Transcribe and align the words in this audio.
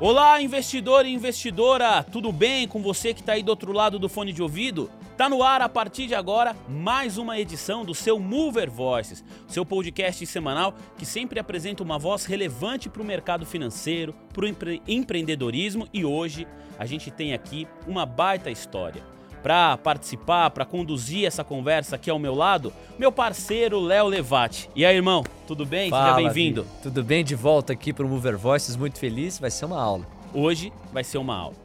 Olá, 0.00 0.40
investidor 0.40 1.04
e 1.04 1.12
investidora, 1.12 2.04
tudo 2.04 2.30
bem 2.30 2.68
com 2.68 2.80
você 2.80 3.12
que 3.12 3.18
está 3.18 3.32
aí 3.32 3.42
do 3.42 3.48
outro 3.48 3.72
lado 3.72 3.98
do 3.98 4.08
fone 4.08 4.32
de 4.32 4.40
ouvido? 4.40 4.88
Tá 5.16 5.28
no 5.28 5.42
ar 5.42 5.60
a 5.60 5.68
partir 5.68 6.06
de 6.06 6.14
agora 6.14 6.54
mais 6.68 7.18
uma 7.18 7.36
edição 7.36 7.84
do 7.84 7.92
seu 7.92 8.20
Mover 8.20 8.70
Voices, 8.70 9.24
seu 9.48 9.66
podcast 9.66 10.24
semanal 10.24 10.72
que 10.96 11.04
sempre 11.04 11.40
apresenta 11.40 11.82
uma 11.82 11.98
voz 11.98 12.26
relevante 12.26 12.88
para 12.88 13.02
o 13.02 13.04
mercado 13.04 13.44
financeiro, 13.44 14.14
para 14.32 14.44
o 14.44 14.46
empre 14.46 14.80
empreendedorismo 14.86 15.88
e 15.92 16.04
hoje 16.04 16.46
a 16.78 16.86
gente 16.86 17.10
tem 17.10 17.34
aqui 17.34 17.66
uma 17.84 18.06
baita 18.06 18.52
história 18.52 19.17
para 19.48 19.78
participar, 19.78 20.50
para 20.50 20.66
conduzir 20.66 21.24
essa 21.24 21.42
conversa 21.42 21.96
aqui 21.96 22.10
ao 22.10 22.18
meu 22.18 22.34
lado, 22.34 22.70
meu 22.98 23.10
parceiro 23.10 23.80
Léo 23.80 24.06
Levati. 24.06 24.68
E 24.76 24.84
aí, 24.84 24.94
irmão, 24.94 25.24
tudo 25.46 25.64
bem? 25.64 25.88
Fala, 25.88 26.16
Seja 26.16 26.16
bem-vindo. 26.16 26.66
Tudo 26.82 27.02
bem? 27.02 27.24
De 27.24 27.34
volta 27.34 27.72
aqui 27.72 27.90
para 27.90 28.04
o 28.04 28.08
Mover 28.10 28.36
Voices, 28.36 28.76
muito 28.76 28.98
feliz, 28.98 29.38
vai 29.38 29.50
ser 29.50 29.64
uma 29.64 29.80
aula. 29.80 30.06
Hoje 30.34 30.70
vai 30.92 31.02
ser 31.02 31.16
uma 31.16 31.34
aula. 31.34 31.56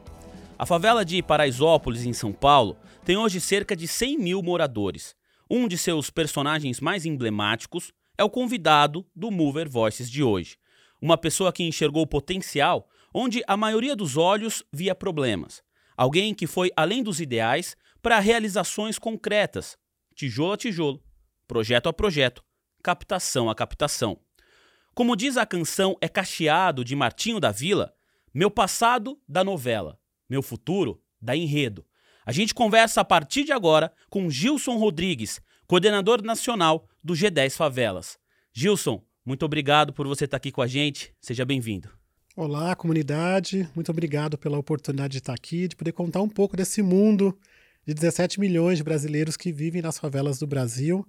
A 0.58 0.64
favela 0.64 1.04
de 1.04 1.22
Paraisópolis, 1.22 2.06
em 2.06 2.14
São 2.14 2.32
Paulo, 2.32 2.74
tem 3.04 3.18
hoje 3.18 3.38
cerca 3.38 3.76
de 3.76 3.86
100 3.86 4.16
mil 4.16 4.42
moradores. 4.42 5.14
Um 5.50 5.68
de 5.68 5.76
seus 5.76 6.08
personagens 6.08 6.80
mais 6.80 7.04
emblemáticos 7.04 7.92
é 8.16 8.24
o 8.24 8.30
convidado 8.30 9.04
do 9.14 9.30
Mover 9.30 9.68
Voices 9.68 10.10
de 10.10 10.22
hoje. 10.22 10.56
Uma 11.02 11.18
pessoa 11.18 11.52
que 11.52 11.62
enxergou 11.62 12.04
o 12.04 12.06
potencial 12.06 12.88
onde 13.12 13.42
a 13.46 13.58
maioria 13.58 13.94
dos 13.94 14.16
olhos 14.16 14.64
via 14.72 14.94
problemas 14.94 15.62
Alguém 15.96 16.34
que 16.34 16.46
foi 16.46 16.70
além 16.76 17.02
dos 17.02 17.20
ideais 17.20 17.76
para 18.02 18.20
realizações 18.20 18.98
concretas, 18.98 19.76
tijolo 20.14 20.52
a 20.52 20.56
tijolo, 20.56 21.02
projeto 21.46 21.88
a 21.88 21.92
projeto, 21.92 22.42
captação 22.82 23.48
a 23.48 23.54
captação. 23.54 24.18
Como 24.94 25.16
diz 25.16 25.36
a 25.36 25.46
canção 25.46 25.96
É 26.00 26.08
Cacheado 26.08 26.84
de 26.84 26.94
Martinho 26.94 27.40
da 27.40 27.50
Vila, 27.50 27.94
meu 28.32 28.50
passado 28.50 29.20
da 29.28 29.42
novela, 29.42 29.98
meu 30.28 30.42
futuro 30.42 31.02
da 31.20 31.36
enredo. 31.36 31.84
A 32.26 32.32
gente 32.32 32.54
conversa 32.54 33.00
a 33.00 33.04
partir 33.04 33.44
de 33.44 33.52
agora 33.52 33.92
com 34.08 34.30
Gilson 34.30 34.76
Rodrigues, 34.76 35.40
coordenador 35.66 36.22
nacional 36.22 36.88
do 37.02 37.14
G10 37.14 37.56
Favelas. 37.56 38.18
Gilson, 38.52 39.02
muito 39.24 39.44
obrigado 39.44 39.92
por 39.92 40.06
você 40.06 40.24
estar 40.26 40.36
aqui 40.36 40.52
com 40.52 40.62
a 40.62 40.66
gente. 40.66 41.14
Seja 41.20 41.44
bem-vindo. 41.44 42.03
Olá, 42.36 42.74
comunidade. 42.74 43.68
Muito 43.76 43.92
obrigado 43.92 44.36
pela 44.36 44.58
oportunidade 44.58 45.12
de 45.12 45.18
estar 45.18 45.32
aqui, 45.32 45.68
de 45.68 45.76
poder 45.76 45.92
contar 45.92 46.20
um 46.20 46.28
pouco 46.28 46.56
desse 46.56 46.82
mundo 46.82 47.38
de 47.86 47.94
17 47.94 48.40
milhões 48.40 48.76
de 48.76 48.82
brasileiros 48.82 49.36
que 49.36 49.52
vivem 49.52 49.80
nas 49.80 50.00
favelas 50.00 50.40
do 50.40 50.44
Brasil 50.44 51.06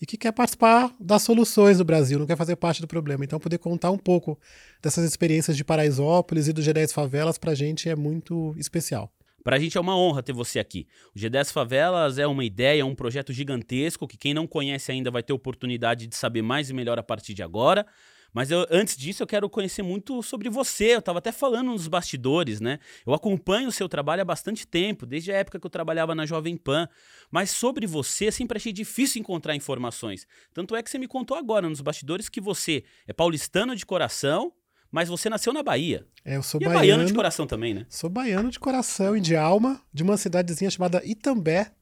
e 0.00 0.06
que 0.06 0.16
quer 0.16 0.30
participar 0.30 0.94
das 1.00 1.22
soluções 1.22 1.78
do 1.78 1.84
Brasil, 1.84 2.20
não 2.20 2.28
quer 2.28 2.36
fazer 2.36 2.54
parte 2.54 2.80
do 2.80 2.86
problema. 2.86 3.24
Então, 3.24 3.40
poder 3.40 3.58
contar 3.58 3.90
um 3.90 3.98
pouco 3.98 4.38
dessas 4.80 5.04
experiências 5.04 5.56
de 5.56 5.64
Paraisópolis 5.64 6.46
e 6.46 6.52
do 6.52 6.62
G10 6.62 6.92
Favelas 6.92 7.38
para 7.38 7.50
a 7.50 7.56
gente 7.56 7.88
é 7.88 7.96
muito 7.96 8.54
especial. 8.56 9.12
Para 9.42 9.56
a 9.56 9.58
gente 9.58 9.76
é 9.76 9.80
uma 9.80 9.98
honra 9.98 10.22
ter 10.22 10.32
você 10.32 10.60
aqui. 10.60 10.86
O 11.12 11.18
G10 11.18 11.50
Favelas 11.50 12.18
é 12.18 12.26
uma 12.28 12.44
ideia, 12.44 12.82
é 12.82 12.84
um 12.84 12.94
projeto 12.94 13.32
gigantesco 13.32 14.06
que 14.06 14.16
quem 14.16 14.32
não 14.32 14.46
conhece 14.46 14.92
ainda 14.92 15.10
vai 15.10 15.24
ter 15.24 15.32
oportunidade 15.32 16.06
de 16.06 16.14
saber 16.14 16.42
mais 16.42 16.70
e 16.70 16.72
melhor 16.72 17.00
a 17.00 17.02
partir 17.02 17.34
de 17.34 17.42
agora. 17.42 17.84
Mas 18.32 18.50
eu, 18.50 18.66
antes 18.70 18.96
disso, 18.96 19.22
eu 19.22 19.26
quero 19.26 19.48
conhecer 19.48 19.82
muito 19.82 20.22
sobre 20.22 20.48
você. 20.48 20.94
Eu 20.94 20.98
estava 20.98 21.18
até 21.18 21.32
falando 21.32 21.68
nos 21.68 21.88
bastidores, 21.88 22.60
né? 22.60 22.78
Eu 23.06 23.14
acompanho 23.14 23.68
o 23.68 23.72
seu 23.72 23.88
trabalho 23.88 24.22
há 24.22 24.24
bastante 24.24 24.66
tempo, 24.66 25.06
desde 25.06 25.32
a 25.32 25.36
época 25.36 25.58
que 25.58 25.66
eu 25.66 25.70
trabalhava 25.70 26.14
na 26.14 26.26
Jovem 26.26 26.56
Pan. 26.56 26.88
Mas 27.30 27.50
sobre 27.50 27.86
você, 27.86 28.30
sempre 28.30 28.58
achei 28.58 28.72
difícil 28.72 29.20
encontrar 29.20 29.56
informações. 29.56 30.26
Tanto 30.52 30.76
é 30.76 30.82
que 30.82 30.90
você 30.90 30.98
me 30.98 31.08
contou 31.08 31.36
agora 31.36 31.68
nos 31.68 31.80
bastidores 31.80 32.28
que 32.28 32.40
você 32.40 32.84
é 33.06 33.12
paulistano 33.12 33.74
de 33.74 33.86
coração, 33.86 34.52
mas 34.90 35.08
você 35.08 35.28
nasceu 35.28 35.52
na 35.52 35.62
Bahia. 35.62 36.06
É, 36.24 36.36
eu 36.36 36.42
sou 36.42 36.60
e 36.60 36.64
baiano. 36.64 36.78
É 36.78 36.80
baiano 36.80 37.04
de 37.06 37.14
coração 37.14 37.46
também, 37.46 37.74
né? 37.74 37.86
Sou 37.88 38.08
baiano 38.08 38.50
de 38.50 38.58
coração 38.58 39.16
e 39.16 39.20
de 39.20 39.36
alma, 39.36 39.82
de 39.92 40.02
uma 40.02 40.16
cidadezinha 40.16 40.70
chamada 40.70 41.02
Itambé, 41.04 41.72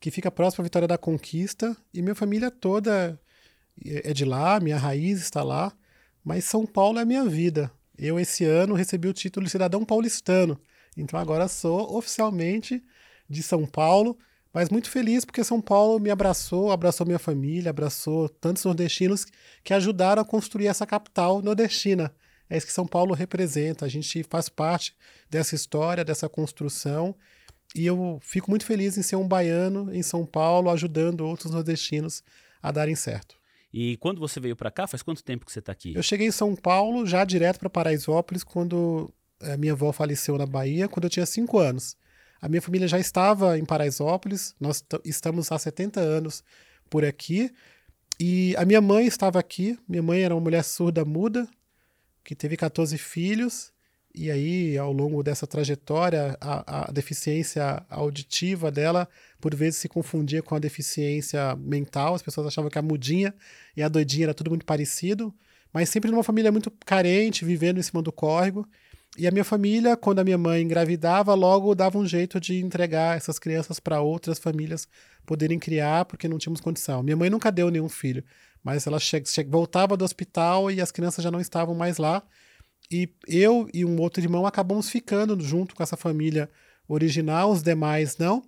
que 0.00 0.10
fica 0.10 0.30
próximo 0.30 0.62
à 0.62 0.64
Vitória 0.64 0.86
da 0.86 0.98
Conquista. 0.98 1.76
E 1.92 2.02
minha 2.02 2.14
família 2.14 2.50
toda 2.50 3.18
é 3.84 4.12
de 4.12 4.24
lá, 4.24 4.60
minha 4.60 4.76
raiz 4.76 5.20
está 5.20 5.42
lá. 5.42 5.72
Mas 6.24 6.44
São 6.44 6.64
Paulo 6.64 6.98
é 6.98 7.02
a 7.02 7.04
minha 7.04 7.24
vida. 7.26 7.70
Eu, 7.96 8.18
esse 8.18 8.44
ano, 8.44 8.74
recebi 8.74 9.06
o 9.06 9.12
título 9.12 9.44
de 9.44 9.52
cidadão 9.52 9.84
paulistano. 9.84 10.58
Então 10.96 11.20
agora 11.20 11.46
sou 11.48 11.96
oficialmente 11.96 12.82
de 13.28 13.42
São 13.42 13.66
Paulo, 13.66 14.16
mas 14.52 14.70
muito 14.70 14.90
feliz 14.90 15.24
porque 15.24 15.44
São 15.44 15.60
Paulo 15.60 15.98
me 15.98 16.10
abraçou, 16.10 16.70
abraçou 16.70 17.06
minha 17.06 17.18
família, 17.18 17.70
abraçou 17.70 18.28
tantos 18.28 18.64
nordestinos 18.64 19.26
que 19.62 19.74
ajudaram 19.74 20.22
a 20.22 20.24
construir 20.24 20.68
essa 20.68 20.86
capital 20.86 21.42
nordestina. 21.42 22.14
É 22.48 22.56
isso 22.56 22.66
que 22.66 22.72
São 22.72 22.86
Paulo 22.86 23.14
representa. 23.14 23.84
A 23.84 23.88
gente 23.88 24.22
faz 24.24 24.48
parte 24.48 24.94
dessa 25.28 25.54
história, 25.54 26.04
dessa 26.04 26.28
construção. 26.28 27.14
E 27.74 27.84
eu 27.86 28.18
fico 28.22 28.50
muito 28.50 28.64
feliz 28.64 28.96
em 28.96 29.02
ser 29.02 29.16
um 29.16 29.26
baiano 29.26 29.92
em 29.92 30.02
São 30.02 30.24
Paulo, 30.24 30.70
ajudando 30.70 31.26
outros 31.26 31.52
nordestinos 31.52 32.22
a 32.62 32.70
darem 32.70 32.94
certo. 32.94 33.36
E 33.76 33.96
quando 33.96 34.20
você 34.20 34.38
veio 34.38 34.54
para 34.54 34.70
cá, 34.70 34.86
faz 34.86 35.02
quanto 35.02 35.24
tempo 35.24 35.44
que 35.44 35.50
você 35.50 35.58
está 35.58 35.72
aqui? 35.72 35.92
Eu 35.96 36.02
cheguei 36.02 36.28
em 36.28 36.30
São 36.30 36.54
Paulo, 36.54 37.04
já 37.04 37.24
direto 37.24 37.58
para 37.58 37.68
Paraisópolis, 37.68 38.44
quando 38.44 39.12
a 39.42 39.48
eh, 39.48 39.56
minha 39.56 39.72
avó 39.72 39.90
faleceu 39.90 40.38
na 40.38 40.46
Bahia, 40.46 40.86
quando 40.86 41.06
eu 41.06 41.10
tinha 41.10 41.26
cinco 41.26 41.58
anos. 41.58 41.96
A 42.40 42.48
minha 42.48 42.62
família 42.62 42.86
já 42.86 43.00
estava 43.00 43.58
em 43.58 43.64
Paraisópolis, 43.64 44.54
nós 44.60 44.84
estamos 45.04 45.50
há 45.50 45.58
70 45.58 45.98
anos 45.98 46.44
por 46.88 47.04
aqui. 47.04 47.50
E 48.20 48.54
a 48.56 48.64
minha 48.64 48.80
mãe 48.80 49.08
estava 49.08 49.40
aqui. 49.40 49.76
Minha 49.88 50.04
mãe 50.04 50.22
era 50.22 50.32
uma 50.32 50.40
mulher 50.40 50.62
surda 50.62 51.04
muda, 51.04 51.48
que 52.22 52.36
teve 52.36 52.56
14 52.56 52.96
filhos. 52.96 53.72
E 54.16 54.30
aí, 54.30 54.78
ao 54.78 54.92
longo 54.92 55.24
dessa 55.24 55.44
trajetória, 55.44 56.38
a, 56.40 56.88
a, 56.88 56.92
deficiência 56.92 57.84
auditiva 57.90 58.70
dela, 58.70 59.08
por 59.40 59.52
vezes, 59.56 59.80
se 59.80 59.88
confundia 59.88 60.40
com 60.40 60.54
a 60.54 60.60
deficiência 60.60 61.56
mental. 61.56 62.14
As 62.14 62.22
pessoas 62.22 62.46
achavam 62.46 62.70
que 62.70 62.78
a 62.78 62.82
mudinha 62.82 63.34
e 63.76 63.82
a 63.82 63.88
doidinha 63.88 64.26
era 64.26 64.34
tudo 64.34 64.50
muito 64.50 64.64
parecido. 64.64 65.34
Mas 65.72 65.88
sempre 65.88 66.12
numa 66.12 66.22
família 66.22 66.52
muito 66.52 66.70
carente, 66.86 67.44
vivendo 67.44 67.80
em 67.80 67.82
cima 67.82 68.00
do 68.00 68.12
córrego. 68.12 68.64
E 69.18 69.26
a 69.26 69.32
minha 69.32 69.44
família, 69.44 69.96
quando 69.96 70.20
a 70.20 70.24
minha 70.24 70.38
mãe 70.38 70.62
engravidava, 70.62 71.34
logo 71.34 71.74
dava 71.74 71.98
um 71.98 72.06
jeito 72.06 72.38
de 72.38 72.60
entregar 72.60 73.16
essas 73.16 73.38
crianças 73.38 73.80
para 73.80 74.00
outras 74.00 74.38
famílias 74.38 74.86
poderem 75.26 75.58
criar, 75.58 76.04
porque 76.04 76.28
não 76.28 76.38
tínhamos 76.38 76.60
condição. 76.60 77.02
Minha 77.02 77.16
mãe 77.16 77.30
nunca 77.30 77.50
deu 77.50 77.68
nenhum 77.68 77.88
filho, 77.88 78.24
mas 78.62 78.86
ela 78.86 78.98
voltava 79.48 79.96
do 79.96 80.04
hospital 80.04 80.70
e 80.70 80.80
as 80.80 80.92
crianças 80.92 81.24
já 81.24 81.30
não 81.32 81.40
estavam 81.40 81.74
mais 81.74 81.98
lá. 81.98 82.22
E 82.90 83.08
eu 83.26 83.68
e 83.72 83.84
um 83.84 84.00
outro 84.00 84.22
irmão 84.22 84.46
acabamos 84.46 84.90
ficando 84.90 85.38
junto 85.40 85.74
com 85.74 85.82
essa 85.82 85.96
família 85.96 86.50
original, 86.86 87.50
os 87.50 87.62
demais 87.62 88.16
não. 88.18 88.42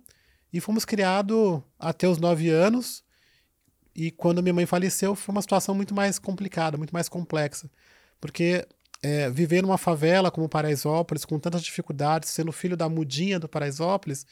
E 0.51 0.59
fomos 0.59 0.85
criados 0.85 1.61
até 1.79 2.07
os 2.07 2.17
nove 2.17 2.49
anos. 2.49 3.03
E 3.95 4.11
quando 4.11 4.43
minha 4.43 4.53
mãe 4.53 4.65
faleceu, 4.65 5.15
foi 5.15 5.33
uma 5.33 5.41
situação 5.41 5.73
muito 5.73 5.93
mais 5.93 6.19
complicada, 6.19 6.77
muito 6.77 6.91
mais 6.91 7.09
complexa. 7.09 7.69
Porque 8.21 8.65
é, 9.01 9.29
viver 9.29 9.61
numa 9.61 9.77
favela 9.77 10.29
como 10.29 10.47
Paraisópolis, 10.47 11.25
com 11.25 11.39
tantas 11.39 11.63
dificuldades, 11.63 12.29
sendo 12.29 12.51
filho 12.51 12.77
da 12.77 12.87
mudinha 12.87 13.39
do 13.39 13.49
Paraisópolis, 13.49 14.25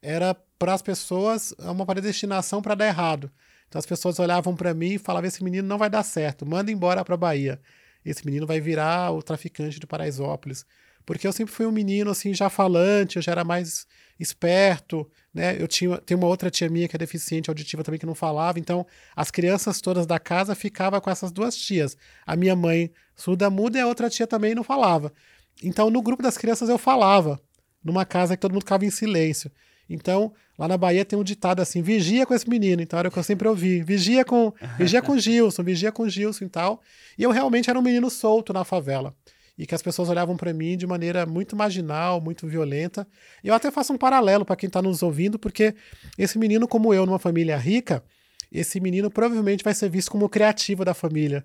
era 0.00 0.34
para 0.58 0.74
as 0.74 0.82
pessoas 0.82 1.54
uma 1.58 1.86
predestinação 1.86 2.60
para 2.60 2.74
dar 2.74 2.86
errado. 2.86 3.30
Então 3.68 3.78
as 3.78 3.86
pessoas 3.86 4.18
olhavam 4.18 4.56
para 4.56 4.74
mim 4.74 4.94
e 4.94 4.98
falavam: 4.98 5.28
esse 5.28 5.42
menino 5.42 5.66
não 5.66 5.78
vai 5.78 5.88
dar 5.88 6.02
certo, 6.02 6.44
manda 6.44 6.70
embora 6.70 7.04
para 7.04 7.16
Bahia 7.16 7.60
esse 8.04 8.24
menino 8.24 8.46
vai 8.46 8.60
virar 8.60 9.12
o 9.12 9.22
traficante 9.22 9.78
de 9.78 9.86
Paraisópolis. 9.86 10.64
Porque 11.04 11.26
eu 11.26 11.32
sempre 11.32 11.52
fui 11.52 11.66
um 11.66 11.72
menino 11.72 12.10
assim 12.10 12.32
já 12.32 12.48
falante, 12.48 13.16
eu 13.16 13.22
já 13.22 13.32
era 13.32 13.44
mais 13.44 13.86
esperto, 14.18 15.10
né? 15.34 15.60
Eu 15.60 15.66
tinha 15.66 15.98
tem 15.98 16.16
uma 16.16 16.28
outra 16.28 16.50
tia 16.50 16.68
minha 16.68 16.86
que 16.86 16.94
é 16.94 16.98
deficiente 16.98 17.50
auditiva 17.50 17.82
também 17.82 17.98
que 17.98 18.06
não 18.06 18.14
falava, 18.14 18.60
então 18.60 18.86
as 19.16 19.30
crianças 19.30 19.80
todas 19.80 20.06
da 20.06 20.18
casa 20.18 20.54
ficavam 20.54 21.00
com 21.00 21.10
essas 21.10 21.32
duas 21.32 21.56
tias. 21.56 21.96
A 22.24 22.36
minha 22.36 22.54
mãe 22.54 22.92
surda 23.16 23.50
muda 23.50 23.78
e 23.78 23.80
a 23.80 23.86
outra 23.86 24.08
tia 24.08 24.26
também 24.26 24.54
não 24.54 24.62
falava. 24.62 25.12
Então 25.62 25.90
no 25.90 26.00
grupo 26.00 26.22
das 26.22 26.38
crianças 26.38 26.68
eu 26.68 26.78
falava, 26.78 27.40
numa 27.82 28.04
casa 28.04 28.36
que 28.36 28.40
todo 28.40 28.52
mundo 28.52 28.62
ficava 28.62 28.84
em 28.84 28.90
silêncio. 28.90 29.50
Então, 29.88 30.32
lá 30.62 30.68
na 30.68 30.78
Bahia 30.78 31.04
tem 31.04 31.18
um 31.18 31.24
ditado 31.24 31.60
assim: 31.60 31.82
vigia 31.82 32.24
com 32.24 32.32
esse 32.32 32.48
menino. 32.48 32.80
Então 32.80 32.98
era 32.98 33.08
o 33.08 33.10
que 33.10 33.18
eu 33.18 33.22
sempre 33.22 33.48
ouvi: 33.48 33.82
vigia 33.82 34.24
com, 34.24 34.52
vigia 34.78 35.02
com 35.02 35.18
Gilson, 35.18 35.62
vigia 35.64 35.90
com 35.90 36.08
Gilson 36.08 36.44
e 36.44 36.48
tal. 36.48 36.80
E 37.18 37.22
eu 37.24 37.30
realmente 37.30 37.68
era 37.68 37.78
um 37.78 37.82
menino 37.82 38.08
solto 38.08 38.52
na 38.52 38.64
favela. 38.64 39.14
E 39.58 39.66
que 39.66 39.74
as 39.74 39.82
pessoas 39.82 40.08
olhavam 40.08 40.36
para 40.36 40.52
mim 40.52 40.76
de 40.76 40.86
maneira 40.86 41.26
muito 41.26 41.54
marginal, 41.56 42.20
muito 42.20 42.46
violenta. 42.46 43.06
E 43.44 43.48
eu 43.48 43.54
até 43.54 43.70
faço 43.70 43.92
um 43.92 43.98
paralelo 43.98 44.44
para 44.44 44.56
quem 44.56 44.66
está 44.66 44.80
nos 44.80 45.02
ouvindo, 45.02 45.38
porque 45.38 45.74
esse 46.16 46.38
menino, 46.38 46.66
como 46.66 46.94
eu, 46.94 47.04
numa 47.04 47.18
família 47.18 47.56
rica, 47.56 48.02
esse 48.50 48.80
menino 48.80 49.10
provavelmente 49.10 49.62
vai 49.62 49.74
ser 49.74 49.90
visto 49.90 50.10
como 50.10 50.28
criativo 50.28 50.84
da 50.84 50.94
família 50.94 51.44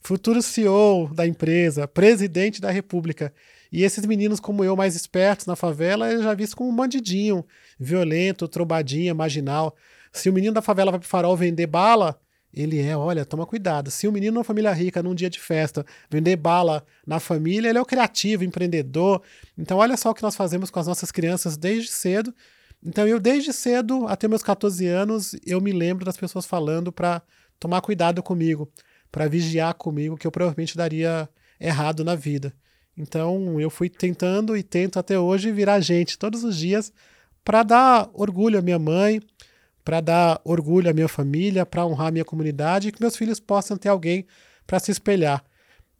futuro 0.00 0.40
CEO 0.42 1.10
da 1.12 1.26
empresa, 1.26 1.86
presidente 1.86 2.60
da 2.60 2.70
república. 2.70 3.32
E 3.70 3.82
esses 3.82 4.04
meninos 4.06 4.40
como 4.40 4.64
eu, 4.64 4.74
mais 4.74 4.96
espertos 4.96 5.46
na 5.46 5.54
favela, 5.54 6.10
eu 6.10 6.22
já 6.22 6.34
visto 6.34 6.56
como 6.56 6.70
um 6.70 6.76
bandidinho, 6.76 7.44
violento, 7.78 8.48
trombadinha, 8.48 9.14
marginal. 9.14 9.76
Se 10.12 10.30
o 10.30 10.32
menino 10.32 10.54
da 10.54 10.62
favela 10.62 10.90
vai 10.90 11.00
pro 11.00 11.08
farol 11.08 11.36
vender 11.36 11.66
bala, 11.66 12.18
ele 12.52 12.80
é, 12.80 12.96
olha, 12.96 13.24
toma 13.24 13.46
cuidado. 13.46 13.90
Se 13.90 14.08
o 14.08 14.12
menino 14.12 14.34
numa 14.34 14.44
família 14.44 14.72
rica, 14.72 15.02
num 15.02 15.14
dia 15.14 15.28
de 15.28 15.38
festa, 15.38 15.84
vender 16.10 16.36
bala 16.36 16.84
na 17.06 17.20
família, 17.20 17.68
ele 17.68 17.78
é 17.78 17.80
o 17.80 17.86
criativo, 17.86 18.42
empreendedor. 18.42 19.22
Então, 19.56 19.78
olha 19.78 19.96
só 19.96 20.10
o 20.10 20.14
que 20.14 20.22
nós 20.22 20.34
fazemos 20.34 20.70
com 20.70 20.80
as 20.80 20.86
nossas 20.86 21.12
crianças 21.12 21.56
desde 21.56 21.90
cedo. 21.90 22.34
Então, 22.82 23.06
eu 23.06 23.20
desde 23.20 23.52
cedo, 23.52 24.06
até 24.06 24.26
meus 24.26 24.42
14 24.42 24.86
anos, 24.86 25.36
eu 25.44 25.60
me 25.60 25.72
lembro 25.72 26.04
das 26.04 26.16
pessoas 26.16 26.46
falando 26.46 26.90
para 26.90 27.22
tomar 27.58 27.80
cuidado 27.80 28.22
comigo, 28.22 28.70
para 29.10 29.28
vigiar 29.28 29.74
comigo, 29.74 30.16
que 30.16 30.26
eu 30.26 30.30
provavelmente 30.30 30.76
daria 30.76 31.28
errado 31.60 32.04
na 32.04 32.14
vida. 32.14 32.52
Então, 32.96 33.60
eu 33.60 33.70
fui 33.70 33.88
tentando 33.88 34.56
e 34.56 34.62
tento 34.62 34.98
até 34.98 35.18
hoje 35.18 35.52
virar 35.52 35.80
gente 35.80 36.18
todos 36.18 36.42
os 36.42 36.56
dias 36.56 36.92
para 37.44 37.62
dar 37.62 38.10
orgulho 38.12 38.58
à 38.58 38.62
minha 38.62 38.78
mãe, 38.78 39.22
para 39.84 40.00
dar 40.00 40.40
orgulho 40.44 40.90
à 40.90 40.92
minha 40.92 41.08
família, 41.08 41.64
para 41.64 41.86
honrar 41.86 42.08
a 42.08 42.10
minha 42.10 42.24
comunidade 42.24 42.88
e 42.88 42.92
que 42.92 43.00
meus 43.00 43.16
filhos 43.16 43.40
possam 43.40 43.76
ter 43.76 43.88
alguém 43.88 44.26
para 44.66 44.78
se 44.78 44.90
espelhar. 44.90 45.42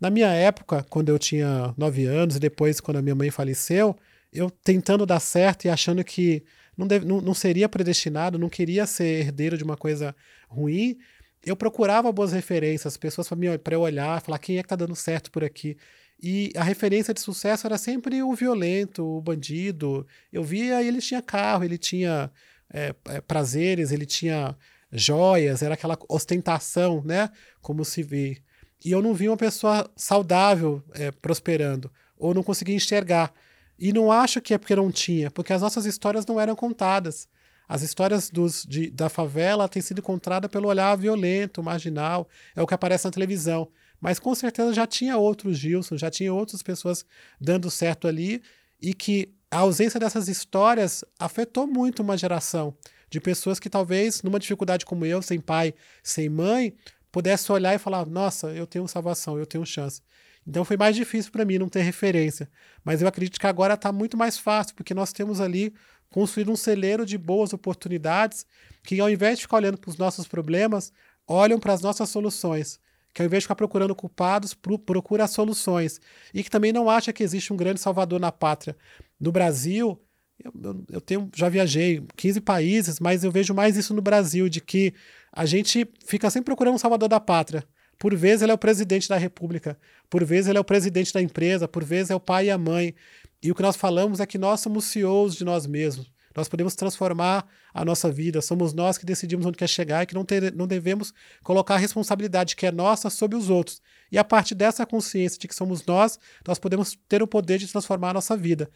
Na 0.00 0.10
minha 0.10 0.28
época, 0.28 0.84
quando 0.90 1.08
eu 1.08 1.18
tinha 1.18 1.74
nove 1.76 2.04
anos 2.04 2.36
e 2.36 2.40
depois 2.40 2.80
quando 2.80 2.98
a 2.98 3.02
minha 3.02 3.14
mãe 3.14 3.30
faleceu, 3.30 3.96
eu 4.32 4.50
tentando 4.50 5.06
dar 5.06 5.20
certo 5.20 5.64
e 5.64 5.70
achando 5.70 6.04
que 6.04 6.44
não, 6.76 6.86
deve, 6.86 7.06
não, 7.06 7.20
não 7.20 7.34
seria 7.34 7.68
predestinado, 7.68 8.38
não 8.38 8.48
queria 8.48 8.86
ser 8.86 9.20
herdeiro 9.20 9.56
de 9.56 9.64
uma 9.64 9.76
coisa 9.76 10.14
ruim, 10.48 10.98
eu 11.44 11.56
procurava 11.56 12.10
boas 12.12 12.32
referências, 12.32 12.96
pessoas 12.96 13.28
para 13.62 13.74
eu 13.74 13.80
olhar, 13.80 14.20
falar 14.20 14.38
quem 14.38 14.58
é 14.58 14.62
que 14.62 14.66
está 14.66 14.76
dando 14.76 14.96
certo 14.96 15.30
por 15.30 15.44
aqui. 15.44 15.76
E 16.20 16.52
a 16.56 16.64
referência 16.64 17.14
de 17.14 17.20
sucesso 17.20 17.66
era 17.66 17.78
sempre 17.78 18.22
o 18.22 18.34
violento, 18.34 19.04
o 19.04 19.20
bandido. 19.20 20.06
Eu 20.32 20.42
via 20.42 20.82
ele 20.82 21.00
tinha 21.00 21.22
carro, 21.22 21.64
ele 21.64 21.78
tinha 21.78 22.30
é, 22.72 22.94
é, 23.06 23.20
prazeres, 23.20 23.92
ele 23.92 24.04
tinha 24.04 24.56
joias, 24.90 25.62
era 25.62 25.74
aquela 25.74 25.96
ostentação, 26.08 27.02
né? 27.04 27.30
Como 27.60 27.84
se 27.84 28.02
vê. 28.02 28.38
E 28.84 28.90
eu 28.90 29.00
não 29.00 29.14
vi 29.14 29.28
uma 29.28 29.36
pessoa 29.36 29.88
saudável 29.96 30.82
é, 30.94 31.10
prosperando, 31.10 31.90
ou 32.16 32.34
não 32.34 32.42
conseguia 32.42 32.74
enxergar. 32.74 33.32
E 33.78 33.92
não 33.92 34.10
acho 34.10 34.40
que 34.40 34.54
é 34.54 34.58
porque 34.58 34.74
não 34.74 34.90
tinha, 34.90 35.30
porque 35.30 35.52
as 35.52 35.62
nossas 35.62 35.86
histórias 35.86 36.26
não 36.26 36.40
eram 36.40 36.56
contadas. 36.56 37.28
As 37.68 37.82
histórias 37.82 38.30
dos, 38.30 38.64
de, 38.64 38.90
da 38.90 39.08
favela 39.08 39.68
têm 39.68 39.82
sido 39.82 40.00
contadas 40.00 40.50
pelo 40.50 40.68
olhar 40.68 40.96
violento, 40.96 41.62
marginal, 41.62 42.26
é 42.56 42.62
o 42.62 42.66
que 42.66 42.74
aparece 42.74 43.04
na 43.04 43.10
televisão. 43.10 43.68
Mas 44.00 44.18
com 44.18 44.34
certeza 44.34 44.72
já 44.72 44.86
tinha 44.86 45.18
outros 45.18 45.58
Gilson, 45.58 45.96
já 45.96 46.10
tinha 46.10 46.32
outras 46.32 46.62
pessoas 46.62 47.04
dando 47.40 47.70
certo 47.70 48.08
ali, 48.08 48.40
e 48.80 48.94
que 48.94 49.34
a 49.50 49.58
ausência 49.58 49.98
dessas 49.98 50.28
histórias 50.28 51.04
afetou 51.18 51.66
muito 51.66 52.02
uma 52.02 52.16
geração 52.16 52.76
de 53.10 53.20
pessoas 53.20 53.58
que 53.58 53.70
talvez, 53.70 54.22
numa 54.22 54.38
dificuldade 54.38 54.84
como 54.84 55.04
eu, 55.04 55.20
sem 55.20 55.40
pai, 55.40 55.74
sem 56.02 56.28
mãe, 56.28 56.74
pudesse 57.10 57.50
olhar 57.50 57.74
e 57.74 57.78
falar: 57.78 58.06
nossa, 58.06 58.48
eu 58.48 58.66
tenho 58.66 58.86
salvação, 58.86 59.38
eu 59.38 59.46
tenho 59.46 59.64
chance. 59.66 60.00
Então 60.46 60.64
foi 60.64 60.76
mais 60.78 60.96
difícil 60.96 61.30
para 61.30 61.44
mim 61.44 61.58
não 61.58 61.68
ter 61.68 61.82
referência. 61.82 62.48
Mas 62.82 63.02
eu 63.02 63.08
acredito 63.08 63.38
que 63.38 63.46
agora 63.46 63.74
está 63.74 63.92
muito 63.92 64.16
mais 64.16 64.38
fácil, 64.38 64.74
porque 64.74 64.94
nós 64.94 65.12
temos 65.12 65.40
ali 65.40 65.74
construído 66.10 66.50
um 66.50 66.56
celeiro 66.56 67.04
de 67.04 67.18
boas 67.18 67.52
oportunidades 67.52 68.46
que, 68.82 69.00
ao 69.00 69.10
invés 69.10 69.38
de 69.38 69.42
ficar 69.42 69.56
olhando 69.56 69.78
para 69.78 69.90
os 69.90 69.96
nossos 69.96 70.26
problemas, 70.26 70.92
olham 71.26 71.58
para 71.58 71.72
as 71.72 71.82
nossas 71.82 72.08
soluções. 72.08 72.80
Que 73.12 73.22
ao 73.22 73.26
invés 73.26 73.42
de 73.42 73.44
ficar 73.44 73.54
procurando 73.54 73.94
culpados, 73.94 74.54
procura 74.54 75.26
soluções. 75.26 76.00
E 76.32 76.42
que 76.42 76.50
também 76.50 76.72
não 76.72 76.88
acha 76.88 77.12
que 77.12 77.22
existe 77.22 77.52
um 77.52 77.56
grande 77.56 77.80
salvador 77.80 78.20
na 78.20 78.30
pátria, 78.30 78.76
no 79.20 79.32
Brasil, 79.32 80.00
eu, 80.44 80.84
eu, 80.92 81.00
tenho, 81.00 81.28
já 81.34 81.48
viajei 81.48 82.02
15 82.16 82.40
países, 82.40 83.00
mas 83.00 83.24
eu 83.24 83.30
vejo 83.30 83.52
mais 83.52 83.76
isso 83.76 83.92
no 83.92 84.00
Brasil, 84.00 84.48
de 84.48 84.60
que 84.60 84.94
a 85.32 85.44
gente 85.44 85.86
fica 86.04 86.30
sempre 86.30 86.46
procurando 86.46 86.74
um 86.74 86.78
salvador 86.78 87.08
da 87.08 87.18
pátria. 87.18 87.64
Por 87.98 88.14
vezes 88.14 88.42
ele 88.42 88.52
é 88.52 88.54
o 88.54 88.58
presidente 88.58 89.08
da 89.08 89.16
república, 89.16 89.76
por 90.08 90.24
vezes 90.24 90.48
ele 90.48 90.58
é 90.58 90.60
o 90.60 90.64
presidente 90.64 91.12
da 91.12 91.20
empresa, 91.20 91.66
por 91.66 91.84
vezes 91.84 92.10
é 92.10 92.14
o 92.14 92.20
pai 92.20 92.46
e 92.46 92.50
a 92.50 92.56
mãe. 92.56 92.94
E 93.42 93.50
o 93.50 93.54
que 93.54 93.62
nós 93.62 93.76
falamos 93.76 94.20
é 94.20 94.26
que 94.26 94.38
nós 94.38 94.60
somos 94.60 94.86
CEOs 94.86 95.36
de 95.36 95.44
nós 95.44 95.66
mesmos. 95.66 96.10
Nós 96.34 96.48
podemos 96.48 96.76
transformar 96.76 97.46
a 97.74 97.84
nossa 97.84 98.10
vida, 98.10 98.40
somos 98.40 98.72
nós 98.72 98.96
que 98.96 99.04
decidimos 99.04 99.44
onde 99.44 99.56
quer 99.56 99.68
chegar 99.68 100.02
e 100.02 100.06
que 100.06 100.14
não, 100.14 100.24
ter, 100.24 100.54
não 100.54 100.66
devemos 100.66 101.12
colocar 101.42 101.74
a 101.74 101.78
responsabilidade 101.78 102.54
que 102.54 102.66
é 102.66 102.70
nossa 102.70 103.10
sobre 103.10 103.36
os 103.36 103.50
outros. 103.50 103.82
E 104.10 104.18
a 104.18 104.24
partir 104.24 104.54
dessa 104.54 104.86
consciência 104.86 105.38
de 105.38 105.48
que 105.48 105.54
somos 105.54 105.84
nós, 105.84 106.18
nós 106.46 106.58
podemos 106.58 106.96
ter 107.08 107.22
o 107.22 107.26
poder 107.26 107.58
de 107.58 107.66
transformar 107.66 108.10
a 108.10 108.14
nossa 108.14 108.36
vida. 108.36 108.70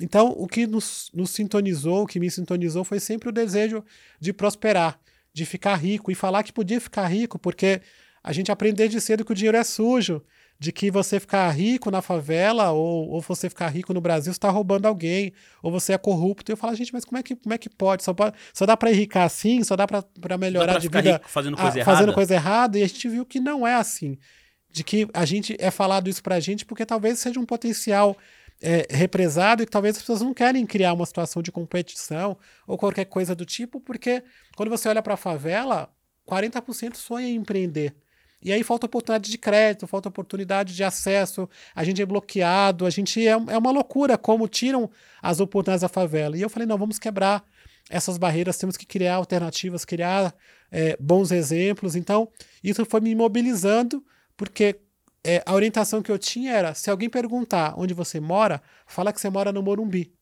Então, 0.00 0.28
o 0.36 0.46
que 0.46 0.66
nos, 0.66 1.10
nos 1.14 1.30
sintonizou, 1.30 2.02
o 2.02 2.06
que 2.06 2.20
me 2.20 2.30
sintonizou, 2.30 2.84
foi 2.84 3.00
sempre 3.00 3.30
o 3.30 3.32
desejo 3.32 3.82
de 4.20 4.32
prosperar, 4.32 5.00
de 5.32 5.46
ficar 5.46 5.76
rico 5.76 6.10
e 6.10 6.14
falar 6.14 6.42
que 6.42 6.52
podia 6.52 6.80
ficar 6.80 7.06
rico, 7.06 7.38
porque 7.38 7.80
a 8.22 8.32
gente 8.32 8.52
aprende 8.52 8.76
desde 8.76 9.00
cedo 9.00 9.24
que 9.24 9.32
o 9.32 9.34
dinheiro 9.34 9.56
é 9.56 9.64
sujo, 9.64 10.22
de 10.58 10.72
que 10.72 10.90
você 10.90 11.20
ficar 11.20 11.50
rico 11.50 11.90
na 11.90 12.00
favela 12.00 12.70
ou, 12.70 13.10
ou 13.10 13.20
você 13.20 13.48
ficar 13.48 13.68
rico 13.68 13.92
no 13.92 14.00
Brasil 14.00 14.32
está 14.32 14.48
roubando 14.48 14.86
alguém, 14.86 15.32
ou 15.62 15.70
você 15.70 15.92
é 15.92 15.98
corrupto. 15.98 16.50
E 16.50 16.52
eu 16.52 16.56
falo, 16.56 16.74
gente, 16.74 16.92
mas 16.92 17.04
como 17.04 17.18
é 17.18 17.22
que, 17.22 17.36
como 17.36 17.54
é 17.54 17.58
que 17.58 17.68
pode? 17.68 18.02
Só, 18.02 18.14
pode, 18.14 18.36
só 18.54 18.64
dá 18.64 18.76
para 18.76 18.90
enricar 18.90 19.24
assim? 19.24 19.62
Só 19.62 19.76
dá 19.76 19.86
para 19.86 20.38
melhorar 20.38 20.74
dá 20.74 20.78
de 20.78 20.88
vida 20.88 21.20
fazendo 21.26 21.56
coisa, 21.56 21.72
a, 21.72 21.78
errada. 21.78 21.84
fazendo 21.84 22.14
coisa 22.14 22.34
errada? 22.34 22.78
E 22.78 22.82
a 22.82 22.86
gente 22.86 23.08
viu 23.08 23.26
que 23.26 23.38
não 23.38 23.66
é 23.66 23.74
assim. 23.74 24.18
De 24.70 24.82
que 24.82 25.08
a 25.12 25.24
gente 25.24 25.56
é 25.58 25.70
falado 25.70 26.08
isso 26.08 26.22
pra 26.22 26.40
gente 26.40 26.64
porque 26.64 26.84
talvez 26.86 27.18
seja 27.18 27.38
um 27.38 27.46
potencial 27.46 28.16
é, 28.60 28.86
represado 28.90 29.62
e 29.62 29.66
que 29.66 29.72
talvez 29.72 29.96
as 29.96 30.02
pessoas 30.02 30.22
não 30.22 30.32
querem 30.32 30.64
criar 30.64 30.92
uma 30.94 31.04
situação 31.04 31.42
de 31.42 31.52
competição 31.52 32.36
ou 32.66 32.78
qualquer 32.78 33.04
coisa 33.04 33.34
do 33.34 33.44
tipo, 33.44 33.80
porque 33.80 34.22
quando 34.56 34.70
você 34.70 34.88
olha 34.88 35.02
para 35.02 35.14
a 35.14 35.18
favela, 35.18 35.90
40% 36.26 36.96
sonha 36.96 37.28
em 37.28 37.36
empreender. 37.36 37.94
E 38.46 38.52
aí 38.52 38.62
falta 38.62 38.86
oportunidade 38.86 39.28
de 39.28 39.36
crédito, 39.36 39.88
falta 39.88 40.08
oportunidade 40.08 40.72
de 40.72 40.84
acesso, 40.84 41.50
a 41.74 41.82
gente 41.82 42.00
é 42.00 42.06
bloqueado, 42.06 42.86
a 42.86 42.90
gente 42.90 43.26
é, 43.26 43.32
é 43.32 43.58
uma 43.58 43.72
loucura 43.72 44.16
como 44.16 44.46
tiram 44.46 44.88
as 45.20 45.40
oportunidades 45.40 45.82
da 45.82 45.88
favela. 45.88 46.38
E 46.38 46.42
eu 46.42 46.48
falei, 46.48 46.64
não, 46.64 46.78
vamos 46.78 46.96
quebrar 46.96 47.44
essas 47.90 48.16
barreiras, 48.16 48.56
temos 48.56 48.76
que 48.76 48.86
criar 48.86 49.16
alternativas, 49.16 49.84
criar 49.84 50.32
é, 50.70 50.96
bons 51.00 51.32
exemplos. 51.32 51.96
Então, 51.96 52.28
isso 52.62 52.84
foi 52.84 53.00
me 53.00 53.16
mobilizando, 53.16 54.00
porque 54.36 54.78
é, 55.24 55.42
a 55.44 55.52
orientação 55.52 56.00
que 56.00 56.12
eu 56.12 56.18
tinha 56.18 56.52
era: 56.52 56.72
se 56.72 56.88
alguém 56.88 57.10
perguntar 57.10 57.74
onde 57.76 57.94
você 57.94 58.20
mora, 58.20 58.62
fala 58.86 59.12
que 59.12 59.20
você 59.20 59.28
mora 59.28 59.50
no 59.50 59.60
Morumbi. 59.60 60.12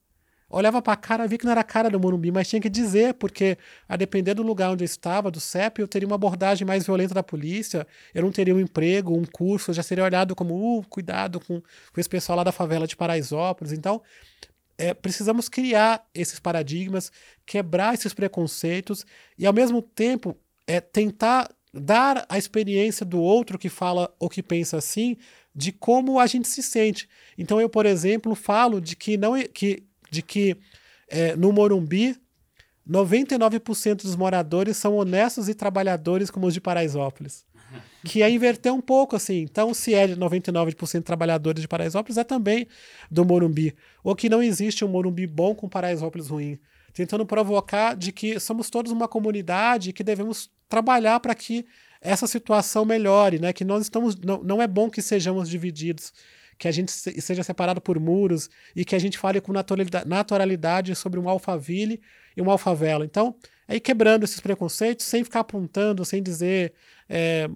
Olhava 0.56 0.81
para 0.81 0.93
a 0.93 0.97
cara, 0.97 1.27
vi 1.27 1.37
que 1.37 1.45
não 1.45 1.51
era 1.51 1.62
a 1.62 1.65
cara 1.65 1.91
do 1.91 1.99
Morumbi, 1.99 2.31
mas 2.31 2.49
tinha 2.49 2.61
que 2.61 2.71
dizer, 2.71 3.15
porque 3.15 3.59
a 3.89 3.97
depender 3.97 4.35
do 4.35 4.43
lugar 4.43 4.71
onde 4.71 4.85
eu 4.85 4.87
estava, 4.87 5.29
do 5.29 5.41
CEP, 5.41 5.81
eu 5.81 5.89
teria 5.89 6.06
uma 6.06 6.15
abordagem 6.15 6.65
mais 6.65 6.87
violenta 6.87 7.12
da 7.12 7.25
polícia, 7.25 7.85
eu 8.15 8.23
não 8.23 8.31
teria 8.31 8.55
um 8.55 8.61
emprego, 8.61 9.19
um 9.19 9.25
curso, 9.25 9.70
eu 9.70 9.75
já 9.75 9.82
seria 9.82 10.05
olhado 10.05 10.32
como, 10.37 10.79
uh, 10.79 10.87
cuidado 10.89 11.41
com, 11.41 11.61
com 11.61 12.01
esse 12.01 12.08
pessoal 12.08 12.37
lá 12.37 12.44
da 12.44 12.53
favela 12.53 12.87
de 12.87 12.94
Paraisópolis. 12.94 13.73
Então, 13.73 14.01
é, 14.79 14.94
precisamos 14.94 15.49
criar 15.49 16.06
esses 16.15 16.39
paradigmas, 16.39 17.11
quebrar 17.44 17.94
esses 17.94 18.15
preconceitos 18.15 19.05
e, 19.37 19.46
ao 19.46 19.53
mesmo 19.53 19.82
tempo, 19.82 20.37
é, 20.69 20.81
tentar 20.81 21.51
dar 21.73 22.25
a 22.29 22.39
experiência 22.39 23.05
do 23.05 23.20
outro 23.20 23.58
que 23.58 23.69
fala 23.69 24.15
ou 24.20 24.29
que 24.29 24.41
pensa 24.41 24.77
assim, 24.77 25.17
de 25.53 25.73
como 25.73 26.20
a 26.20 26.27
gente 26.29 26.46
se 26.46 26.63
sente. 26.63 27.08
Então 27.37 27.61
eu, 27.61 27.69
por 27.69 27.87
exemplo, 27.87 28.37
falo 28.37 28.81
de 28.81 28.94
que 28.94 29.17
não 29.17 29.34
que 29.53 29.82
de 30.15 30.23
que 30.23 30.56
é, 31.09 31.37
no 31.37 31.53
Morumbi 31.53 32.17
99% 32.89 34.03
dos 34.03 34.15
moradores 34.15 34.77
são 34.77 34.97
honestos 34.97 35.49
e 35.49 35.55
trabalhadores 35.55 36.31
como 36.31 36.47
os 36.47 36.55
de 36.55 36.61
Paraisópolis. 36.61 37.44
Que 38.05 38.23
é 38.23 38.31
inverter 38.31 38.73
um 38.73 38.81
pouco, 38.81 39.17
assim. 39.17 39.39
Então, 39.39 39.73
se 39.73 39.94
é 39.94 40.06
de 40.06 40.17
99% 40.17 41.03
trabalhadores 41.03 41.63
de 41.63 41.67
Paraisópolis, 41.67 42.19
é 42.19 42.25
também 42.25 42.69
do 43.11 43.25
Morumbi. 43.25 43.75
Ou 44.03 44.15
que 44.15 44.29
não 44.29 44.43
existe 44.43 44.85
um 44.85 44.89
Morumbi 44.89 45.27
bom 45.27 45.55
com 45.55 45.69
Paraisópolis 45.69 46.29
ruim. 46.29 46.59
Tentando 46.93 47.25
provocar 47.25 47.97
de 47.97 48.13
que 48.13 48.39
somos 48.39 48.69
todos 48.69 48.93
uma 48.93 49.09
comunidade 49.09 49.91
e 49.91 49.93
que 49.93 50.05
devemos 50.05 50.51
trabalhar 50.69 51.19
para 51.21 51.35
que 51.35 51.65
essa 52.01 52.27
situação 52.27 52.85
melhore, 52.85 53.39
né? 53.39 53.53
Que 53.53 53.65
nós 53.65 53.83
estamos 53.83 54.15
não, 54.17 54.43
não 54.43 54.63
é 54.63 54.69
bom 54.69 54.91
que 54.91 55.01
sejamos 55.01 55.49
divididos, 55.49 56.13
que 56.58 56.69
a 56.69 56.73
gente 56.73 56.93
seja 56.93 57.43
separado 57.43 57.81
por 57.81 57.99
muros 57.99 58.49
e 58.75 58.84
que 58.84 58.94
a 58.94 58.99
gente 58.99 59.19
fale 59.19 59.41
com 59.41 59.53
naturalidade, 59.53 60.08
naturalidade 60.08 60.94
sobre 60.94 61.19
um 61.19 61.29
alfaville 61.29 62.01
e 62.37 62.43
um 62.43 62.51
alfavela. 62.51 63.05
Então, 63.05 63.37
aí 63.67 63.81
quebrando 63.81 64.25
esses 64.25 64.41
preconceitos, 64.41 65.06
sem 65.06 65.25
ficar 65.25 65.41
apontando, 65.41 66.05
sem 66.05 66.23
dizer 66.23 66.75
é, 67.08 67.49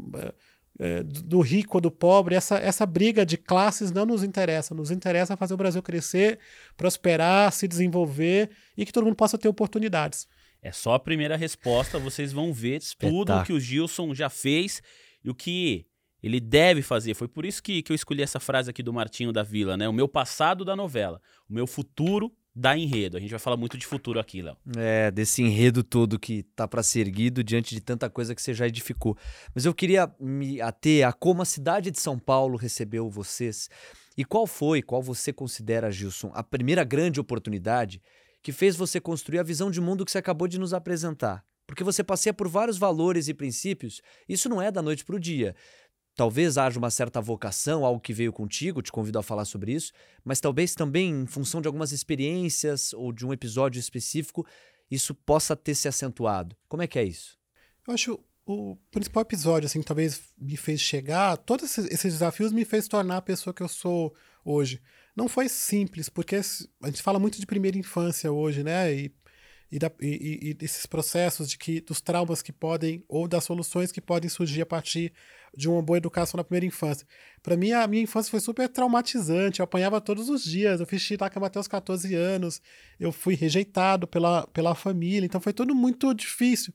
é, 0.79 1.03
do 1.03 1.41
rico 1.41 1.77
ou 1.79 1.81
do 1.81 1.91
pobre, 1.91 2.35
essa, 2.35 2.57
essa 2.59 2.87
briga 2.87 3.27
de 3.27 3.37
classes 3.37 3.91
não 3.91 4.07
nos 4.07 4.23
interessa. 4.23 4.75
Nos 4.75 4.91
interessa 4.91 5.37
fazer 5.37 5.55
o 5.55 5.57
Brasil 5.57 5.83
crescer, 5.83 6.39
prosperar, 6.77 7.53
se 7.53 7.67
desenvolver 7.67 8.51
e 8.77 8.87
que 8.87 8.93
todo 8.93 9.05
mundo 9.05 9.17
possa 9.17 9.37
ter 9.37 9.49
oportunidades. 9.49 10.27
É 10.63 10.73
só 10.73 10.95
a 10.95 10.99
primeira 10.99 11.37
resposta, 11.37 11.99
vocês 11.99 12.33
vão 12.33 12.53
ver 12.53 12.81
tudo 12.99 13.33
o 13.33 13.45
que 13.45 13.53
o 13.53 13.61
Gilson 13.61 14.13
já 14.15 14.29
fez 14.29 14.83
e 15.25 15.31
o 15.31 15.35
que 15.35 15.87
ele 16.23 16.41
deve 16.41 16.83
fazer. 16.83 17.15
Foi 17.15 17.29
por 17.29 17.45
isso 17.45 17.63
que, 17.63 17.83
que 17.83 17.93
eu 17.93 17.95
escolhi 17.95 18.23
essa 18.23 18.41
frase 18.41 18.71
aqui 18.71 18.83
do 18.83 18.93
Martinho 18.93 19.33
da 19.33 19.43
Vila, 19.43 19.77
né? 19.77 19.89
O 19.89 19.93
meu 19.93 20.09
passado 20.09 20.65
da 20.65 20.75
novela, 20.75 21.21
o 21.49 21.53
meu 21.55 21.67
futuro 21.67 22.33
da 22.55 22.77
enredo. 22.77 23.17
A 23.17 23.21
gente 23.21 23.31
vai 23.31 23.39
falar 23.39 23.57
muito 23.57 23.79
de 23.79 23.87
futuro 23.87 24.19
aqui, 24.19 24.43
Léo. 24.43 24.57
É, 24.77 25.11
desse 25.11 25.43
enredo 25.43 25.85
todo 25.85 26.19
que 26.19 26.43
tá 26.43 26.67
para 26.67 26.83
ser 26.83 27.01
erguido 27.01 27.45
diante 27.45 27.75
de 27.75 27.81
tanta 27.81 28.11
coisa 28.11 28.35
que 28.35 28.43
você 28.43 28.53
já 28.53 28.67
edificou. 28.67 29.17
Mas 29.55 29.65
eu 29.65 29.73
queria 29.73 30.13
me 30.19 30.61
ater 30.61 31.07
a 31.07 31.13
como 31.13 31.41
a 31.41 31.45
cidade 31.45 31.91
de 31.91 32.01
São 32.01 32.19
Paulo 32.19 32.57
recebeu 32.57 33.09
vocês 33.09 33.69
e 34.17 34.25
qual 34.25 34.47
foi, 34.47 34.83
qual 34.83 35.01
você 35.01 35.33
considera, 35.33 35.93
Gilson, 35.93 36.33
a 36.35 36.43
primeira 36.43 36.83
grande 36.83 37.21
oportunidade 37.21 38.03
que 38.43 38.51
fez 38.51 38.75
você 38.75 39.01
construir 39.01 39.39
a 39.39 39.45
visão 39.45 39.71
de 39.71 39.81
mundo 39.81 40.05
que 40.05 40.11
você 40.11 40.19
acabou 40.19 40.49
de 40.49 40.59
nos 40.59 40.75
apresentar. 40.75 41.45
Porque 41.69 41.85
você 41.85 42.03
passeia 42.03 42.33
por 42.33 42.49
vários 42.49 42.79
valores 42.79 43.29
e 43.29 43.35
princípios, 43.35 44.01
isso 44.29 44.49
não 44.49 44.61
é 44.61 44.73
da 44.73 44.81
noite 44.81 45.05
para 45.05 45.15
o 45.15 45.21
dia. 45.21 45.55
Talvez 46.19 46.59
haja 46.59 46.81
uma 46.81 46.91
certa 46.91 47.21
vocação, 47.21 47.85
algo 47.85 48.01
que 48.01 48.13
veio 48.13 48.33
contigo, 48.33 48.83
te 48.83 48.91
convido 48.91 49.21
a 49.21 49.23
falar 49.23 49.45
sobre 49.45 49.71
isso, 49.73 49.93
mas 50.25 50.41
talvez 50.41 50.75
também 50.75 51.13
em 51.13 51.27
função 51.29 51.61
de 51.61 51.69
algumas 51.69 51.93
experiências 51.93 52.93
ou 52.93 53.13
de 53.13 53.25
um 53.25 53.33
episódio 53.33 53.79
específico, 53.79 54.45
isso 54.91 55.15
possa 55.15 55.55
ter 55.55 55.77
se 55.77 55.87
acentuado. 55.87 56.57
Como 56.67 56.83
é 56.83 56.89
que 56.89 56.99
é 56.99 57.05
isso? 57.05 57.39
Eu 57.87 57.95
acho 57.95 58.19
o 58.45 58.77
principal 58.91 59.23
episódio, 59.23 59.67
assim, 59.67 59.79
que 59.79 59.87
talvez 59.87 60.21
me 60.37 60.57
fez 60.57 60.81
chegar, 60.81 61.37
todos 61.37 61.79
esses 61.79 62.15
desafios 62.15 62.51
me 62.51 62.65
fez 62.65 62.89
tornar 62.89 63.19
a 63.19 63.23
pessoa 63.23 63.55
que 63.55 63.63
eu 63.63 63.69
sou 63.69 64.13
hoje. 64.45 64.83
Não 65.15 65.29
foi 65.29 65.49
simples, 65.49 66.09
porque 66.09 66.35
a 66.35 66.87
gente 66.87 67.01
fala 67.01 67.21
muito 67.21 67.39
de 67.39 67.47
primeira 67.47 67.79
infância 67.79 68.33
hoje, 68.33 68.65
né? 68.65 68.93
E 68.93 69.15
e, 69.71 69.79
da, 69.79 69.91
e, 70.01 70.49
e, 70.49 70.55
desses 70.55 70.87
processos 70.87 71.49
de 71.51 71.59
que 71.59 71.81
dos 71.81 72.01
traumas 72.01 72.43
que 72.43 72.53
podem 72.53 73.05
ou 73.07 73.29
das 73.29 73.45
soluções 73.45 73.93
que 73.93 74.01
podem 74.01 74.29
surgir 74.29 74.63
a 74.63 74.67
partir 74.67 75.13
de 75.57 75.69
uma 75.69 75.83
boa 75.83 75.97
educação 75.97 76.39
na 76.39 76.45
primeira 76.45 76.67
infância. 76.67 77.07
Para 77.43 77.57
mim, 77.57 77.73
a 77.73 77.87
minha 77.87 78.03
infância 78.03 78.31
foi 78.31 78.41
super 78.41 78.69
traumatizante. 78.69 79.61
Eu 79.61 79.65
apanhava 79.65 80.01
todos 80.01 80.29
os 80.29 80.43
dias. 80.43 80.81
Eu 80.81 80.87
fiz 80.87 81.03
chitaca 81.03 81.45
até 81.45 81.59
os 81.59 81.69
14 81.69 82.15
anos. 82.15 82.61
Eu 82.99 83.13
fui 83.13 83.35
rejeitado 83.35 84.07
pela, 84.07 84.47
pela 84.49 84.75
família. 84.75 85.27
Então 85.27 85.41
foi 85.41 85.53
tudo 85.53 85.75
muito 85.75 86.13
difícil. 86.15 86.73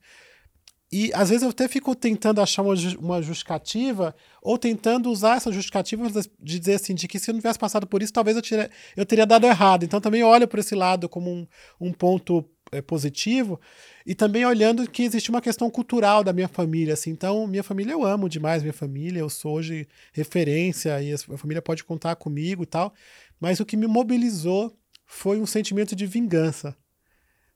E 0.96 1.12
às 1.16 1.30
vezes 1.30 1.42
eu 1.42 1.50
até 1.50 1.68
fico 1.68 1.96
tentando 1.96 2.40
achar 2.40 2.62
uma, 2.62 2.76
uma 3.00 3.20
justificativa, 3.20 4.16
ou 4.44 4.60
tentando 4.60 5.10
usar 5.10 5.38
essa 5.38 5.52
justificativa 5.52 6.08
de 6.40 6.60
dizer 6.60 6.76
assim, 6.76 6.94
de 6.94 7.08
que 7.08 7.18
se 7.18 7.32
eu 7.32 7.34
não 7.34 7.40
tivesse 7.40 7.58
passado 7.58 7.88
por 7.88 8.04
isso, 8.04 8.14
talvez 8.14 8.38
eu, 8.38 8.44
tira, 8.44 8.70
eu 8.96 9.04
teria 9.04 9.26
dado 9.26 9.48
errado. 9.48 9.84
Então 9.84 10.00
também 10.00 10.22
olho 10.24 10.48
por 10.48 10.60
esse 10.60 10.76
lado 10.76 11.10
como 11.10 11.32
um, 11.32 11.48
um 11.82 11.92
ponto 11.92 12.48
é, 12.74 12.82
positivo, 12.82 13.60
e 14.06 14.14
também 14.14 14.46
olhando 14.46 14.90
que 14.90 15.04
existe 15.04 15.30
uma 15.30 15.42
questão 15.42 15.70
cultural 15.70 16.24
da 16.24 16.34
minha 16.34 16.48
família, 16.48 16.94
assim, 16.94 17.12
então 17.12 17.48
minha 17.48 17.64
família 17.64 17.94
eu 17.94 18.04
amo 18.04 18.28
demais 18.28 18.62
minha 18.62 18.74
família, 18.74 19.20
eu 19.20 19.30
sou 19.30 19.54
hoje 19.54 19.88
referência 20.12 21.02
e 21.02 21.14
a 21.14 21.38
família 21.38 21.62
pode 21.62 21.84
contar 21.84 22.16
comigo 22.16 22.64
e 22.64 22.66
tal, 22.66 22.94
mas 23.40 23.60
o 23.60 23.66
que 23.66 23.78
me 23.78 23.88
mobilizou 23.88 24.78
foi 25.06 25.40
um 25.40 25.46
sentimento 25.46 25.96
de 25.96 26.06
vingança, 26.06 26.76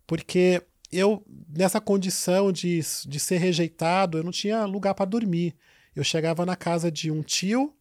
porque 0.06 0.62
eu 0.92 1.26
nessa 1.50 1.82
condição 1.82 2.52
de, 2.52 2.80
de 3.06 3.20
ser 3.20 3.38
rejeitado, 3.38 4.18
eu 4.18 4.24
não 4.24 4.32
tinha 4.32 4.66
lugar 4.66 4.94
para 4.94 5.06
dormir, 5.06 5.56
eu 5.96 6.04
chegava 6.04 6.46
na 6.46 6.56
casa 6.56 6.92
de 6.92 7.12
um 7.12 7.22
tio 7.22 7.74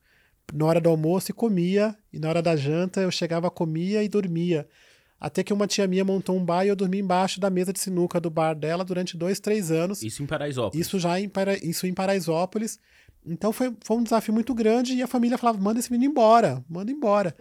na 0.53 0.65
hora 0.65 0.81
do 0.81 0.89
almoço 0.89 1.31
e 1.31 1.35
comia, 1.35 1.97
e 2.13 2.19
na 2.19 2.29
hora 2.29 2.43
da 2.43 2.57
janta 2.57 3.01
eu 3.01 3.11
chegava, 3.11 3.51
comia 3.51 4.03
e 4.03 4.09
dormia. 4.09 4.69
Até 5.19 5.43
que 5.43 5.53
uma 5.53 5.67
tia 5.67 5.87
minha 5.87 6.05
montou 6.05 6.37
um 6.37 6.45
bar 6.45 6.65
e 6.65 6.69
eu 6.69 6.77
dormi 6.77 6.99
embaixo 6.99 7.41
da 7.41 7.49
mesa 7.49 7.73
de 7.73 7.81
sinuca 7.81 8.21
do 8.21 8.31
bar 8.31 8.55
dela 8.55 8.85
durante 8.85 9.17
dois, 9.17 9.41
três 9.41 9.71
anos. 9.71 10.03
Isso 10.03 10.23
em 10.23 10.27
Paraisópolis. 10.27 10.87
Isso 10.87 10.99
já 10.99 11.19
em, 11.19 11.29
Para... 11.29 11.57
Isso 11.65 11.87
em 11.87 11.95
Paraisópolis. 11.95 12.79
Então 13.25 13.53
foi, 13.53 13.75
foi 13.83 13.97
um 13.97 14.03
desafio 14.03 14.35
muito 14.35 14.55
grande 14.55 14.95
e 14.95 15.03
a 15.03 15.07
família 15.07 15.39
falava: 15.39 15.59
manda 15.59 15.81
esse 15.81 15.91
menino 15.91 16.11
embora, 16.11 16.65
manda 16.69 16.93
embora. 16.93 17.35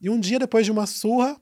E 0.00 0.10
um 0.10 0.20
dia, 0.20 0.38
depois 0.38 0.66
de 0.66 0.72
uma 0.72 0.86
surra, 0.86 1.36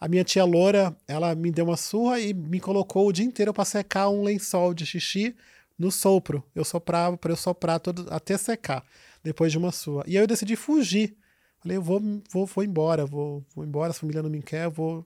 a 0.00 0.08
minha 0.08 0.24
tia 0.24 0.44
Loura, 0.44 0.96
ela 1.06 1.34
me 1.34 1.50
deu 1.50 1.64
uma 1.66 1.76
surra 1.76 2.20
e 2.20 2.32
me 2.32 2.60
colocou 2.60 3.08
o 3.08 3.12
dia 3.12 3.24
inteiro 3.24 3.52
para 3.52 3.64
secar 3.64 4.08
um 4.08 4.22
lençol 4.22 4.72
de 4.72 4.86
xixi 4.86 5.34
no 5.78 5.90
sopro. 5.90 6.42
Eu 6.54 6.64
soprava 6.64 7.16
para 7.16 7.32
eu 7.32 7.36
soprar 7.36 7.80
todo, 7.80 8.06
até 8.10 8.36
secar, 8.36 8.84
depois 9.22 9.52
de 9.52 9.58
uma 9.58 9.72
surra. 9.72 10.04
E 10.06 10.16
aí 10.16 10.22
eu 10.22 10.26
decidi 10.26 10.56
fugir. 10.56 11.16
Falei, 11.60 11.76
eu 11.76 11.82
vou, 11.82 12.00
vou, 12.30 12.46
vou 12.46 12.62
embora, 12.62 13.06
vou, 13.06 13.44
vou 13.54 13.64
embora, 13.64 13.90
a 13.90 13.94
família 13.94 14.22
não 14.22 14.30
me 14.30 14.42
quer, 14.42 14.68
vou 14.68 15.04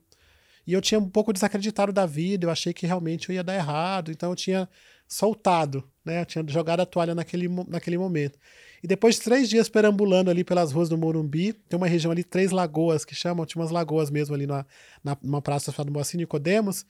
e 0.69 0.73
eu 0.73 0.81
tinha 0.81 0.99
um 0.99 1.09
pouco 1.09 1.33
desacreditado 1.33 1.91
da 1.91 2.05
vida, 2.05 2.45
eu 2.45 2.51
achei 2.51 2.71
que 2.71 2.85
realmente 2.85 3.27
eu 3.27 3.33
ia 3.33 3.43
dar 3.43 3.55
errado, 3.55 4.11
então 4.11 4.29
eu 4.29 4.35
tinha 4.35 4.69
soltado, 5.07 5.83
né? 6.05 6.21
Eu 6.21 6.25
tinha 6.27 6.45
jogado 6.47 6.81
a 6.81 6.85
toalha 6.85 7.15
naquele, 7.15 7.47
naquele 7.67 7.97
momento. 7.97 8.37
E 8.83 8.87
depois 8.87 9.15
de 9.15 9.21
três 9.21 9.49
dias 9.49 9.67
perambulando 9.67 10.29
ali 10.29 10.43
pelas 10.43 10.71
ruas 10.71 10.87
do 10.87 10.95
Morumbi, 10.95 11.53
tem 11.53 11.75
uma 11.75 11.87
região 11.87 12.11
ali, 12.11 12.23
três 12.23 12.51
lagoas 12.51 13.03
que 13.03 13.15
chamam, 13.15 13.47
tinha 13.47 13.59
umas 13.59 13.71
lagoas 13.71 14.11
mesmo 14.11 14.35
ali 14.35 14.45
na, 14.45 14.63
na 15.03 15.17
numa 15.23 15.41
praça 15.41 15.71
chamada 15.71 15.91
Moacir 15.91 16.19
Nicodemos, 16.19 16.85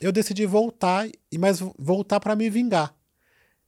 eu 0.00 0.10
decidi 0.10 0.46
voltar, 0.46 1.06
e 1.30 1.36
mais 1.36 1.60
voltar 1.78 2.20
para 2.20 2.34
me 2.34 2.48
vingar. 2.48 2.94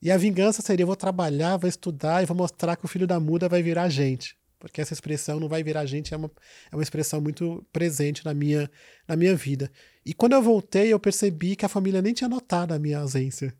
E 0.00 0.10
a 0.10 0.16
vingança 0.16 0.62
seria: 0.62 0.86
vou 0.86 0.96
trabalhar, 0.96 1.58
vou 1.58 1.68
estudar 1.68 2.22
e 2.22 2.26
vou 2.26 2.34
mostrar 2.34 2.74
que 2.74 2.86
o 2.86 2.88
filho 2.88 3.06
da 3.06 3.20
muda 3.20 3.50
vai 3.50 3.62
virar 3.62 3.90
gente 3.90 4.34
porque 4.62 4.80
essa 4.80 4.92
expressão 4.92 5.40
não 5.40 5.48
vai 5.48 5.60
virar 5.64 5.84
gente, 5.86 6.14
é 6.14 6.16
uma, 6.16 6.30
é 6.70 6.76
uma 6.76 6.84
expressão 6.84 7.20
muito 7.20 7.66
presente 7.72 8.24
na 8.24 8.32
minha, 8.32 8.70
na 9.08 9.16
minha 9.16 9.34
vida. 9.34 9.68
E 10.06 10.14
quando 10.14 10.34
eu 10.34 10.42
voltei, 10.42 10.92
eu 10.92 11.00
percebi 11.00 11.56
que 11.56 11.66
a 11.66 11.68
família 11.68 12.00
nem 12.00 12.14
tinha 12.14 12.28
notado 12.28 12.70
a 12.70 12.78
minha 12.78 13.00
ausência. 13.00 13.52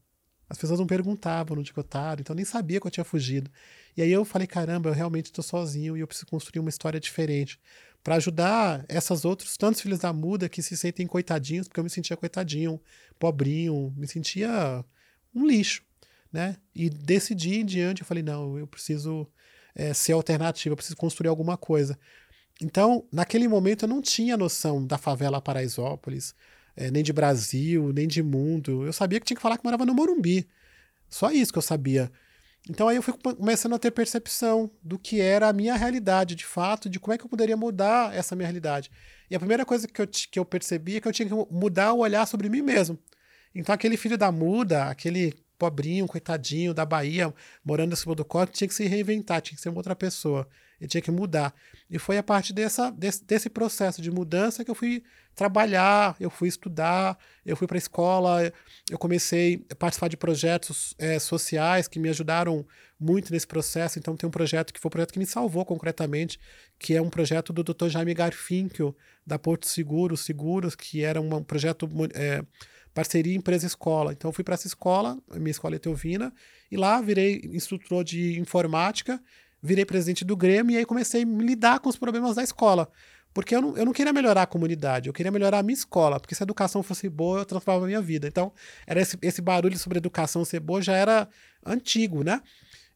As 0.49 0.57
pessoas 0.57 0.79
não 0.79 0.87
perguntavam 0.87 1.57
eu 1.57 1.81
estava, 1.81 2.21
então 2.21 2.37
nem 2.37 2.45
sabia 2.45 2.81
que 2.81 2.87
eu 2.87 2.91
tinha 2.91 3.03
fugido. 3.03 3.51
E 3.97 4.03
aí 4.03 4.13
eu 4.13 4.25
falei, 4.25 4.47
caramba, 4.47 4.91
eu 4.91 4.95
realmente 4.95 5.27
estou 5.27 5.43
sozinho 5.43 5.97
e 5.97 6.01
eu 6.01 6.07
preciso 6.07 6.27
construir 6.27 6.61
uma 6.61 6.69
história 6.69 7.01
diferente 7.01 7.59
para 8.05 8.15
ajudar 8.15 8.85
essas 8.89 9.25
outros 9.25 9.57
tantos 9.57 9.81
filhos 9.81 9.99
da 9.99 10.13
muda 10.13 10.49
que 10.49 10.63
se 10.63 10.77
sentem 10.77 11.05
coitadinhos, 11.05 11.67
porque 11.67 11.81
eu 11.81 11.85
me 11.85 11.91
sentia 11.91 12.17
coitadinho, 12.17 12.81
pobrinho, 13.19 13.93
me 13.97 14.07
sentia 14.07 14.85
um 15.35 15.45
lixo, 15.45 15.83
né? 16.33 16.57
E 16.73 16.89
decidi 16.89 17.57
em 17.57 17.65
diante, 17.65 18.03
eu 18.03 18.07
falei, 18.07 18.23
não, 18.23 18.57
eu 18.57 18.69
preciso 18.69 19.29
é, 19.75 19.95
ser 19.95 20.13
alternativa, 20.13 20.73
eu 20.73 20.77
preciso 20.77 20.97
construir 20.97 21.29
alguma 21.29 21.57
coisa. 21.57 21.99
Então, 22.61 23.07
naquele 23.13 23.49
momento, 23.49 23.85
eu 23.85 23.89
não 23.89 24.01
tinha 24.01 24.37
noção 24.37 24.87
da 24.87 24.99
favela 24.99 25.41
Paraisópolis, 25.41 26.35
é, 26.77 26.91
nem 26.91 27.03
de 27.03 27.13
Brasil, 27.13 27.93
nem 27.93 28.07
de 28.07 28.23
mundo. 28.23 28.85
Eu 28.85 28.93
sabia 28.93 29.19
que 29.19 29.27
tinha 29.27 29.37
que 29.37 29.43
falar 29.43 29.59
que 29.59 29.65
morava 29.65 29.85
no 29.87 29.95
Morumbi. 29.95 30.49
Só 31.09 31.31
isso 31.31 31.53
que 31.53 31.59
eu 31.59 31.63
sabia. 31.63 32.11
Então 32.71 32.89
aí 32.89 32.97
eu 32.97 33.03
fui 33.03 33.13
começando 33.13 33.75
a 33.75 33.79
ter 33.79 33.91
percepção 33.91 34.71
do 34.83 34.99
que 34.99 35.21
era 35.21 35.49
a 35.49 35.53
minha 35.53 35.75
realidade, 35.75 36.35
de 36.35 36.47
fato, 36.47 36.89
de 36.89 37.01
como 37.01 37.13
é 37.13 37.19
que 37.19 37.25
eu 37.25 37.29
poderia 37.29 37.57
mudar 37.57 38.15
essa 38.15 38.37
minha 38.37 38.47
realidade. 38.47 38.91
E 39.29 39.35
a 39.35 39.39
primeira 39.39 39.65
coisa 39.65 39.89
que 39.89 40.01
eu, 40.01 40.07
que 40.07 40.39
eu 40.39 40.45
percebi 40.45 40.97
é 40.97 41.01
que 41.01 41.09
eu 41.09 41.13
tinha 41.13 41.29
que 41.29 41.35
mudar 41.51 41.93
o 41.93 41.99
olhar 41.99 42.25
sobre 42.27 42.49
mim 42.49 42.63
mesmo. 42.63 42.99
Então 43.55 43.75
aquele 43.75 43.97
filho 43.97 44.17
da 44.17 44.31
muda, 44.31 44.85
aquele 44.85 45.35
pobrinho, 45.63 46.09
coitadinho 46.09 46.75
da 46.75 46.85
Bahia, 46.85 47.33
morando 47.65 47.93
em 47.93 47.97
cima 47.97 48.17
do 48.17 48.25
córrego, 48.25 48.51
tinha 48.51 48.67
que 48.67 48.75
se 48.75 48.85
reinventar, 48.89 49.41
tinha 49.41 49.55
que 49.55 49.63
ser 49.63 49.69
uma 49.69 49.79
outra 49.79 49.95
pessoa. 49.95 50.49
Ele 50.81 50.89
tinha 50.89 51.01
que 51.01 51.13
mudar. 51.13 51.55
E 51.89 52.01
foi 52.01 52.19
a 52.19 52.23
partir 52.25 52.53
dessa, 52.53 52.91
desse, 52.91 53.25
desse 53.25 53.49
processo 53.49 54.03
de 54.03 54.11
mudança 54.11 54.65
que 54.65 54.71
eu 54.73 54.75
fui 54.75 55.05
trabalhar, 55.37 56.17
eu 56.19 56.29
fui 56.29 56.49
estudar, 56.49 57.17
eu 57.47 57.57
fui 57.57 57.69
para 57.69 57.77
a 57.77 57.79
escola, 57.79 58.53
eu 58.91 58.99
comecei 58.99 59.65
a 59.71 59.77
participar 59.77 60.09
de 60.09 60.17
projetos 60.17 60.97
é, 60.99 61.21
sociais 61.21 61.87
que 61.87 62.01
me 62.01 62.09
ajudaram 62.09 62.67
muito 62.99 63.33
nesse 63.33 63.47
processo. 63.47 64.01
Então, 64.01 64.17
tem 64.17 64.27
um 64.27 64.33
projeto 64.33 64.73
que 64.73 64.81
foi 64.81 64.89
um 64.89 64.91
projeto 64.91 65.13
que 65.13 65.21
me 65.21 65.27
salvou 65.27 65.65
concretamente, 65.65 66.41
que 66.77 66.97
é 66.97 67.01
um 67.01 67.09
projeto 67.09 67.53
do 67.53 67.63
Dr. 67.63 67.87
Jaime 67.87 68.15
Garfinkel, 68.15 68.97
da 69.25 69.39
Porto 69.39 69.69
Seguro, 69.69 70.17
Seguros, 70.17 70.75
que 70.75 71.05
era 71.05 71.21
um 71.21 71.45
projeto 71.45 71.89
é, 72.15 72.43
parceria 72.95 73.35
empresa-escola. 73.35 74.13
Então, 74.13 74.29
eu 74.29 74.33
fui 74.33 74.45
para 74.45 74.55
essa 74.55 74.67
escola, 74.67 75.19
a 75.31 75.39
minha 75.39 75.51
escola 75.51 75.77
é 75.77 75.79
Teovina, 75.79 76.33
e 76.71 76.77
lá 76.77 77.01
virei 77.01 77.41
instrutor 77.53 78.05
de 78.05 78.39
informática, 78.39 79.21
virei 79.63 79.85
presidente 79.85 80.25
do 80.25 80.37
Grêmio, 80.37 80.75
e 80.75 80.79
aí 80.79 80.85
comecei 80.85 81.23
a 81.23 81.27
lidar 81.27 81.81
com 81.81 81.89
os 81.89 81.97
problemas 81.97 82.37
da 82.37 82.43
escola. 82.43 82.91
Porque 83.35 83.55
eu 83.55 83.63
não, 83.63 83.77
eu 83.77 83.85
não 83.87 83.93
queria 83.93 84.13
melhorar 84.13 84.43
a 84.43 84.47
comunidade, 84.47 85.09
eu 85.09 85.13
queria 85.13 85.33
melhorar 85.33 85.61
a 85.61 85.63
minha 85.63 85.75
escola, 85.75 86.21
porque 86.21 86.35
se 86.35 86.43
a 86.43 86.45
educação 86.45 86.83
fosse 86.83 87.09
boa, 87.09 87.41
eu 87.41 87.45
transformava 87.47 87.87
a 87.87 87.89
minha 87.89 88.03
vida. 88.03 88.29
Então, 88.29 88.53
era 88.87 89.01
esse, 89.01 89.17
esse 89.23 89.41
barulho 89.41 89.79
sobre 89.79 89.99
educação 89.99 90.45
ser 90.45 90.61
boa 90.61 90.83
já 90.83 90.95
era 90.95 91.29
antigo, 91.65 92.23
né? 92.23 92.43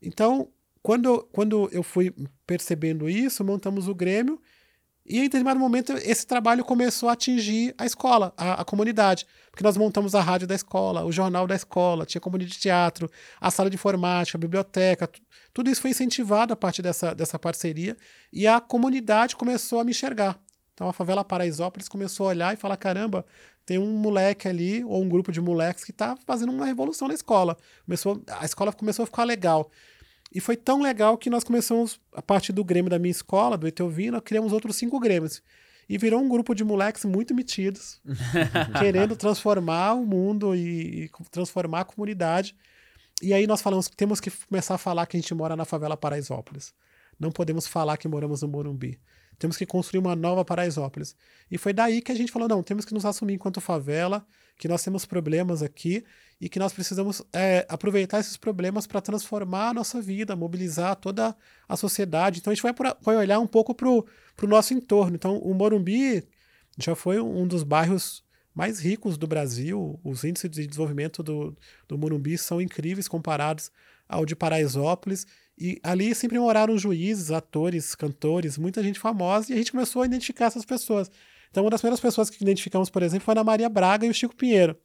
Então, 0.03 0.51
quando, 0.83 1.27
quando 1.33 1.69
eu 1.73 1.83
fui 1.83 2.15
percebendo 2.47 3.09
isso, 3.09 3.43
montamos 3.43 3.89
o 3.89 3.95
Grêmio, 3.95 4.41
e 5.09 5.19
em 5.19 5.23
determinado 5.23 5.59
momento 5.61 5.93
esse 5.93 6.27
trabalho 6.27 6.65
começou 6.65 7.09
a 7.09 7.13
atingir 7.13 7.75
a 7.79 7.87
escola, 7.87 8.33
a, 8.37 8.61
a, 8.61 8.65
comunidade. 8.65 9.27
Porque 9.51 9.63
nós 9.63 9.77
montamos 9.77 10.15
a 10.15 10.21
rádio 10.21 10.47
da 10.47 10.55
escola, 10.55 11.05
o 11.05 11.13
jornal 11.13 11.47
da 11.47 11.55
escola, 11.55 12.05
tinha 12.05 12.21
comunidade 12.21 12.55
de 12.55 12.61
teatro, 12.61 13.11
a 13.41 13.51
sala 13.51 13.71
de 13.71 13.77
informática, 13.77 14.37
a 14.37 14.41
biblioteca. 14.41 15.09
Tudo 15.55 15.71
isso 15.71 15.81
foi 15.81 15.91
incentivado 15.91 16.53
a 16.53 16.57
partir 16.57 16.83
dessa, 16.83 17.15
dessa 17.15 17.39
parceria 17.39 17.97
e 18.33 18.47
a 18.47 18.61
comunidade 18.61 19.37
começou 19.37 19.81
a 19.81 19.85
me 19.85 19.93
enxergar. 19.93 20.39
Então 20.75 20.89
a 20.89 20.93
favela 20.93 21.25
Paraisópolis 21.25 21.89
começou 21.89 22.27
a 22.27 22.31
olhar 22.31 22.53
e 22.53 22.57
falar: 22.57 22.77
caramba, 22.77 23.25
tem 23.65 23.79
um 23.79 23.97
moleque 23.97 24.47
ali, 24.47 24.85
ou 24.85 25.03
um 25.03 25.09
grupo 25.09 25.33
de 25.33 25.41
moleques 25.41 25.83
que 25.83 25.91
está 25.91 26.17
fazendo 26.25 26.53
uma 26.53 26.67
revolução 26.67 27.09
na 27.09 27.15
escola. 27.15 27.57
Começou, 27.85 28.23
a 28.29 28.45
escola 28.45 28.73
começou 28.73 29.03
a 29.03 29.07
ficar 29.07 29.25
legal. 29.25 29.71
E 30.33 30.41
foi 30.41 30.57
tão 30.57 30.83
legal 30.83 31.17
que 31.17 31.31
nós 31.31 31.45
começamos, 31.45 32.01
a 32.13 32.21
partir 32.21 32.53
do 32.53 32.65
Grêmio 32.65 32.91
da 32.91 32.99
minha 32.99 33.11
escola, 33.11 33.57
do 33.57 33.67
Eteovina, 33.67 34.21
criamos 34.21 34.53
outros 34.53 34.77
cinco 34.77 34.99
Grêmios. 34.99 35.43
e 35.89 35.97
virou 35.97 36.21
um 36.21 36.29
grupo 36.29 36.55
de 36.55 36.65
moleques 36.65 37.05
muito 37.05 37.35
metidos, 37.35 38.01
querendo 38.81 39.15
transformar 39.15 39.95
o 39.95 40.05
mundo 40.05 40.55
e, 40.55 41.05
e, 41.05 41.11
transformar 41.31 41.81
a 41.81 41.85
comunidade. 41.85 42.57
E 43.23 43.33
aí 43.33 43.47
nós 43.47 43.63
falamos 43.63 43.89
que 43.89 43.97
temos 43.97 44.21
que 44.21 44.31
começar 44.31 44.75
a 44.75 44.79
falar 44.79 45.07
que 45.07 45.17
a 45.17 45.21
gente 45.21 45.33
mora 45.33 45.57
na 45.57 45.65
favela 45.65 45.97
Paraisópolis. 45.97 46.75
Não 47.19 47.31
podemos 47.31 47.67
falar 47.67 47.97
que 47.97 48.09
moramos 48.09 48.43
no 48.43 48.49
Morumbi. 48.49 49.01
Temos 49.39 49.57
que 49.57 49.67
construir 49.67 50.01
uma 50.01 50.17
nova 50.17 50.45
Paraisópolis. 50.45 51.15
E 51.51 51.59
foi 51.59 51.73
daí 51.73 52.01
que 52.01 52.13
a 52.13 52.15
gente 52.15 52.33
falou: 52.33 52.49
não, 52.49 52.63
temos 52.63 52.85
que 52.85 52.95
nos 52.95 53.05
assumir 53.05 53.35
enquanto 53.35 53.61
favela, 53.61 54.27
que 54.59 54.69
nós 54.69 54.83
temos 54.83 55.05
problemas 55.05 55.63
aqui 55.63 56.05
e 56.41 56.49
que 56.49 56.59
nós 56.59 56.73
precisamos 56.73 57.23
é, 57.33 57.67
aproveitar 57.69 58.21
esses 58.21 58.37
problemas 58.37 58.87
para 58.87 59.01
transformar 59.01 59.71
a 59.71 59.75
nossa 59.75 60.01
vida, 60.01 60.37
mobilizar 60.37 60.97
toda 60.97 61.35
a 61.69 61.77
sociedade. 61.77 62.41
Então 62.41 62.51
a 62.51 62.55
gente 62.55 62.63
vai, 62.63 62.75
pra, 62.75 62.97
vai 63.01 63.17
olhar 63.17 63.39
um 63.39 63.47
pouco 63.47 63.75
para 63.75 63.89
o 63.89 64.05
nosso 64.43 64.75
entorno. 64.75 65.17
Então 65.17 65.39
o 65.39 65.55
Morumbi 65.55 66.27
já 66.79 66.95
foi 66.95 67.21
um 67.21 67.47
dos 67.47 67.63
bairros 67.63 68.23
mais 68.55 68.79
ricos 68.79 69.17
do 69.17 69.27
Brasil. 69.27 69.99
Os 70.05 70.25
índices 70.25 70.51
de 70.51 70.67
desenvolvimento 70.67 71.23
do, 71.23 71.57
do 71.89 71.97
Morumbi 71.97 72.37
são 72.37 72.61
incríveis 72.61 73.09
comparados 73.09 73.71
ao 74.09 74.27
de 74.27 74.37
Paraisópolis. 74.37 75.27
E 75.59 75.81
ali 75.83 76.15
sempre 76.15 76.39
moraram 76.39 76.77
juízes, 76.77 77.31
atores, 77.31 77.95
cantores, 77.95 78.59
muita 78.59 78.83
gente 78.83 79.01
famosa, 79.01 79.51
e 79.51 79.55
a 79.55 79.57
gente 79.57 79.73
começou 79.73 80.03
a 80.03 80.07
identificar 80.07 80.47
essas 80.47 80.67
pessoas. 80.67 81.11
Então, 81.51 81.65
uma 81.65 81.71
das 81.71 81.81
primeiras 81.81 82.01
pessoas 82.01 82.29
que 82.29 82.43
identificamos, 82.43 82.91
por 82.91 83.03
exemplo, 83.03 83.25
foi 83.25 83.39
a 83.39 83.43
Maria 83.43 83.69
Braga 83.69 84.05
e 84.05 84.11
o 84.11 84.15
Chico 84.15 84.37
Pinheiro. 84.37 84.77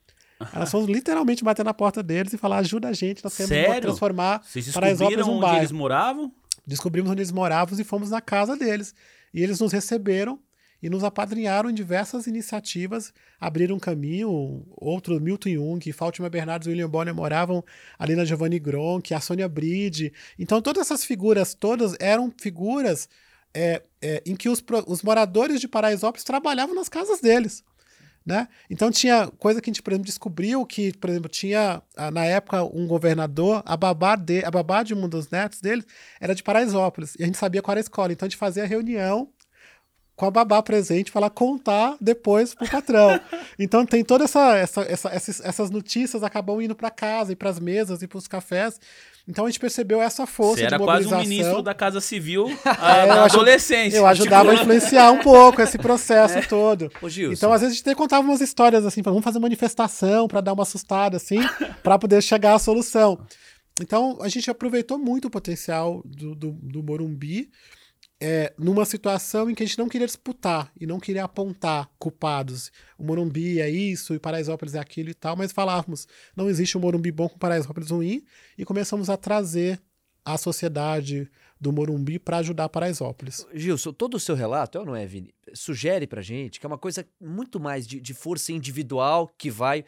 Elas 0.53 0.71
fomos 0.71 0.87
literalmente 0.87 1.43
bater 1.43 1.63
na 1.63 1.73
porta 1.73 2.01
deles 2.01 2.33
e 2.33 2.37
falar: 2.37 2.57
ajuda 2.57 2.89
a 2.89 2.93
gente, 2.93 3.23
nós 3.23 3.35
queremos 3.35 3.65
Sério? 3.65 3.81
transformar 3.81 4.41
Vocês 4.43 4.65
descobriram 4.65 5.25
num 5.25 5.33
onde 5.33 5.41
bairro. 5.41 5.57
eles 5.57 5.71
moravam? 5.71 6.31
Descobrimos 6.65 7.11
onde 7.11 7.21
eles 7.21 7.31
moravam 7.31 7.79
e 7.79 7.83
fomos 7.83 8.09
na 8.09 8.21
casa 8.21 8.55
deles. 8.55 8.93
E 9.33 9.41
eles 9.41 9.59
nos 9.59 9.71
receberam 9.71 10.39
e 10.81 10.89
nos 10.89 11.03
apadrinharam 11.03 11.69
em 11.69 11.73
diversas 11.73 12.25
iniciativas, 12.25 13.13
abriram 13.39 13.75
um 13.75 13.79
caminho. 13.79 14.65
Outros, 14.77 15.19
Milton 15.19 15.49
Jung, 15.49 15.91
Fátima 15.91 16.29
Bernardes 16.29 16.67
e 16.67 16.71
William 16.71 16.89
Bonner 16.89 17.13
moravam 17.13 17.63
ali 17.99 18.15
na 18.15 18.25
Giovanni 18.25 18.59
Gronk, 18.59 19.13
a 19.13 19.19
Sônia 19.19 19.47
Bride. 19.47 20.11
Então, 20.39 20.61
todas 20.61 20.87
essas 20.87 21.05
figuras 21.05 21.53
todas 21.53 21.95
eram 21.99 22.33
figuras 22.35 23.07
é, 23.53 23.83
é, 24.01 24.23
em 24.25 24.35
que 24.35 24.49
os, 24.49 24.63
os 24.87 25.03
moradores 25.03 25.59
de 25.59 25.67
Paraisópolis 25.67 26.23
trabalhavam 26.23 26.73
nas 26.73 26.89
casas 26.89 27.21
deles. 27.21 27.63
Né? 28.23 28.47
Então 28.69 28.91
tinha 28.91 29.27
coisa 29.39 29.59
que 29.59 29.69
a 29.69 29.71
gente, 29.71 29.81
por 29.81 29.91
exemplo, 29.91 30.05
descobriu 30.05 30.63
que, 30.63 30.93
por 30.93 31.09
exemplo, 31.09 31.27
tinha 31.27 31.81
ah, 31.97 32.11
na 32.11 32.23
época 32.23 32.63
um 32.63 32.85
governador, 32.85 33.63
a 33.65 33.75
babá, 33.75 34.15
de, 34.15 34.45
a 34.45 34.51
babá 34.51 34.83
de 34.83 34.93
um 34.93 35.09
dos 35.09 35.29
netos 35.31 35.59
dele 35.59 35.83
era 36.19 36.35
de 36.35 36.43
Paraisópolis, 36.43 37.15
e 37.17 37.23
a 37.23 37.25
gente 37.25 37.39
sabia 37.39 37.63
qual 37.63 37.73
era 37.73 37.79
a 37.79 37.81
escola, 37.81 38.13
então 38.13 38.27
a 38.27 38.29
gente 38.29 38.37
fazia 38.37 38.63
reunião 38.65 39.27
com 40.15 40.27
a 40.27 40.29
babá 40.29 40.61
presente 40.61 41.11
para 41.11 41.21
ela 41.21 41.29
contar 41.31 41.97
depois 41.99 42.53
pro 42.53 42.69
patrão. 42.69 43.19
Então 43.57 43.85
tem 43.85 44.03
toda 44.03 44.25
essa, 44.25 44.55
essa, 44.55 44.81
essa 44.81 45.09
essas, 45.09 45.41
essas 45.41 45.69
notícias 45.71 46.23
acabam 46.23 46.61
indo 46.61 46.75
para 46.75 46.91
casa 46.91 47.31
e 47.31 47.35
para 47.35 47.49
as 47.49 47.59
mesas 47.59 48.03
e 48.03 48.07
para 48.07 48.17
os 48.19 48.27
cafés. 48.27 48.79
Então 49.31 49.45
a 49.45 49.49
gente 49.49 49.61
percebeu 49.61 50.01
essa 50.01 50.27
força 50.27 50.57
Você 50.59 50.65
era 50.65 50.77
de 50.77 50.83
quase 50.83 51.07
um 51.07 51.11
mobilização. 51.11 51.29
ministro 51.29 51.61
da 51.63 51.73
Casa 51.73 52.01
Civil 52.01 52.47
ah, 52.65 52.97
É, 52.97 53.05
na 53.05 53.23
adolescência. 53.23 53.95
Eu 53.95 54.05
ajudava 54.05 54.49
a 54.49 54.51
Tipo, 54.51 54.63
influenciar 54.63 55.09
um 55.09 55.19
pouco 55.19 55.61
esse 55.61 55.77
processo 55.79 56.45
todo. 56.49 56.91
Ô, 57.01 57.07
Gilson. 57.07 57.33
Então, 57.33 57.53
às 57.53 57.61
vezes, 57.61 57.73
a 57.73 57.77
gente 57.77 57.87
até 57.87 57.95
contava 57.95 58.27
umas 58.27 58.41
histórias 58.41 58.85
assim, 58.85 59.01
vamos 59.01 59.23
fazer 59.23 59.39
manifestação 59.39 60.27
para 60.27 60.41
dar 60.41 60.51
uma 60.51 60.63
assustada, 60.63 61.15
assim, 61.15 61.39
para 61.81 61.97
poder 61.97 62.21
chegar 62.21 62.55
à 62.55 62.59
solução. 62.59 63.25
Então, 63.81 64.17
a 64.21 64.27
gente 64.27 64.51
aproveitou 64.51 64.99
muito 64.99 65.29
o 65.29 65.31
potencial 65.31 66.01
do, 66.05 66.35
do, 66.35 66.51
do 66.51 66.83
Morumbi 66.83 67.49
é, 68.21 68.53
numa 68.55 68.85
situação 68.85 69.49
em 69.49 69.55
que 69.55 69.63
a 69.63 69.65
gente 69.65 69.79
não 69.79 69.89
queria 69.89 70.05
disputar 70.05 70.71
e 70.79 70.85
não 70.85 70.99
queria 70.99 71.23
apontar 71.23 71.89
culpados. 71.97 72.71
O 72.97 73.03
Morumbi 73.03 73.59
é 73.59 73.67
isso, 73.67 74.13
e 74.13 74.19
Paraisópolis 74.19 74.75
é 74.75 74.79
aquilo 74.79 75.09
e 75.09 75.13
tal, 75.15 75.35
mas 75.35 75.51
falávamos, 75.51 76.07
não 76.35 76.47
existe 76.47 76.77
um 76.77 76.81
Morumbi 76.81 77.11
bom 77.11 77.27
com 77.27 77.39
Paraisópolis 77.39 77.89
ruim, 77.89 78.23
e 78.55 78.63
começamos 78.63 79.09
a 79.09 79.17
trazer 79.17 79.81
a 80.23 80.37
sociedade 80.37 81.27
do 81.59 81.71
Morumbi 81.71 82.19
para 82.19 82.37
ajudar 82.37 82.69
Paraisópolis. 82.69 83.45
Gilson, 83.55 83.91
todo 83.91 84.15
o 84.15 84.19
seu 84.19 84.35
relato, 84.35 84.77
é 84.77 84.81
ou 84.81 84.85
não 84.85 84.95
é, 84.95 85.05
Vini? 85.05 85.33
Sugere 85.53 86.05
pra 86.05 86.21
gente 86.21 86.59
que 86.59 86.65
é 86.65 86.69
uma 86.69 86.77
coisa 86.77 87.05
muito 87.19 87.59
mais 87.59 87.87
de, 87.87 87.99
de 87.99 88.13
força 88.13 88.51
individual 88.51 89.27
que 89.35 89.49
vai 89.49 89.83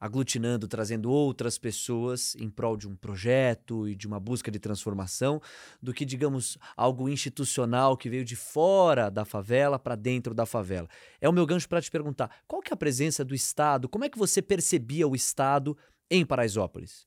aglutinando, 0.00 0.68
trazendo 0.68 1.10
outras 1.10 1.58
pessoas 1.58 2.34
em 2.36 2.50
prol 2.50 2.76
de 2.76 2.86
um 2.86 2.94
projeto 2.94 3.88
e 3.88 3.94
de 3.94 4.06
uma 4.06 4.20
busca 4.20 4.50
de 4.50 4.58
transformação, 4.58 5.40
do 5.82 5.92
que, 5.92 6.04
digamos, 6.04 6.58
algo 6.76 7.08
institucional 7.08 7.96
que 7.96 8.10
veio 8.10 8.24
de 8.24 8.36
fora 8.36 9.10
da 9.10 9.24
favela 9.24 9.78
para 9.78 9.96
dentro 9.96 10.34
da 10.34 10.44
favela. 10.44 10.88
É 11.20 11.28
o 11.28 11.32
meu 11.32 11.46
gancho 11.46 11.68
para 11.68 11.80
te 11.80 11.90
perguntar, 11.90 12.30
qual 12.46 12.60
que 12.62 12.72
é 12.72 12.74
a 12.74 12.76
presença 12.76 13.24
do 13.24 13.34
Estado? 13.34 13.88
Como 13.88 14.04
é 14.04 14.08
que 14.08 14.18
você 14.18 14.42
percebia 14.42 15.08
o 15.08 15.14
Estado 15.14 15.76
em 16.10 16.24
Paraisópolis? 16.24 17.06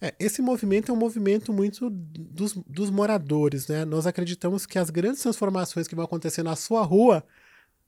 É, 0.00 0.12
esse 0.18 0.42
movimento 0.42 0.90
é 0.90 0.94
um 0.94 0.98
movimento 0.98 1.52
muito 1.52 1.88
dos, 1.88 2.54
dos 2.66 2.90
moradores, 2.90 3.68
né? 3.68 3.84
Nós 3.84 4.04
acreditamos 4.04 4.66
que 4.66 4.76
as 4.76 4.90
grandes 4.90 5.22
transformações 5.22 5.86
que 5.86 5.94
vão 5.94 6.04
acontecer 6.04 6.42
na 6.42 6.56
sua 6.56 6.82
rua 6.82 7.24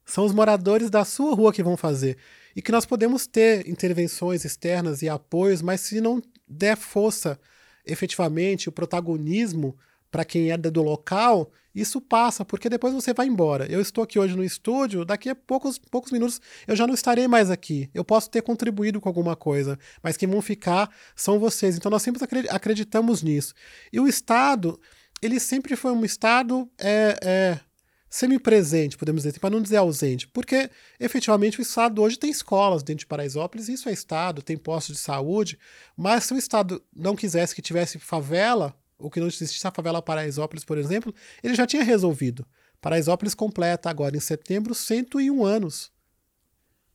são 0.05 0.25
os 0.25 0.33
moradores 0.33 0.91
da 0.91 1.05
sua 1.05 1.35
rua 1.35 1.53
que 1.53 1.63
vão 1.63 1.77
fazer. 1.77 2.17
E 2.55 2.63
que 2.63 2.73
nós 2.73 2.87
podemos 2.87 3.27
ter 3.27 3.69
intervenções 3.69 4.45
externas 4.45 5.03
e 5.03 5.09
apoios, 5.09 5.61
mas 5.61 5.81
se 5.81 6.01
não 6.01 6.23
der 6.47 6.77
força 6.77 7.39
efetivamente, 7.85 8.69
o 8.69 8.73
protagonismo 8.73 9.77
para 10.11 10.25
quem 10.25 10.51
é 10.51 10.57
do 10.57 10.81
local, 10.81 11.51
isso 11.75 12.01
passa, 12.01 12.45
porque 12.45 12.69
depois 12.69 12.95
você 12.95 13.13
vai 13.13 13.27
embora. 13.27 13.67
Eu 13.67 13.81
estou 13.81 14.05
aqui 14.05 14.17
hoje 14.17 14.37
no 14.37 14.45
estúdio, 14.45 15.05
daqui 15.05 15.29
a 15.29 15.35
poucos, 15.35 15.77
poucos 15.77 16.13
minutos 16.13 16.41
eu 16.69 16.77
já 16.77 16.87
não 16.87 16.95
estarei 16.95 17.27
mais 17.27 17.51
aqui. 17.51 17.91
Eu 17.93 18.05
posso 18.05 18.31
ter 18.31 18.41
contribuído 18.43 19.01
com 19.01 19.09
alguma 19.09 19.35
coisa, 19.35 19.77
mas 20.01 20.17
quem 20.17 20.29
vão 20.29 20.41
ficar 20.41 20.89
são 21.17 21.41
vocês. 21.41 21.77
Então 21.77 21.91
nós 21.91 22.03
sempre 22.03 22.23
acre- 22.23 22.49
acreditamos 22.49 23.25
nisso. 23.25 23.55
E 23.93 23.99
o 23.99 24.07
Estado, 24.07 24.81
ele 25.21 25.41
sempre 25.41 25.75
foi 25.75 25.91
um 25.91 26.05
Estado 26.05 26.71
é, 26.79 27.19
é, 27.21 27.61
semipresente, 28.15 28.97
podemos 28.97 29.25
dizer, 29.25 29.41
para 29.41 29.51
não 29.51 29.61
dizer 29.61 29.79
ausente, 29.79 30.29
porque 30.29 30.71
efetivamente 31.01 31.59
o 31.59 31.63
Estado 31.63 32.01
hoje 32.01 32.17
tem 32.17 32.31
escolas 32.31 32.81
dentro 32.81 33.01
de 33.01 33.07
Paraisópolis, 33.07 33.69
isso 33.69 33.89
é 33.89 33.93
Estado, 33.93 34.41
tem 34.41 34.57
postos 34.57 34.95
de 34.95 35.03
saúde, 35.03 35.59
mas 35.97 36.23
se 36.23 36.33
o 36.33 36.37
Estado 36.37 36.81
não 36.95 37.17
quisesse 37.17 37.53
que 37.53 37.61
tivesse 37.61 37.99
favela, 37.99 38.73
ou 38.97 39.11
que 39.11 39.19
não 39.19 39.27
existisse 39.27 39.67
a 39.67 39.73
favela 39.73 40.01
Paraisópolis, 40.01 40.65
por 40.65 40.79
exemplo, 40.79 41.13
ele 41.43 41.57
já 41.57 41.67
tinha 41.67 41.83
resolvido. 41.83 42.47
Paraisópolis 42.81 43.35
completa 43.35 43.91
agora, 43.91 44.17
em 44.17 44.21
setembro, 44.21 44.77
101 44.77 45.45
anos. 45.45 45.91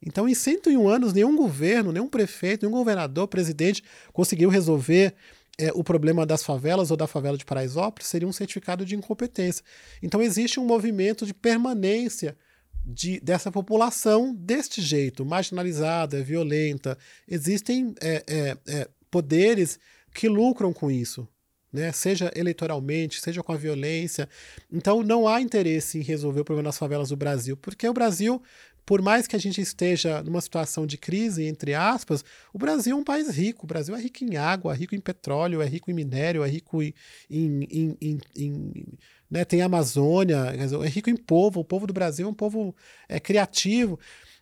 Então, 0.02 0.26
em 0.26 0.34
101 0.34 0.88
anos, 0.88 1.12
nenhum 1.12 1.36
governo, 1.36 1.92
nenhum 1.92 2.08
prefeito, 2.08 2.66
nenhum 2.66 2.78
governador, 2.78 3.28
presidente 3.28 3.84
conseguiu 4.14 4.50
resolver 4.50 5.14
é, 5.60 5.72
o 5.76 5.84
problema 5.84 6.26
das 6.26 6.42
favelas 6.42 6.90
ou 6.90 6.96
da 6.96 7.06
favela 7.06 7.38
de 7.38 7.44
Paraisópolis, 7.44 8.08
seria 8.08 8.28
um 8.28 8.32
certificado 8.32 8.86
de 8.86 8.96
incompetência. 8.96 9.64
Então, 10.02 10.22
existe 10.22 10.60
um 10.60 10.66
movimento 10.66 11.26
de 11.26 11.34
permanência 11.34 12.38
de, 12.86 13.20
dessa 13.20 13.52
população 13.52 14.34
deste 14.34 14.82
jeito, 14.82 15.26
marginalizada, 15.26 16.24
violenta. 16.24 16.98
Existem 17.28 17.94
é, 18.02 18.24
é, 18.26 18.58
é, 18.68 18.90
poderes 19.12 19.78
que 20.14 20.30
lucram 20.30 20.72
com 20.72 20.90
isso. 20.90 21.28
Né? 21.72 21.92
Seja 21.92 22.32
eleitoralmente, 22.34 23.20
seja 23.20 23.44
com 23.44 23.52
a 23.52 23.58
violência. 23.58 24.30
Então, 24.72 25.04
não 25.04 25.28
há 25.28 25.42
interesse 25.42 26.00
em 26.00 26.04
resolver 26.04 26.40
o 26.40 26.46
problema 26.46 26.70
das 26.70 26.78
favelas 26.78 27.10
do 27.10 27.18
Brasil, 27.18 27.58
porque 27.58 27.88
o 27.88 27.94
Brasil 27.94 28.42
por 28.90 29.04
mais 29.04 29.28
que 29.28 29.36
a 29.36 29.40
gente 29.40 29.62
esteja 29.62 30.24
numa 30.24 30.42
situação 30.42 30.88
de 30.88 30.98
crise, 30.98 31.46
entre 31.46 31.76
aspas, 31.76 32.26
o 32.52 32.58
Brasil 32.58 32.98
é 32.98 33.00
um 33.00 33.04
país 33.04 33.30
rico. 33.30 33.66
O 33.66 33.68
Brasil 33.68 33.96
é 33.96 34.02
rico 34.02 34.24
em 34.24 34.36
água, 34.36 34.74
é 34.74 34.76
rico 34.76 34.96
em 34.96 35.00
petróleo, 35.00 35.62
é 35.62 35.68
rico 35.68 35.92
em 35.92 35.94
minério, 35.94 36.44
é 36.44 36.50
rico 36.50 36.82
em. 36.82 36.92
em, 37.30 37.68
em, 38.02 38.20
em, 38.36 38.86
né, 39.30 39.46
tem 39.46 39.62
Amazônia, 39.62 40.56
é 40.84 40.88
rico 40.88 41.08
em 41.08 41.16
povo. 41.16 41.60
O 41.60 41.64
povo 41.64 41.86
do 41.86 41.94
Brasil 41.94 42.26
é 42.26 42.30
um 42.32 42.34
povo 42.34 42.76
é, 43.08 43.20
criativo. 43.20 44.00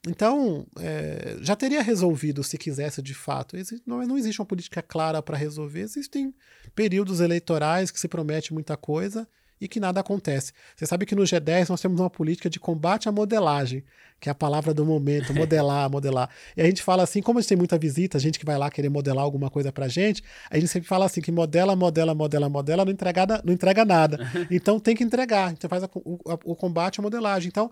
Então, 0.08 0.66
é, 0.80 1.40
já 1.42 1.54
teria 1.54 1.82
resolvido 1.82 2.42
se 2.42 2.58
quisesse 2.58 3.02
de 3.02 3.14
fato. 3.14 3.58
Não, 3.86 4.02
não 4.08 4.18
existe 4.18 4.40
uma 4.40 4.46
política 4.46 4.82
clara 4.82 5.22
para 5.22 5.36
resolver. 5.36 5.82
Existem 5.82 6.34
períodos 6.74 7.20
eleitorais 7.20 7.92
que 7.92 8.00
se 8.00 8.08
promete 8.08 8.54
muita 8.54 8.78
coisa 8.78 9.28
e 9.60 9.68
que 9.68 9.80
nada 9.80 10.00
acontece. 10.00 10.54
Você 10.76 10.86
sabe 10.86 11.06
que 11.06 11.16
no 11.16 11.24
G10 11.24 11.70
nós 11.70 11.82
temos 11.82 12.00
uma 12.00 12.10
política 12.10 12.50
de 12.50 12.60
combate 12.60 13.10
à 13.10 13.12
modelagem, 13.12 13.84
que 14.20 14.30
é 14.30 14.32
a 14.32 14.36
palavra 14.36 14.74
do 14.74 14.86
momento, 14.86 15.34
modelar, 15.36 15.90
modelar. 15.90 16.30
E 16.56 16.62
a 16.62 16.66
gente 16.66 16.84
fala 16.84 17.04
assim, 17.04 17.22
como 17.22 17.40
a 17.40 17.42
gente 17.42 17.50
tem 17.50 17.58
muita 17.58 17.78
visita, 17.78 18.20
gente 18.20 18.40
que 18.40 18.46
vai 18.46 18.58
lá 18.58 18.70
querer 18.70 18.90
modelar 18.90 19.24
alguma 19.24 19.50
coisa 19.50 19.72
pra 19.72 19.88
gente, 19.88 20.24
a 20.50 20.60
gente 20.60 20.68
sempre 20.68 20.88
fala 20.88 21.06
assim, 21.06 21.22
que 21.22 21.32
modela, 21.32 21.76
modela, 21.76 22.14
modela, 22.14 22.50
modela, 22.50 22.86
não 22.86 22.92
entrega, 22.92 23.42
não 23.44 23.54
entrega 23.54 23.86
nada. 23.86 24.18
Então 24.50 24.80
tem 24.80 24.96
que 24.96 25.04
entregar, 25.04 25.52
então 25.52 25.70
faz 25.70 25.84
a, 25.84 25.90
o, 25.94 26.20
a, 26.28 26.34
o, 26.46 26.56
combate 26.56 27.00
à 27.00 27.04
modelagem. 27.04 27.50
Então, 27.50 27.70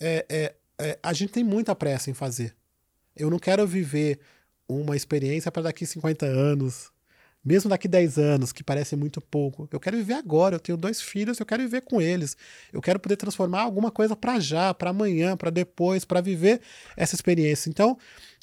é, 0.00 0.26
é, 0.28 0.54
é, 0.78 0.98
a 1.02 1.12
gente 1.12 1.32
tem 1.32 1.44
muita 1.44 1.74
pressa 1.74 2.10
em 2.10 2.14
fazer. 2.14 2.54
Eu 3.16 3.30
não 3.30 3.38
quero 3.38 3.66
viver 3.66 4.18
uma 4.68 4.96
experiência 4.96 5.50
para 5.50 5.62
daqui 5.62 5.86
50 5.86 6.26
anos, 6.26 6.90
mesmo 7.48 7.70
daqui 7.70 7.88
10 7.88 8.18
anos, 8.18 8.52
que 8.52 8.62
parece 8.62 8.94
muito 8.94 9.22
pouco. 9.22 9.66
Eu 9.72 9.80
quero 9.80 9.96
viver 9.96 10.12
agora, 10.12 10.56
eu 10.56 10.60
tenho 10.60 10.76
dois 10.76 11.00
filhos, 11.00 11.40
eu 11.40 11.46
quero 11.46 11.62
viver 11.62 11.80
com 11.80 11.98
eles. 11.98 12.36
Eu 12.70 12.82
quero 12.82 13.00
poder 13.00 13.16
transformar 13.16 13.62
alguma 13.62 13.90
coisa 13.90 14.14
para 14.14 14.38
já, 14.38 14.74
para 14.74 14.90
amanhã, 14.90 15.34
para 15.34 15.48
depois, 15.48 16.04
para 16.04 16.20
viver 16.20 16.60
essa 16.94 17.14
experiência. 17.14 17.70
Então, 17.70 17.96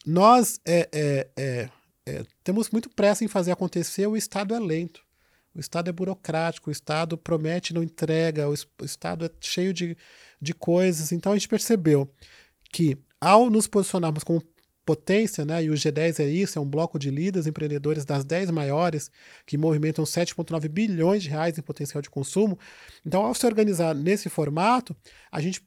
nós 0.04 0.60
é, 0.66 0.90
é, 0.92 1.28
é, 1.38 1.70
é, 2.08 2.24
temos 2.44 2.72
muito 2.72 2.90
pressa 2.90 3.24
em 3.24 3.28
fazer 3.28 3.52
acontecer, 3.52 4.08
o 4.08 4.18
Estado 4.18 4.56
é 4.56 4.60
lento. 4.60 5.06
O 5.54 5.60
Estado 5.60 5.88
é 5.88 5.94
burocrático, 5.94 6.72
o 6.72 6.74
Estado 6.74 7.16
promete 7.16 7.76
não 7.76 7.84
entrega, 7.84 8.50
o, 8.50 8.56
o 8.82 8.86
Estado 8.86 9.26
é 9.26 9.30
cheio 9.40 9.72
de, 9.72 9.96
de 10.42 10.54
coisas. 10.56 11.12
Então 11.12 11.32
a 11.32 11.36
gente 11.36 11.48
percebeu 11.48 12.12
que 12.74 12.98
ao 13.22 13.52
nos 13.52 13.68
posicionarmos 13.68 14.24
como 14.24 14.42
potência, 14.86 15.44
né, 15.44 15.64
e 15.64 15.70
o 15.70 15.74
G10 15.74 16.20
é 16.20 16.30
isso, 16.30 16.60
é 16.60 16.62
um 16.62 16.70
bloco 16.70 17.00
de 17.00 17.10
líderes 17.10 17.48
empreendedores 17.48 18.06
das 18.06 18.24
10 18.24 18.52
maiores, 18.52 19.10
que 19.46 19.58
movimentam 19.58 20.06
7,9 20.06 20.68
bilhões 20.70 21.24
de 21.24 21.30
reais 21.30 21.58
em 21.58 21.62
potencial 21.62 22.02
de 22.02 22.10
consumo. 22.10 22.58
Então, 23.06 23.26
ao 23.26 23.34
se 23.34 23.46
organizar 23.46 23.96
nesse 23.96 24.30
formato, 24.30 24.96
a 25.32 25.42
gente 25.42 25.66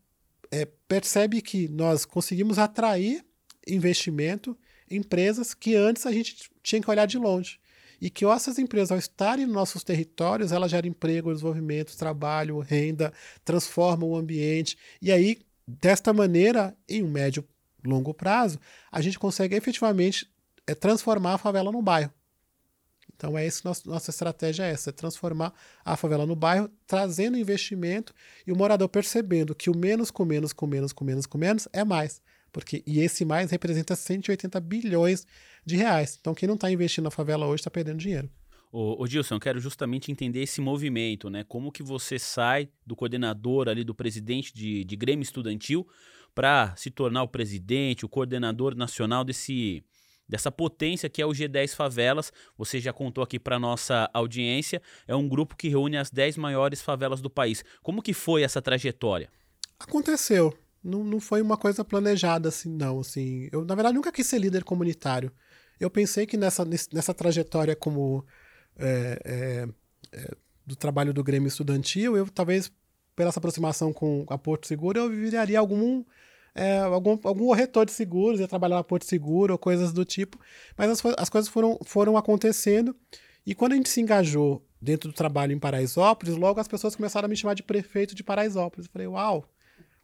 é, 0.50 0.66
percebe 0.86 1.42
que 1.42 1.68
nós 1.68 2.04
conseguimos 2.04 2.58
atrair 2.58 3.24
investimento 3.66 4.56
empresas 4.90 5.52
que 5.52 5.74
antes 5.74 6.06
a 6.06 6.12
gente 6.12 6.48
tinha 6.62 6.80
que 6.80 6.90
olhar 6.90 7.06
de 7.06 7.18
longe. 7.18 7.58
E 8.00 8.08
que 8.08 8.24
essas 8.24 8.58
empresas, 8.58 8.92
ao 8.92 8.98
estarem 8.98 9.44
nos 9.44 9.54
nossos 9.54 9.82
territórios, 9.82 10.52
elas 10.52 10.70
geram 10.70 10.88
emprego, 10.88 11.32
desenvolvimento, 11.32 11.96
trabalho, 11.96 12.60
renda, 12.60 13.12
transformam 13.44 14.10
o 14.10 14.16
ambiente. 14.16 14.78
E 15.02 15.10
aí, 15.10 15.38
desta 15.66 16.12
maneira, 16.12 16.76
em 16.88 17.02
um 17.02 17.10
médio 17.10 17.44
longo 17.84 18.14
prazo, 18.14 18.58
a 18.90 19.00
gente 19.00 19.18
consegue 19.18 19.54
efetivamente 19.54 20.28
é, 20.66 20.74
transformar 20.74 21.34
a 21.34 21.38
favela 21.38 21.70
no 21.70 21.82
bairro. 21.82 22.12
Então 23.14 23.36
é 23.36 23.44
essa 23.44 23.62
nossa, 23.64 23.90
nossa 23.90 24.10
estratégia 24.10 24.64
é 24.64 24.70
essa, 24.70 24.90
é 24.90 24.92
transformar 24.92 25.52
a 25.84 25.96
favela 25.96 26.24
no 26.24 26.36
bairro, 26.36 26.70
trazendo 26.86 27.36
investimento 27.36 28.14
e 28.46 28.52
o 28.52 28.56
morador 28.56 28.88
percebendo 28.88 29.54
que 29.54 29.68
o 29.68 29.76
menos 29.76 30.10
com 30.10 30.24
menos 30.24 30.52
com 30.52 30.66
menos 30.66 30.92
com 30.92 31.04
menos 31.04 31.26
com 31.26 31.38
menos 31.38 31.68
é 31.72 31.84
mais. 31.84 32.22
Porque, 32.52 32.82
e 32.86 33.00
esse 33.00 33.24
mais 33.24 33.50
representa 33.50 33.94
180 33.94 34.58
bilhões 34.60 35.26
de 35.66 35.76
reais. 35.76 36.16
Então, 36.20 36.34
quem 36.34 36.46
não 36.46 36.54
está 36.54 36.70
investindo 36.70 37.04
na 37.04 37.10
favela 37.10 37.46
hoje 37.46 37.60
está 37.60 37.70
perdendo 37.70 37.98
dinheiro. 37.98 38.30
Ô 38.70 39.06
Gilson, 39.06 39.36
eu 39.36 39.40
quero 39.40 39.60
justamente 39.60 40.12
entender 40.12 40.42
esse 40.42 40.60
movimento, 40.60 41.30
né? 41.30 41.42
Como 41.42 41.72
que 41.72 41.82
você 41.82 42.18
sai 42.18 42.68
do 42.86 42.94
coordenador 42.94 43.66
ali, 43.66 43.82
do 43.82 43.94
presidente 43.94 44.52
de, 44.52 44.84
de 44.84 44.96
Grêmio 44.96 45.22
Estudantil, 45.22 45.88
para 46.38 46.72
se 46.76 46.88
tornar 46.88 47.24
o 47.24 47.28
presidente, 47.28 48.04
o 48.04 48.08
coordenador 48.08 48.76
nacional 48.76 49.24
desse, 49.24 49.82
dessa 50.28 50.52
potência 50.52 51.10
que 51.10 51.20
é 51.20 51.26
o 51.26 51.30
G10 51.30 51.74
Favelas. 51.74 52.32
Você 52.56 52.78
já 52.78 52.92
contou 52.92 53.24
aqui 53.24 53.40
para 53.40 53.58
nossa 53.58 54.08
audiência, 54.14 54.80
é 55.08 55.16
um 55.16 55.28
grupo 55.28 55.56
que 55.56 55.68
reúne 55.68 55.96
as 55.96 56.12
10 56.12 56.36
maiores 56.36 56.80
favelas 56.80 57.20
do 57.20 57.28
país. 57.28 57.64
Como 57.82 58.00
que 58.00 58.12
foi 58.12 58.44
essa 58.44 58.62
trajetória? 58.62 59.28
Aconteceu 59.80 60.56
não, 60.80 61.02
não 61.02 61.18
foi 61.18 61.42
uma 61.42 61.56
coisa 61.56 61.84
planejada 61.84 62.50
assim, 62.50 62.70
não. 62.70 63.00
Assim, 63.00 63.48
eu, 63.50 63.64
na 63.64 63.74
verdade, 63.74 63.96
nunca 63.96 64.12
quis 64.12 64.28
ser 64.28 64.38
líder 64.38 64.62
comunitário. 64.62 65.32
Eu 65.80 65.90
pensei 65.90 66.24
que 66.24 66.36
nessa, 66.36 66.64
nessa 66.64 67.12
trajetória 67.12 67.74
como 67.74 68.24
é, 68.76 69.20
é, 69.24 69.68
é, 70.12 70.36
do 70.64 70.76
trabalho 70.76 71.12
do 71.12 71.24
Grêmio 71.24 71.48
Estudantil, 71.48 72.16
eu 72.16 72.28
talvez, 72.28 72.70
pela 73.16 73.28
essa 73.28 73.40
aproximação 73.40 73.92
com 73.92 74.24
a 74.28 74.38
Porto 74.38 74.68
Seguro, 74.68 75.00
eu 75.00 75.10
viraria 75.10 75.58
algum, 75.58 76.04
é, 76.58 76.78
algum, 76.78 77.16
algum 77.22 77.46
corretor 77.46 77.86
de 77.86 77.92
seguros, 77.92 78.40
ia 78.40 78.48
trabalhar 78.48 78.74
na 78.74 78.84
Porto 78.84 79.04
Seguro 79.04 79.52
ou 79.52 79.58
coisas 79.58 79.92
do 79.92 80.04
tipo. 80.04 80.40
Mas 80.76 80.90
as, 80.90 81.02
as 81.16 81.28
coisas 81.28 81.48
foram, 81.48 81.78
foram 81.84 82.16
acontecendo. 82.16 82.96
E 83.46 83.54
quando 83.54 83.72
a 83.72 83.76
gente 83.76 83.88
se 83.88 84.00
engajou 84.00 84.66
dentro 84.82 85.08
do 85.08 85.14
trabalho 85.14 85.52
em 85.52 85.58
Paraisópolis, 85.58 86.34
logo 86.34 86.58
as 86.58 86.66
pessoas 86.66 86.96
começaram 86.96 87.26
a 87.26 87.28
me 87.28 87.36
chamar 87.36 87.54
de 87.54 87.62
prefeito 87.62 88.12
de 88.12 88.24
Paraisópolis. 88.24 88.86
Eu 88.86 88.92
falei, 88.92 89.06
uau, 89.06 89.48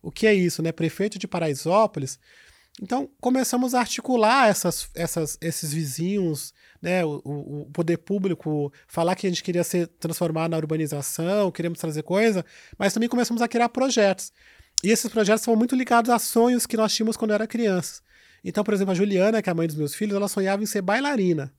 o 0.01 0.13
que 0.13 0.29
é 0.29 0.35
isso, 0.35 0.63
né? 0.63 0.71
Prefeito 0.71 1.19
de 1.19 1.27
Paraisópolis. 1.27 2.21
Então, 2.81 3.09
começamos 3.21 3.75
a 3.75 3.81
articular 3.81 4.49
essas, 4.49 4.89
essas, 4.95 5.39
esses 5.41 5.73
vizinhos, 5.73 6.55
né? 6.81 7.05
O, 7.05 7.21
o, 7.25 7.71
poder 7.73 7.99
público, 7.99 8.73
falar 8.87 9.17
que 9.17 9.27
a 9.27 9.31
gente 9.31 9.43
queria 9.43 9.65
ser 9.65 9.87
transformado 9.87 10.53
na 10.53 10.57
urbanização, 10.57 11.51
queremos 11.51 11.81
trazer 11.81 12.03
coisa, 12.03 12.45
mas 12.79 12.93
também 12.93 13.09
começamos 13.09 13.43
a 13.43 13.49
criar 13.49 13.69
projetos. 13.69 14.33
E 14.85 14.91
esses 14.91 15.11
projetos 15.11 15.43
são 15.43 15.57
muito 15.57 15.75
ligados 15.75 16.11
a 16.11 16.19
sonhos 16.19 16.67
que 16.67 16.77
nós 16.77 16.95
tínhamos 16.95 17.17
quando 17.17 17.33
era 17.33 17.47
criança. 17.47 18.03
Então, 18.45 18.63
por 18.63 18.75
exemplo, 18.75 18.93
a 18.93 18.95
Juliana, 18.95 19.41
que 19.41 19.49
é 19.49 19.53
a 19.53 19.55
mãe 19.55 19.67
dos 19.67 19.77
meus 19.77 19.95
filhos, 19.95 20.15
ela 20.15 20.29
sonhava 20.29 20.63
em 20.63 20.67
ser 20.67 20.83
bailarina. 20.83 21.51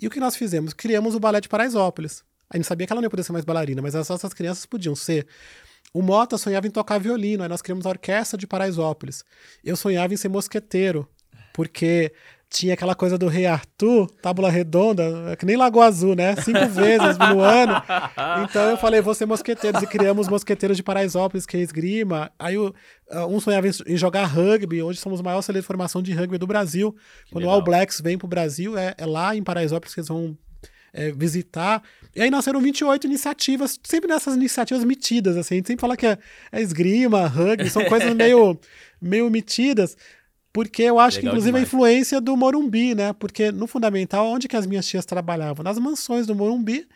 E 0.00 0.06
o 0.06 0.10
que 0.10 0.20
nós 0.20 0.36
fizemos? 0.36 0.72
Criamos 0.72 1.16
o 1.16 1.18
Balé 1.18 1.40
de 1.40 1.48
Paraisópolis. 1.48 2.22
A 2.48 2.56
gente 2.56 2.68
sabia 2.68 2.86
que 2.86 2.92
ela 2.92 3.00
não 3.00 3.06
ia 3.06 3.10
poder 3.10 3.24
ser 3.24 3.32
mais 3.32 3.44
bailarina, 3.44 3.82
mas 3.82 3.96
as 3.96 4.08
nossas 4.08 4.32
crianças 4.32 4.64
podiam 4.64 4.94
ser. 4.94 5.26
O 5.92 6.02
Mota 6.02 6.38
sonhava 6.38 6.68
em 6.68 6.70
tocar 6.70 6.98
violino, 6.98 7.42
aí 7.42 7.48
nós 7.48 7.60
criamos 7.60 7.84
a 7.84 7.88
Orquestra 7.88 8.38
de 8.38 8.46
Paraisópolis. 8.46 9.24
Eu 9.64 9.74
sonhava 9.74 10.14
em 10.14 10.16
ser 10.16 10.28
mosqueteiro, 10.28 11.08
porque 11.52 12.12
tinha 12.50 12.74
aquela 12.74 12.96
coisa 12.96 13.16
do 13.16 13.28
Rei 13.28 13.46
Arthur, 13.46 14.10
tábula 14.20 14.50
redonda, 14.50 15.04
é 15.30 15.36
que 15.36 15.46
nem 15.46 15.56
Lagoa 15.56 15.86
Azul, 15.86 16.16
né? 16.16 16.34
Cinco 16.42 16.66
vezes 16.68 17.16
no 17.16 17.40
ano. 17.40 17.80
Então 18.44 18.62
eu 18.70 18.76
falei, 18.76 19.00
vou 19.00 19.14
ser 19.14 19.24
mosqueteiros, 19.24 19.80
e 19.82 19.86
criamos 19.86 20.28
Mosqueteiros 20.28 20.76
de 20.76 20.82
Paraisópolis, 20.82 21.46
que 21.46 21.56
é 21.56 21.60
esgrima. 21.60 22.30
Aí 22.36 22.58
uh, 22.58 22.74
um 23.28 23.38
sonhava 23.38 23.68
em 23.68 23.96
jogar 23.96 24.24
rugby, 24.24 24.82
hoje 24.82 24.98
somos 24.98 25.20
o 25.20 25.24
maior 25.24 25.40
centro 25.42 25.60
de 25.60 25.66
formação 25.66 26.02
de 26.02 26.12
rugby 26.12 26.38
do 26.38 26.46
Brasil. 26.46 26.92
Que 27.24 27.32
Quando 27.32 27.44
legal. 27.44 27.54
o 27.54 27.58
All 27.60 27.64
Blacks 27.64 28.00
vem 28.00 28.18
pro 28.18 28.26
Brasil, 28.26 28.76
é, 28.76 28.94
é 28.98 29.06
lá 29.06 29.36
em 29.36 29.44
Paraisópolis 29.44 29.94
que 29.94 30.00
eles 30.00 30.08
vão 30.08 30.36
é, 30.92 31.12
visitar. 31.12 31.82
E 32.14 32.20
aí 32.20 32.30
nasceram 32.30 32.60
28 32.60 33.06
iniciativas, 33.06 33.78
sempre 33.84 34.08
nessas 34.08 34.34
iniciativas 34.34 34.82
metidas, 34.82 35.36
assim. 35.36 35.54
A 35.54 35.58
gente 35.58 35.68
sempre 35.68 35.80
fala 35.80 35.96
que 35.96 36.06
é, 36.06 36.18
é 36.50 36.60
esgrima, 36.60 37.28
rugby, 37.28 37.70
são 37.70 37.84
coisas 37.84 38.12
meio, 38.12 38.58
meio 39.00 39.30
metidas. 39.30 39.96
Porque 40.52 40.82
eu 40.82 40.98
acho 40.98 41.18
Legal 41.18 41.20
que, 41.20 41.26
inclusive, 41.28 41.52
demais. 41.52 41.64
a 41.64 41.66
influência 41.66 42.20
do 42.20 42.36
Morumbi, 42.36 42.94
né? 42.94 43.12
Porque 43.12 43.52
no 43.52 43.66
fundamental, 43.66 44.26
onde 44.26 44.48
que 44.48 44.56
as 44.56 44.66
minhas 44.66 44.86
tias 44.86 45.04
trabalhavam? 45.04 45.62
Nas 45.62 45.78
mansões 45.78 46.26
do 46.26 46.34
Morumbi. 46.34 46.86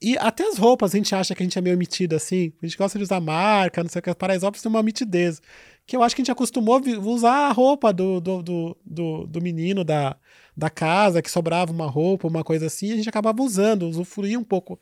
E 0.00 0.18
até 0.18 0.46
as 0.46 0.58
roupas 0.58 0.94
a 0.94 0.98
gente 0.98 1.14
acha 1.14 1.34
que 1.34 1.42
a 1.42 1.46
gente 1.46 1.58
é 1.58 1.62
meio 1.62 1.78
metido 1.78 2.14
assim. 2.14 2.52
A 2.62 2.66
gente 2.66 2.76
gosta 2.76 2.98
de 2.98 3.04
usar 3.04 3.20
marca, 3.20 3.82
não 3.82 3.90
sei 3.90 4.00
o 4.00 4.02
que. 4.02 4.14
Paraisópolis 4.14 4.62
tem 4.62 4.70
uma 4.70 4.82
mitidez. 4.82 5.40
Que 5.86 5.96
eu 5.96 6.02
acho 6.02 6.14
que 6.14 6.20
a 6.20 6.24
gente 6.24 6.32
acostumou 6.32 6.76
a 6.76 6.98
usar 7.00 7.48
a 7.48 7.52
roupa 7.52 7.92
do, 7.92 8.20
do, 8.20 8.42
do, 8.42 8.76
do, 8.84 9.26
do 9.26 9.40
menino, 9.40 9.82
da, 9.84 10.16
da 10.56 10.70
casa, 10.70 11.20
que 11.20 11.30
sobrava 11.30 11.72
uma 11.72 11.86
roupa, 11.86 12.28
uma 12.28 12.44
coisa 12.44 12.66
assim, 12.66 12.92
a 12.92 12.96
gente 12.96 13.08
acabava 13.08 13.42
usando, 13.42 13.88
usufruía 13.88 14.38
um 14.38 14.44
pouco 14.44 14.78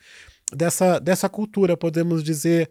dessa, 0.52 0.98
dessa 0.98 1.28
cultura, 1.28 1.76
podemos 1.76 2.22
dizer 2.22 2.70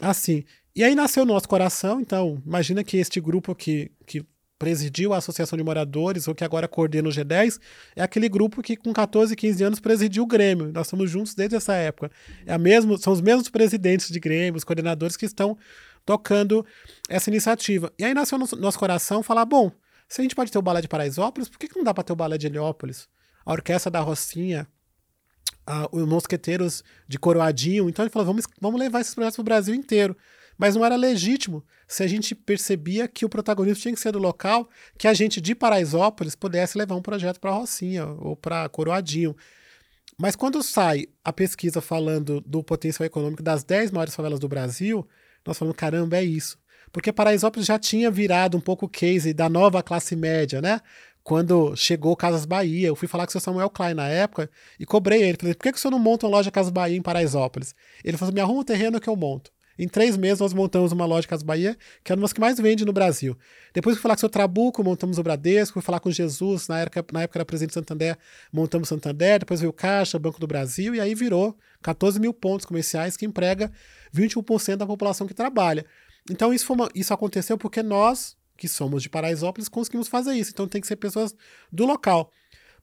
assim. 0.00 0.44
E 0.74 0.82
aí 0.82 0.94
nasceu 0.94 1.24
o 1.24 1.26
nosso 1.26 1.48
coração, 1.48 2.00
então, 2.00 2.40
imagina 2.46 2.82
que 2.82 2.96
este 2.96 3.20
grupo 3.20 3.54
que, 3.54 3.90
que 4.06 4.24
presidiu 4.58 5.14
a 5.14 5.18
Associação 5.18 5.56
de 5.56 5.62
Moradores, 5.62 6.26
ou 6.26 6.34
que 6.34 6.44
agora 6.44 6.66
coordena 6.66 7.08
o 7.08 7.12
G10, 7.12 7.60
é 7.94 8.02
aquele 8.02 8.28
grupo 8.28 8.60
que 8.60 8.76
com 8.76 8.92
14, 8.92 9.36
15 9.36 9.64
anos 9.64 9.80
presidiu 9.80 10.24
o 10.24 10.26
Grêmio. 10.26 10.72
Nós 10.72 10.86
estamos 10.86 11.10
juntos 11.10 11.34
desde 11.34 11.56
essa 11.56 11.74
época. 11.74 12.10
É 12.44 12.52
a 12.52 12.58
mesmo, 12.58 12.98
são 12.98 13.12
os 13.12 13.20
mesmos 13.20 13.48
presidentes 13.48 14.08
de 14.08 14.18
Grêmio, 14.18 14.56
os 14.56 14.64
coordenadores 14.64 15.16
que 15.16 15.24
estão 15.24 15.56
tocando 16.04 16.66
essa 17.08 17.30
iniciativa. 17.30 17.92
E 17.98 18.04
aí 18.04 18.14
nasceu 18.14 18.38
no 18.38 18.46
nosso 18.58 18.78
coração 18.78 19.22
falar, 19.22 19.44
bom, 19.44 19.70
se 20.08 20.20
a 20.20 20.24
gente 20.24 20.34
pode 20.34 20.50
ter 20.50 20.58
o 20.58 20.62
balé 20.62 20.80
de 20.80 20.88
Paraisópolis, 20.88 21.48
por 21.48 21.58
que, 21.58 21.68
que 21.68 21.76
não 21.76 21.84
dá 21.84 21.92
para 21.92 22.02
ter 22.02 22.12
o 22.12 22.16
balé 22.16 22.38
de 22.38 22.46
Heliópolis? 22.46 23.08
A 23.44 23.52
orquestra 23.52 23.90
da 23.90 24.00
Rocinha, 24.00 24.66
a, 25.66 25.86
os 25.92 26.06
mosqueteiros 26.06 26.82
de 27.06 27.18
Coroadinho. 27.18 27.88
Então 27.88 28.04
ele 28.04 28.10
falou: 28.10 28.26
vamos, 28.26 28.46
vamos 28.60 28.80
levar 28.80 29.00
esses 29.00 29.14
projetos 29.14 29.36
para 29.36 29.42
o 29.42 29.44
Brasil 29.44 29.74
inteiro. 29.74 30.16
Mas 30.58 30.74
não 30.74 30.84
era 30.84 30.96
legítimo 30.96 31.64
se 31.86 32.02
a 32.02 32.06
gente 32.08 32.34
percebia 32.34 33.06
que 33.06 33.24
o 33.24 33.28
protagonismo 33.28 33.80
tinha 33.80 33.94
que 33.94 34.00
ser 34.00 34.10
do 34.10 34.18
local, 34.18 34.68
que 34.98 35.06
a 35.06 35.14
gente 35.14 35.40
de 35.40 35.54
Paraisópolis 35.54 36.34
pudesse 36.34 36.76
levar 36.76 36.96
um 36.96 37.02
projeto 37.02 37.38
para 37.38 37.52
Rocinha 37.52 38.04
ou 38.04 38.34
para 38.34 38.68
Coroadinho. 38.68 39.36
Mas 40.20 40.34
quando 40.34 40.60
sai 40.64 41.06
a 41.24 41.32
pesquisa 41.32 41.80
falando 41.80 42.40
do 42.40 42.62
potencial 42.62 43.06
econômico 43.06 43.42
das 43.42 43.62
10 43.62 43.92
maiores 43.92 44.16
favelas 44.16 44.40
do 44.40 44.48
Brasil, 44.48 45.06
nós 45.46 45.56
falamos: 45.56 45.78
caramba, 45.78 46.16
é 46.16 46.24
isso. 46.24 46.58
Porque 46.90 47.12
Paraisópolis 47.12 47.66
já 47.66 47.78
tinha 47.78 48.10
virado 48.10 48.56
um 48.56 48.60
pouco 48.60 48.86
o 48.86 48.88
case 48.88 49.32
da 49.32 49.48
nova 49.48 49.82
classe 49.82 50.16
média, 50.16 50.60
né? 50.60 50.80
Quando 51.22 51.76
chegou 51.76 52.16
Casas 52.16 52.46
Bahia, 52.46 52.88
eu 52.88 52.96
fui 52.96 53.06
falar 53.06 53.26
com 53.26 53.28
o 53.28 53.32
seu 53.32 53.40
Samuel 53.40 53.68
Klein 53.68 53.94
na 53.94 54.08
época 54.08 54.50
e 54.80 54.86
cobrei 54.86 55.22
ele. 55.22 55.36
Falei, 55.38 55.54
por 55.54 55.62
que, 55.62 55.72
que 55.72 55.78
o 55.78 55.80
senhor 55.80 55.92
não 55.92 55.98
monta 55.98 56.26
uma 56.26 56.32
loja 56.38 56.50
Casas 56.50 56.72
Bahia 56.72 56.96
em 56.96 57.02
Paraisópolis? 57.02 57.74
Ele 58.02 58.16
falou, 58.16 58.32
me 58.32 58.40
arruma 58.40 58.60
um 58.60 58.64
terreno 58.64 58.98
que 58.98 59.08
eu 59.08 59.14
monto. 59.14 59.52
Em 59.78 59.86
três 59.86 60.16
meses 60.16 60.40
nós 60.40 60.52
montamos 60.52 60.90
uma 60.90 61.06
loja 61.06 61.28
Casas 61.28 61.44
Bahia, 61.44 61.76
que 62.02 62.10
é 62.10 62.14
uma 62.14 62.22
das 62.22 62.32
que 62.32 62.40
mais 62.40 62.58
vende 62.58 62.84
no 62.84 62.92
Brasil. 62.92 63.36
Depois 63.72 63.96
fui 63.96 64.02
falar 64.02 64.14
com 64.14 64.18
o 64.18 64.20
seu 64.20 64.28
Trabuco, 64.28 64.82
montamos 64.82 65.18
o 65.18 65.22
Bradesco, 65.22 65.74
fui 65.74 65.82
falar 65.82 66.00
com 66.00 66.10
Jesus, 66.10 66.66
na 66.66 66.80
época, 66.80 67.04
na 67.12 67.22
época 67.22 67.38
era 67.38 67.44
presidente 67.44 67.74
Santander, 67.74 68.18
montamos 68.52 68.88
Santander, 68.88 69.38
depois 69.38 69.60
veio 69.60 69.70
o 69.70 69.72
Caixa, 69.72 70.18
Banco 70.18 70.40
do 70.40 70.46
Brasil, 70.46 70.94
e 70.94 71.00
aí 71.00 71.14
virou 71.14 71.56
14 71.82 72.18
mil 72.18 72.34
pontos 72.34 72.66
comerciais 72.66 73.16
que 73.16 73.24
emprega 73.24 73.70
21% 74.12 74.76
da 74.76 74.86
população 74.86 75.26
que 75.26 75.34
trabalha. 75.34 75.86
Então 76.30 76.52
isso, 76.52 76.72
uma, 76.72 76.88
isso 76.94 77.14
aconteceu 77.14 77.56
porque 77.56 77.82
nós, 77.82 78.36
que 78.56 78.66
somos 78.66 79.02
de 79.02 79.08
Paraisópolis, 79.08 79.68
conseguimos 79.68 80.08
fazer 80.08 80.34
isso. 80.34 80.50
Então 80.50 80.66
tem 80.66 80.80
que 80.80 80.86
ser 80.86 80.96
pessoas 80.96 81.34
do 81.70 81.86
local. 81.86 82.32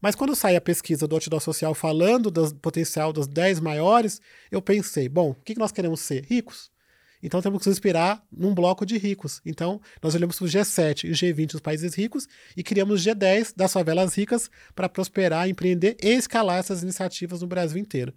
Mas 0.01 0.15
quando 0.15 0.35
sai 0.35 0.55
a 0.55 0.61
pesquisa 0.61 1.07
do 1.07 1.15
Outdoor 1.15 1.41
Social 1.41 1.73
falando 1.73 2.29
do 2.29 2.55
potencial 2.55 3.11
dos 3.11 3.27
10 3.27 3.59
maiores, 3.59 4.21
eu 4.51 4.61
pensei, 4.61 5.09
bom, 5.09 5.31
o 5.31 5.35
que 5.35 5.57
nós 5.57 5.71
queremos 5.71 5.99
ser? 5.99 6.23
Ricos. 6.25 6.71
Então 7.21 7.41
temos 7.41 7.61
que 7.61 7.67
nos 7.67 7.77
inspirar 7.77 8.23
num 8.31 8.53
bloco 8.53 8.85
de 8.85 8.97
ricos. 8.97 9.41
Então 9.45 9.81
nós 10.01 10.15
olhamos 10.15 10.37
para 10.37 10.45
o 10.45 10.47
G7 10.47 11.05
e 11.05 11.11
o 11.11 11.13
G20, 11.13 11.55
os 11.55 11.61
países 11.61 11.95
ricos, 11.95 12.27
e 12.55 12.63
criamos 12.63 13.05
o 13.05 13.09
G10 13.09 13.53
das 13.55 13.73
favelas 13.73 14.15
ricas 14.15 14.49
para 14.75 14.89
prosperar, 14.89 15.49
empreender 15.49 15.97
e 16.01 16.09
escalar 16.09 16.59
essas 16.59 16.83
iniciativas 16.83 17.41
no 17.41 17.47
Brasil 17.47 17.77
inteiro. 17.77 18.13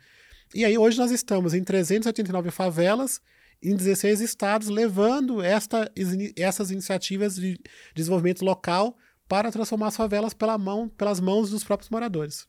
E 0.55 0.65
aí 0.65 0.79
hoje 0.79 0.99
nós 0.99 1.11
estamos 1.11 1.55
em 1.55 1.63
389 1.63 2.51
favelas 2.51 3.21
em 3.63 3.75
16 3.75 4.21
estados, 4.21 4.69
levando 4.69 5.43
esta, 5.43 5.91
essas 6.37 6.71
iniciativas 6.71 7.35
de 7.35 7.59
desenvolvimento 7.95 8.45
local 8.45 8.97
para 9.29 9.51
transformar 9.51 9.89
as 9.89 9.97
favelas 9.97 10.33
pela 10.33 10.57
mão, 10.57 10.89
pelas 10.89 11.21
mãos 11.21 11.51
dos 11.51 11.65
próprios 11.65 11.91
moradores. 11.91 12.47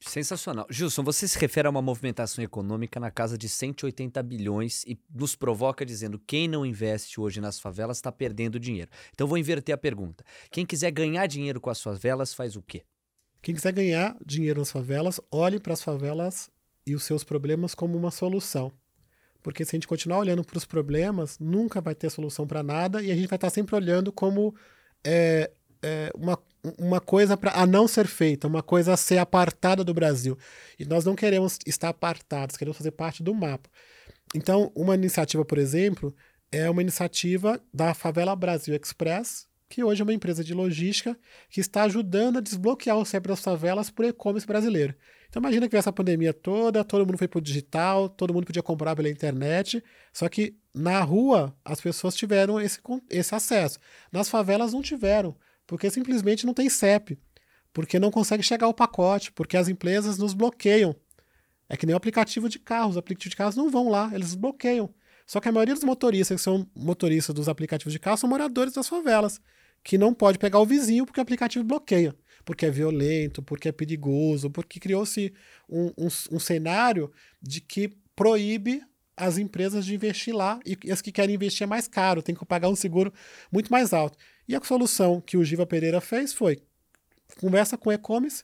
Sensacional. 0.00 0.66
Gilson, 0.70 1.04
você 1.04 1.28
se 1.28 1.38
refere 1.38 1.68
a 1.68 1.70
uma 1.70 1.82
movimentação 1.82 2.42
econômica 2.42 2.98
na 2.98 3.10
casa 3.10 3.36
de 3.36 3.48
180 3.48 4.22
bilhões 4.22 4.82
e 4.84 4.98
nos 5.14 5.36
provoca 5.36 5.84
dizendo 5.84 6.18
quem 6.18 6.48
não 6.48 6.64
investe 6.64 7.20
hoje 7.20 7.40
nas 7.40 7.60
favelas 7.60 7.98
está 7.98 8.10
perdendo 8.10 8.58
dinheiro. 8.58 8.90
Então 9.14 9.26
vou 9.26 9.36
inverter 9.36 9.74
a 9.74 9.78
pergunta. 9.78 10.24
Quem 10.50 10.64
quiser 10.64 10.90
ganhar 10.90 11.26
dinheiro 11.26 11.60
com 11.60 11.68
as 11.68 11.82
favelas 11.82 12.32
faz 12.32 12.56
o 12.56 12.62
quê? 12.62 12.82
Quem 13.42 13.54
quiser 13.54 13.72
ganhar 13.72 14.16
dinheiro 14.24 14.60
nas 14.60 14.70
favelas, 14.70 15.20
olhe 15.30 15.60
para 15.60 15.74
as 15.74 15.82
favelas 15.82 16.50
e 16.86 16.94
os 16.94 17.04
seus 17.04 17.22
problemas 17.22 17.74
como 17.74 17.96
uma 17.96 18.10
solução. 18.10 18.72
Porque 19.42 19.64
se 19.64 19.74
a 19.74 19.76
gente 19.76 19.88
continuar 19.88 20.18
olhando 20.18 20.44
para 20.44 20.58
os 20.58 20.64
problemas, 20.64 21.38
nunca 21.38 21.80
vai 21.80 21.94
ter 21.94 22.10
solução 22.10 22.46
para 22.46 22.62
nada 22.62 23.02
e 23.02 23.10
a 23.10 23.14
gente 23.14 23.28
vai 23.28 23.36
estar 23.36 23.50
sempre 23.50 23.74
olhando 23.74 24.10
como 24.12 24.54
é, 25.04 25.50
é, 25.82 26.10
uma, 26.14 26.38
uma 26.78 27.00
coisa 27.00 27.36
pra, 27.36 27.52
a 27.52 27.66
não 27.66 27.88
ser 27.88 28.06
feita, 28.06 28.46
uma 28.46 28.62
coisa 28.62 28.92
a 28.92 28.96
ser 28.96 29.18
apartada 29.18 29.82
do 29.82 29.94
Brasil. 29.94 30.36
E 30.78 30.84
nós 30.84 31.04
não 31.04 31.14
queremos 31.14 31.58
estar 31.66 31.88
apartados, 31.88 32.56
queremos 32.56 32.76
fazer 32.76 32.90
parte 32.92 33.22
do 33.22 33.34
mapa. 33.34 33.68
Então, 34.34 34.70
uma 34.74 34.94
iniciativa, 34.94 35.44
por 35.44 35.58
exemplo, 35.58 36.14
é 36.52 36.68
uma 36.68 36.82
iniciativa 36.82 37.60
da 37.72 37.94
Favela 37.94 38.34
Brasil 38.36 38.74
Express, 38.74 39.48
que 39.68 39.84
hoje 39.84 40.02
é 40.02 40.04
uma 40.04 40.12
empresa 40.12 40.42
de 40.42 40.52
logística 40.52 41.16
que 41.48 41.60
está 41.60 41.84
ajudando 41.84 42.38
a 42.38 42.40
desbloquear 42.40 42.98
o 42.98 43.04
cérebro 43.04 43.32
das 43.32 43.40
favelas 43.40 43.92
o 43.96 44.04
e-commerce 44.04 44.46
brasileiro. 44.46 44.94
Então 45.28 45.40
imagina 45.40 45.68
que 45.68 45.76
essa 45.76 45.92
pandemia 45.92 46.32
toda, 46.32 46.82
todo 46.82 47.06
mundo 47.06 47.16
foi 47.16 47.28
para 47.28 47.38
o 47.38 47.42
digital, 47.42 48.08
todo 48.08 48.34
mundo 48.34 48.46
podia 48.46 48.64
comprar 48.64 48.96
pela 48.96 49.08
internet, 49.08 49.82
só 50.12 50.28
que 50.28 50.56
na 50.74 51.00
rua 51.02 51.56
as 51.64 51.80
pessoas 51.80 52.16
tiveram 52.16 52.60
esse, 52.60 52.80
esse 53.08 53.32
acesso. 53.32 53.78
Nas 54.10 54.28
favelas 54.28 54.72
não 54.72 54.82
tiveram, 54.82 55.36
porque 55.70 55.88
simplesmente 55.88 56.44
não 56.44 56.52
tem 56.52 56.68
CEP, 56.68 57.16
porque 57.72 58.00
não 58.00 58.10
consegue 58.10 58.42
chegar 58.42 58.66
ao 58.66 58.74
pacote, 58.74 59.30
porque 59.30 59.56
as 59.56 59.68
empresas 59.68 60.18
nos 60.18 60.34
bloqueiam. 60.34 60.96
É 61.68 61.76
que 61.76 61.86
nem 61.86 61.94
o 61.94 61.96
aplicativo 61.96 62.48
de 62.48 62.58
carros, 62.58 62.94
os 62.94 62.96
aplicativos 62.96 63.30
de 63.30 63.36
carros 63.36 63.54
não 63.54 63.70
vão 63.70 63.88
lá, 63.88 64.10
eles 64.12 64.34
bloqueiam. 64.34 64.92
Só 65.24 65.38
que 65.38 65.48
a 65.48 65.52
maioria 65.52 65.72
dos 65.72 65.84
motoristas 65.84 66.38
que 66.38 66.42
são 66.42 66.68
motoristas 66.74 67.32
dos 67.32 67.48
aplicativos 67.48 67.92
de 67.92 68.00
carro 68.00 68.16
são 68.16 68.28
moradores 68.28 68.72
das 68.72 68.88
favelas, 68.88 69.40
que 69.84 69.96
não 69.96 70.12
pode 70.12 70.40
pegar 70.40 70.58
o 70.58 70.66
vizinho 70.66 71.06
porque 71.06 71.20
o 71.20 71.22
aplicativo 71.22 71.64
bloqueia 71.64 72.16
porque 72.42 72.64
é 72.66 72.70
violento, 72.70 73.42
porque 73.42 73.68
é 73.68 73.72
perigoso, 73.72 74.50
porque 74.50 74.80
criou-se 74.80 75.32
um, 75.68 75.92
um, 75.96 76.08
um 76.32 76.40
cenário 76.40 77.12
de 77.40 77.60
que 77.60 77.92
proíbe 78.16 78.82
as 79.20 79.36
empresas 79.36 79.84
de 79.84 79.94
investir 79.94 80.34
lá 80.34 80.58
e 80.64 80.90
as 80.90 81.02
que 81.02 81.12
querem 81.12 81.34
investir 81.34 81.64
é 81.64 81.66
mais 81.66 81.86
caro, 81.86 82.22
tem 82.22 82.34
que 82.34 82.44
pagar 82.46 82.70
um 82.70 82.74
seguro 82.74 83.12
muito 83.52 83.70
mais 83.70 83.92
alto. 83.92 84.16
E 84.50 84.56
a 84.56 84.60
solução 84.60 85.20
que 85.20 85.36
o 85.36 85.44
Giva 85.44 85.64
Pereira 85.64 86.00
fez 86.00 86.32
foi 86.32 86.60
conversa 87.40 87.78
com 87.78 87.92
e-commerce, 87.92 88.42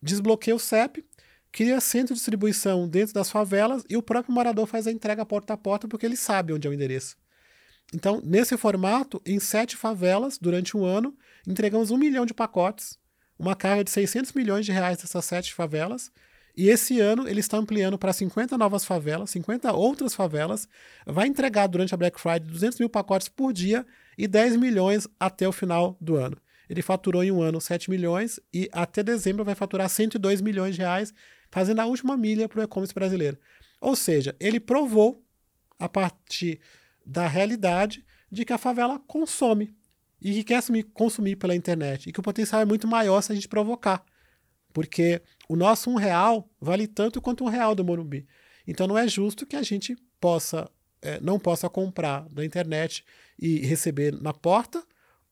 desbloqueia 0.00 0.54
o 0.54 0.60
CEP, 0.60 1.04
cria 1.50 1.80
centro 1.80 2.14
de 2.14 2.20
distribuição 2.20 2.88
dentro 2.88 3.12
das 3.12 3.28
favelas 3.28 3.82
e 3.90 3.96
o 3.96 4.02
próprio 4.02 4.32
morador 4.32 4.68
faz 4.68 4.86
a 4.86 4.92
entrega 4.92 5.26
porta 5.26 5.54
a 5.54 5.56
porta 5.56 5.88
porque 5.88 6.06
ele 6.06 6.14
sabe 6.14 6.52
onde 6.52 6.68
é 6.68 6.70
o 6.70 6.72
endereço. 6.72 7.16
Então, 7.92 8.22
nesse 8.24 8.56
formato, 8.56 9.20
em 9.26 9.40
sete 9.40 9.76
favelas, 9.76 10.38
durante 10.38 10.76
um 10.76 10.84
ano, 10.84 11.18
entregamos 11.44 11.90
um 11.90 11.96
milhão 11.96 12.24
de 12.24 12.32
pacotes 12.32 13.00
uma 13.40 13.56
carga 13.56 13.82
de 13.82 13.90
600 13.90 14.32
milhões 14.34 14.66
de 14.66 14.70
reais 14.70 14.98
dessas 14.98 15.24
sete 15.24 15.54
favelas. 15.54 16.12
E 16.54 16.68
esse 16.68 17.00
ano 17.00 17.26
ele 17.26 17.40
está 17.40 17.56
ampliando 17.56 17.98
para 17.98 18.12
50 18.12 18.58
novas 18.58 18.84
favelas, 18.84 19.30
50 19.30 19.72
outras 19.72 20.14
favelas. 20.14 20.68
Vai 21.06 21.26
entregar 21.26 21.66
durante 21.66 21.94
a 21.94 21.96
Black 21.96 22.20
Friday 22.20 22.40
200 22.40 22.78
mil 22.78 22.90
pacotes 22.90 23.28
por 23.28 23.52
dia 23.52 23.86
e 24.16 24.26
10 24.26 24.56
milhões 24.56 25.08
até 25.18 25.48
o 25.48 25.52
final 25.52 25.96
do 26.00 26.16
ano. 26.16 26.36
Ele 26.68 26.82
faturou 26.82 27.24
em 27.24 27.32
um 27.32 27.42
ano 27.42 27.60
7 27.60 27.90
milhões 27.90 28.38
e 28.54 28.68
até 28.72 29.02
dezembro 29.02 29.44
vai 29.44 29.54
faturar 29.54 29.88
102 29.88 30.40
milhões 30.40 30.76
de 30.76 30.80
reais, 30.82 31.12
fazendo 31.50 31.80
a 31.80 31.86
última 31.86 32.16
milha 32.16 32.48
para 32.48 32.60
o 32.60 32.62
e-commerce 32.62 32.94
brasileiro. 32.94 33.36
Ou 33.80 33.96
seja, 33.96 34.36
ele 34.38 34.60
provou, 34.60 35.24
a 35.78 35.88
partir 35.88 36.60
da 37.04 37.26
realidade, 37.26 38.04
de 38.30 38.44
que 38.44 38.52
a 38.52 38.58
favela 38.58 39.00
consome 39.00 39.74
e 40.20 40.32
que 40.32 40.44
quer 40.44 40.62
consumir 40.92 41.36
pela 41.36 41.56
internet 41.56 42.08
e 42.08 42.12
que 42.12 42.20
o 42.20 42.22
potencial 42.22 42.60
é 42.60 42.64
muito 42.64 42.86
maior 42.86 43.20
se 43.22 43.32
a 43.32 43.34
gente 43.34 43.48
provocar. 43.48 44.04
Porque 44.72 45.20
o 45.48 45.56
nosso 45.56 45.90
um 45.90 45.96
real 45.96 46.48
vale 46.60 46.86
tanto 46.86 47.20
quanto 47.20 47.42
um 47.42 47.48
real 47.48 47.74
do 47.74 47.84
Morumbi. 47.84 48.26
Então 48.66 48.86
não 48.86 48.96
é 48.96 49.08
justo 49.08 49.46
que 49.46 49.56
a 49.56 49.62
gente 49.62 49.96
possa 50.20 50.70
é, 51.02 51.20
não 51.20 51.38
possa 51.38 51.68
comprar 51.68 52.26
na 52.30 52.44
internet 52.44 53.04
e 53.38 53.58
receber 53.60 54.12
na 54.20 54.32
porta 54.32 54.84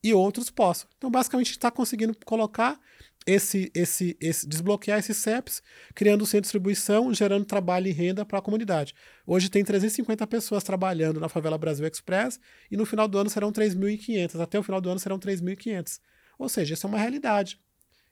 e 0.02 0.14
outros 0.14 0.50
possam. 0.50 0.88
Então 0.96 1.10
basicamente 1.10 1.50
está 1.50 1.70
conseguindo 1.70 2.16
colocar 2.24 2.78
esse, 3.26 3.70
esse, 3.74 4.16
esse, 4.20 4.48
desbloquear 4.48 4.98
esses 4.98 5.16
CEPs, 5.18 5.62
criando 5.94 6.24
de 6.24 6.40
distribuição, 6.40 7.12
gerando 7.12 7.44
trabalho 7.44 7.88
e 7.88 7.92
renda 7.92 8.24
para 8.24 8.38
a 8.38 8.42
comunidade. 8.42 8.94
Hoje 9.26 9.50
tem 9.50 9.62
350 9.62 10.26
pessoas 10.26 10.64
trabalhando 10.64 11.20
na 11.20 11.28
Favela 11.28 11.58
Brasil 11.58 11.86
Express 11.86 12.40
e 12.70 12.76
no 12.76 12.86
final 12.86 13.06
do 13.06 13.18
ano 13.18 13.28
serão 13.28 13.52
3.500. 13.52 14.40
Até 14.40 14.58
o 14.58 14.62
final 14.62 14.80
do 14.80 14.88
ano 14.88 14.98
serão 14.98 15.18
3.500. 15.18 16.00
Ou 16.38 16.48
seja, 16.48 16.74
isso 16.74 16.86
é 16.86 16.88
uma 16.88 16.98
realidade. 16.98 17.60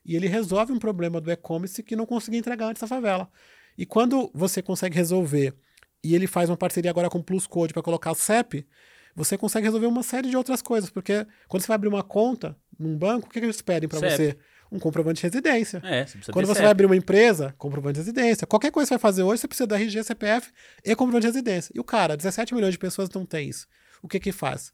E 0.05 0.15
ele 0.15 0.27
resolve 0.27 0.71
um 0.71 0.79
problema 0.79 1.19
do 1.19 1.31
e-commerce 1.31 1.81
que 1.81 1.95
não 1.95 2.05
conseguia 2.05 2.39
entregar 2.39 2.67
antes 2.67 2.81
da 2.81 2.87
favela. 2.87 3.29
E 3.77 3.85
quando 3.85 4.31
você 4.33 4.61
consegue 4.61 4.95
resolver, 4.95 5.55
e 6.03 6.15
ele 6.15 6.27
faz 6.27 6.49
uma 6.49 6.57
parceria 6.57 6.91
agora 6.91 7.09
com 7.09 7.19
o 7.19 7.23
Plus 7.23 7.47
Code 7.47 7.73
para 7.73 7.83
colocar 7.83 8.11
o 8.11 8.15
CEP, 8.15 8.67
você 9.15 9.37
consegue 9.37 9.65
resolver 9.65 9.87
uma 9.87 10.03
série 10.03 10.29
de 10.29 10.37
outras 10.37 10.61
coisas. 10.61 10.89
Porque 10.89 11.25
quando 11.47 11.61
você 11.61 11.67
vai 11.67 11.75
abrir 11.75 11.87
uma 11.89 12.03
conta 12.03 12.55
num 12.77 12.97
banco, 12.97 13.27
o 13.27 13.29
que, 13.29 13.39
que 13.39 13.45
eles 13.45 13.61
pedem 13.61 13.89
para 13.89 13.99
você? 13.99 14.37
um 14.71 14.79
comprovante 14.79 15.21
de 15.21 15.27
residência. 15.27 15.81
É, 15.83 16.05
você 16.05 16.31
Quando 16.31 16.45
você 16.45 16.61
vai 16.61 16.71
abrir 16.71 16.85
uma 16.85 16.95
empresa, 16.95 17.53
comprovante 17.57 17.93
de 17.93 17.99
residência. 18.01 18.45
Qualquer 18.45 18.71
coisa 18.71 18.85
que 18.85 18.89
você 18.89 18.95
vai 18.95 18.99
fazer 18.99 19.23
hoje, 19.23 19.41
você 19.41 19.47
precisa 19.47 19.67
do 19.67 19.75
RG, 19.75 20.03
CPF 20.03 20.51
e 20.83 20.95
comprovante 20.95 21.21
de 21.21 21.27
residência. 21.27 21.71
E 21.73 21.79
o 21.79 21.83
cara, 21.83 22.17
17 22.17 22.53
milhões 22.53 22.73
de 22.73 22.79
pessoas 22.79 23.09
não 23.09 23.25
tem 23.25 23.49
isso. 23.49 23.67
O 24.01 24.07
que 24.07 24.19
que 24.19 24.31
faz? 24.31 24.73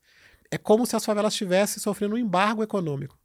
É 0.49 0.57
como 0.57 0.85
se 0.85 0.95
as 0.95 1.05
favelas 1.05 1.33
estivessem 1.33 1.81
sofrendo 1.81 2.15
um 2.15 2.17
embargo 2.17 2.63
econômico. 2.63 3.17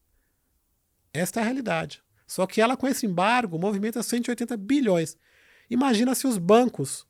Esta 1.12 1.40
é 1.40 1.42
a 1.42 1.44
realidade. 1.46 2.02
Só 2.26 2.46
que 2.46 2.61
ela, 2.61 2.76
com 2.76 2.87
esse 2.87 3.06
embargo, 3.06 3.58
movimenta 3.58 4.02
180 4.02 4.56
bilhões. 4.56 5.16
Imagina 5.70 6.14
se 6.14 6.26
os 6.26 6.37
bancos 6.37 7.06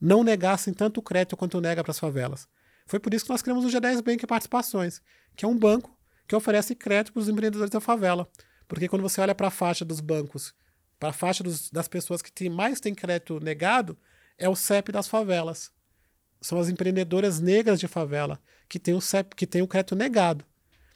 não 0.00 0.22
negassem 0.22 0.72
tanto 0.72 1.02
crédito 1.02 1.36
quanto 1.36 1.60
nega 1.60 1.82
para 1.82 1.90
as 1.90 1.98
favelas. 1.98 2.48
Foi 2.86 2.98
por 2.98 3.12
isso 3.12 3.24
que 3.24 3.30
nós 3.30 3.42
criamos 3.42 3.64
o 3.64 3.68
G10 3.68 4.02
Bank 4.02 4.26
Participações, 4.26 5.02
que 5.36 5.44
é 5.44 5.48
um 5.48 5.56
banco 5.56 5.96
que 6.26 6.36
oferece 6.36 6.74
crédito 6.74 7.12
para 7.12 7.20
os 7.20 7.28
empreendedores 7.28 7.70
da 7.70 7.80
favela. 7.80 8.28
Porque 8.66 8.88
quando 8.88 9.02
você 9.02 9.20
olha 9.20 9.34
para 9.34 9.48
a 9.48 9.50
faixa 9.50 9.84
dos 9.84 10.00
bancos, 10.00 10.54
para 10.98 11.10
a 11.10 11.12
faixa 11.12 11.42
dos, 11.42 11.70
das 11.70 11.88
pessoas 11.88 12.20
que 12.20 12.30
tem, 12.30 12.48
mais 12.48 12.80
têm 12.80 12.94
crédito 12.94 13.40
negado, 13.40 13.96
é 14.36 14.48
o 14.48 14.56
CEP 14.56 14.92
das 14.92 15.08
favelas. 15.08 15.70
São 16.40 16.58
as 16.58 16.68
empreendedoras 16.68 17.40
negras 17.40 17.80
de 17.80 17.88
favela 17.88 18.40
que 18.68 18.78
têm 18.78 18.94
o 18.94 19.00
CEP, 19.00 19.34
que 19.34 19.46
têm 19.46 19.62
o 19.62 19.68
crédito 19.68 19.96
negado. 19.96 20.44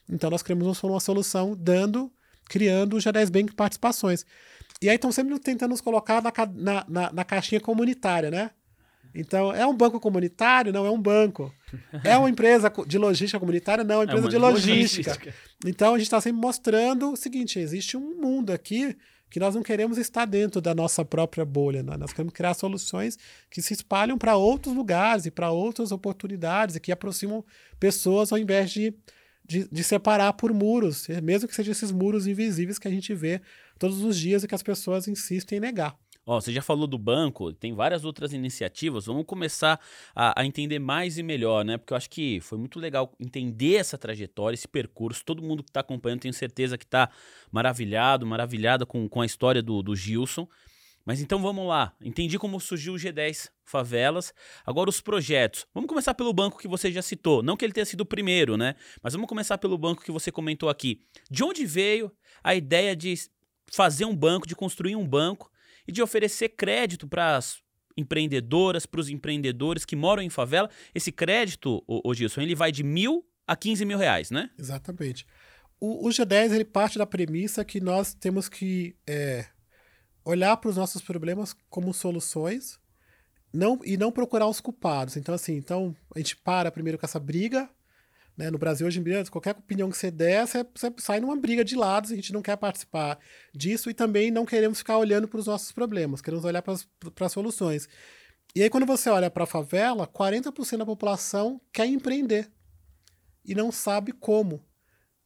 Então 0.08 0.30
nós 0.30 0.42
criamos 0.42 0.82
uma 0.82 1.00
solução 1.00 1.56
dando, 1.58 2.12
criando 2.44 2.96
o 2.96 2.98
G10 2.98 3.30
Bank 3.30 3.54
Participações. 3.54 4.26
E 4.80 4.88
aí 4.88 4.96
estão 4.96 5.10
sempre 5.12 5.38
tentando 5.38 5.70
nos 5.70 5.80
colocar 5.80 6.22
na, 6.22 6.32
na, 6.54 6.84
na, 6.88 7.12
na 7.12 7.24
caixinha 7.24 7.60
comunitária, 7.60 8.30
né? 8.30 8.50
Então, 9.14 9.52
é 9.52 9.66
um 9.66 9.76
banco 9.76 10.00
comunitário? 10.00 10.72
Não, 10.72 10.86
é 10.86 10.90
um 10.90 11.00
banco. 11.00 11.52
É 12.04 12.16
uma 12.16 12.30
empresa 12.30 12.72
de 12.86 12.98
logística 12.98 13.38
comunitária? 13.38 13.84
Não, 13.84 13.96
é 13.96 13.98
uma 13.98 14.04
empresa 14.04 14.22
é 14.22 14.24
uma 14.24 14.30
de 14.30 14.38
logística. 14.38 15.10
logística. 15.10 15.34
Então, 15.64 15.94
a 15.94 15.98
gente 15.98 16.06
está 16.06 16.20
sempre 16.20 16.40
mostrando 16.40 17.12
o 17.12 17.16
seguinte: 17.16 17.58
existe 17.58 17.96
um 17.96 18.20
mundo 18.20 18.50
aqui 18.50 18.96
que 19.32 19.40
nós 19.40 19.54
não 19.54 19.62
queremos 19.62 19.96
estar 19.96 20.26
dentro 20.26 20.60
da 20.60 20.74
nossa 20.74 21.06
própria 21.06 21.42
bolha. 21.42 21.82
Né? 21.82 21.96
Nós 21.96 22.12
queremos 22.12 22.34
criar 22.34 22.52
soluções 22.52 23.18
que 23.50 23.62
se 23.62 23.72
espalham 23.72 24.18
para 24.18 24.36
outros 24.36 24.74
lugares 24.74 25.24
e 25.24 25.30
para 25.30 25.50
outras 25.50 25.90
oportunidades 25.90 26.76
e 26.76 26.80
que 26.80 26.92
aproximam 26.92 27.42
pessoas 27.80 28.30
ao 28.30 28.36
invés 28.36 28.70
de, 28.70 28.92
de, 29.42 29.66
de, 29.72 29.82
separar 29.82 30.34
por 30.34 30.52
muros, 30.52 31.08
mesmo 31.22 31.48
que 31.48 31.54
sejam 31.54 31.72
esses 31.72 31.90
muros 31.90 32.26
invisíveis 32.26 32.78
que 32.78 32.86
a 32.86 32.90
gente 32.90 33.14
vê 33.14 33.40
todos 33.78 34.04
os 34.04 34.18
dias 34.18 34.44
e 34.44 34.46
que 34.46 34.54
as 34.54 34.62
pessoas 34.62 35.08
insistem 35.08 35.56
em 35.56 35.62
negar. 35.62 35.96
Ó, 36.24 36.40
você 36.40 36.52
já 36.52 36.62
falou 36.62 36.86
do 36.86 36.96
banco, 36.96 37.52
tem 37.52 37.74
várias 37.74 38.04
outras 38.04 38.32
iniciativas. 38.32 39.06
Vamos 39.06 39.24
começar 39.26 39.80
a, 40.14 40.40
a, 40.40 40.46
entender 40.46 40.78
mais 40.78 41.18
e 41.18 41.22
melhor, 41.22 41.64
né? 41.64 41.76
Porque 41.76 41.92
eu 41.92 41.96
acho 41.96 42.08
que 42.08 42.40
foi 42.40 42.56
muito 42.56 42.78
legal 42.78 43.12
entender 43.18 43.74
essa 43.74 43.98
trajetória, 43.98 44.54
esse 44.54 44.68
percurso. 44.68 45.24
Todo 45.24 45.42
mundo 45.42 45.64
que 45.64 45.70
está 45.70 45.80
acompanhando, 45.80 46.20
tenho 46.20 46.34
certeza 46.34 46.78
que 46.78 46.84
está 46.84 47.10
maravilhado, 47.50 48.24
maravilhada 48.24 48.86
com, 48.86 49.08
com 49.08 49.20
a 49.20 49.26
história 49.26 49.60
do, 49.60 49.82
do 49.82 49.96
Gilson. 49.96 50.46
Mas 51.04 51.20
então 51.20 51.42
vamos 51.42 51.66
lá. 51.66 51.92
Entendi 52.00 52.38
como 52.38 52.60
surgiu 52.60 52.94
o 52.94 52.96
G10 52.96 53.50
Favelas. 53.64 54.32
Agora 54.64 54.88
os 54.88 55.00
projetos. 55.00 55.66
Vamos 55.74 55.88
começar 55.88 56.14
pelo 56.14 56.32
banco 56.32 56.58
que 56.58 56.68
você 56.68 56.92
já 56.92 57.02
citou. 57.02 57.42
Não 57.42 57.56
que 57.56 57.64
ele 57.64 57.72
tenha 57.72 57.84
sido 57.84 58.02
o 58.02 58.06
primeiro, 58.06 58.56
né? 58.56 58.76
Mas 59.02 59.12
vamos 59.12 59.28
começar 59.28 59.58
pelo 59.58 59.76
banco 59.76 60.04
que 60.04 60.12
você 60.12 60.30
comentou 60.30 60.68
aqui. 60.68 61.00
De 61.28 61.42
onde 61.42 61.66
veio 61.66 62.12
a 62.44 62.54
ideia 62.54 62.94
de 62.94 63.14
fazer 63.72 64.04
um 64.04 64.14
banco, 64.14 64.46
de 64.46 64.54
construir 64.54 64.94
um 64.94 65.04
banco 65.04 65.50
e 65.86 65.92
de 65.92 66.02
oferecer 66.02 66.50
crédito 66.50 67.06
para 67.06 67.36
as 67.36 67.62
empreendedoras, 67.96 68.86
para 68.86 69.00
os 69.00 69.08
empreendedores 69.08 69.84
que 69.84 69.96
moram 69.96 70.22
em 70.22 70.30
favela. 70.30 70.70
Esse 70.94 71.12
crédito, 71.12 71.82
o, 71.86 72.14
Gilson, 72.14 72.40
ele 72.40 72.54
vai 72.54 72.72
de 72.72 72.82
mil 72.82 73.26
a 73.46 73.56
15 73.56 73.84
mil 73.84 73.98
reais, 73.98 74.30
né? 74.30 74.50
Exatamente. 74.58 75.26
O, 75.80 76.06
o 76.06 76.10
G10 76.10 76.52
ele 76.52 76.64
parte 76.64 76.96
da 76.96 77.06
premissa 77.06 77.64
que 77.64 77.80
nós 77.80 78.14
temos 78.14 78.48
que 78.48 78.96
é, 79.06 79.46
olhar 80.24 80.56
para 80.56 80.70
os 80.70 80.76
nossos 80.76 81.02
problemas 81.02 81.54
como 81.68 81.92
soluções 81.92 82.78
não, 83.52 83.78
e 83.84 83.96
não 83.96 84.12
procurar 84.12 84.46
os 84.46 84.60
culpados. 84.60 85.16
Então, 85.16 85.34
assim, 85.34 85.56
então 85.56 85.94
a 86.14 86.18
gente 86.18 86.36
para 86.36 86.70
primeiro 86.70 86.98
com 86.98 87.04
essa 87.04 87.20
briga 87.20 87.68
né? 88.42 88.50
No 88.50 88.58
Brasil, 88.58 88.84
hoje 88.84 88.98
em 88.98 89.02
dia, 89.04 89.24
qualquer 89.30 89.52
opinião 89.52 89.88
que 89.88 89.96
você 89.96 90.10
der, 90.10 90.46
você, 90.46 90.66
você 90.74 90.92
sai 90.98 91.20
numa 91.20 91.36
briga 91.36 91.64
de 91.64 91.76
lados, 91.76 92.10
a 92.10 92.16
gente 92.16 92.32
não 92.32 92.42
quer 92.42 92.56
participar 92.56 93.16
disso 93.54 93.88
e 93.88 93.94
também 93.94 94.32
não 94.32 94.44
queremos 94.44 94.78
ficar 94.78 94.98
olhando 94.98 95.28
para 95.28 95.38
os 95.38 95.46
nossos 95.46 95.70
problemas, 95.70 96.20
queremos 96.20 96.44
olhar 96.44 96.60
para 96.60 96.74
as 96.74 97.32
soluções. 97.32 97.88
E 98.54 98.62
aí, 98.62 98.68
quando 98.68 98.84
você 98.84 99.08
olha 99.08 99.30
para 99.30 99.44
a 99.44 99.46
favela, 99.46 100.08
40% 100.08 100.78
da 100.78 100.84
população 100.84 101.60
quer 101.72 101.86
empreender 101.86 102.50
e 103.44 103.54
não 103.54 103.70
sabe 103.70 104.10
como. 104.12 104.64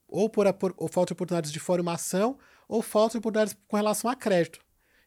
Ou 0.07 0.29
por, 0.29 0.53
por 0.53 0.75
ou 0.77 0.87
falta 0.87 1.09
de 1.09 1.13
oportunidades 1.15 1.51
de 1.51 1.59
formação, 1.59 2.39
ou 2.69 2.83
falta 2.83 3.13
de 3.13 3.19
oportunidades 3.19 3.57
com 3.67 3.77
relação 3.77 4.11
a 4.11 4.15
crédito. 4.15 4.61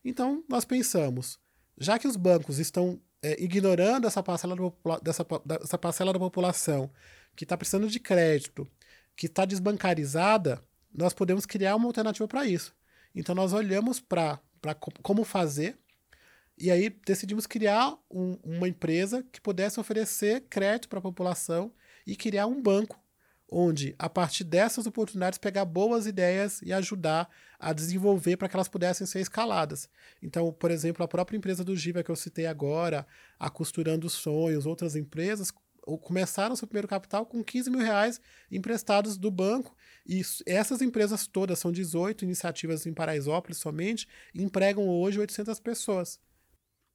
Então, 0.04 0.43
nós 0.50 0.65
pensamos, 0.65 1.39
já 1.78 2.00
que 2.00 2.08
os 2.08 2.17
bancos 2.17 2.58
estão 2.58 3.00
é, 3.22 3.41
ignorando 3.41 4.08
essa 4.08 4.24
parcela, 4.24 4.56
da, 4.56 5.00
dessa, 5.00 5.26
dessa 5.45 5.78
parcela 5.78 6.12
da 6.12 6.19
população 6.19 6.91
que 7.39 7.45
está 7.45 7.56
precisando 7.56 7.88
de 7.88 8.02
crédito, 8.02 8.67
que 9.15 9.28
está 9.28 9.45
desbancarizada, 9.45 10.62
nós 10.93 11.13
podemos 11.13 11.45
criar 11.45 11.78
uma 11.78 11.88
alternativa 11.88 12.28
para 12.28 12.45
isso. 12.45 12.75
Então 13.15 13.34
nós 13.34 13.54
olhamos 13.54 14.02
para 14.02 14.41
como 15.02 15.23
fazer 15.23 15.80
e 16.58 16.69
aí 16.69 16.89
decidimos 16.89 17.47
criar 17.47 17.97
um, 18.12 18.38
uma 18.43 18.67
empresa 18.67 19.25
que 19.32 19.39
pudesse 19.39 19.80
oferecer 19.80 20.47
crédito 20.49 20.89
para 20.89 20.99
a 20.99 21.02
população 21.02 21.71
e 22.06 22.13
criar 22.13 22.45
um 22.45 22.62
banco 22.62 23.02
onde, 23.49 23.95
a 23.97 24.10
partir 24.10 24.43
dessas 24.43 24.86
oportunidades, 24.86 25.39
pegar 25.39 25.63
boas 25.63 26.06
ideias 26.06 26.62
e 26.62 26.73
ajudar 26.73 27.30
a 27.58 27.71
desenvolver 27.71 28.36
para 28.36 28.49
que 28.49 28.56
elas 28.58 28.67
pudessem 28.67 29.08
ser 29.08 29.21
escaladas. 29.21 29.89
Então, 30.21 30.52
por 30.52 30.71
exemplo, 30.71 31.06
a 31.06 31.08
própria 31.08 31.38
empresa 31.38 31.63
do 31.63 31.73
Giva 31.73 32.04
que 32.04 32.12
eu 32.12 32.17
citei 32.17 32.45
agora, 32.47 33.08
a 33.39 33.49
Costurando 33.49 34.10
Sonhos, 34.10 34.65
outras 34.65 34.97
empresas, 34.97 35.54
começaram 36.02 36.56
seu 36.56 36.68
primeiro 36.68 36.88
capital 36.88 37.26
com 37.26 37.44
15 37.44 37.70
mil 37.70 37.80
reais 37.80 38.20
emprestados 38.52 39.18
do 39.18 39.32
banco. 39.32 39.76
E 40.06 40.22
essas 40.46 40.82
empresas 40.82 41.28
todas, 41.28 41.60
são 41.60 41.72
18 41.72 42.26
iniciativas 42.26 42.86
em 42.86 42.94
Paraisópolis 42.94 43.58
somente, 43.58 44.08
empregam 44.34 44.88
hoje 44.88 45.20
800 45.20 45.60
pessoas. 45.60 46.20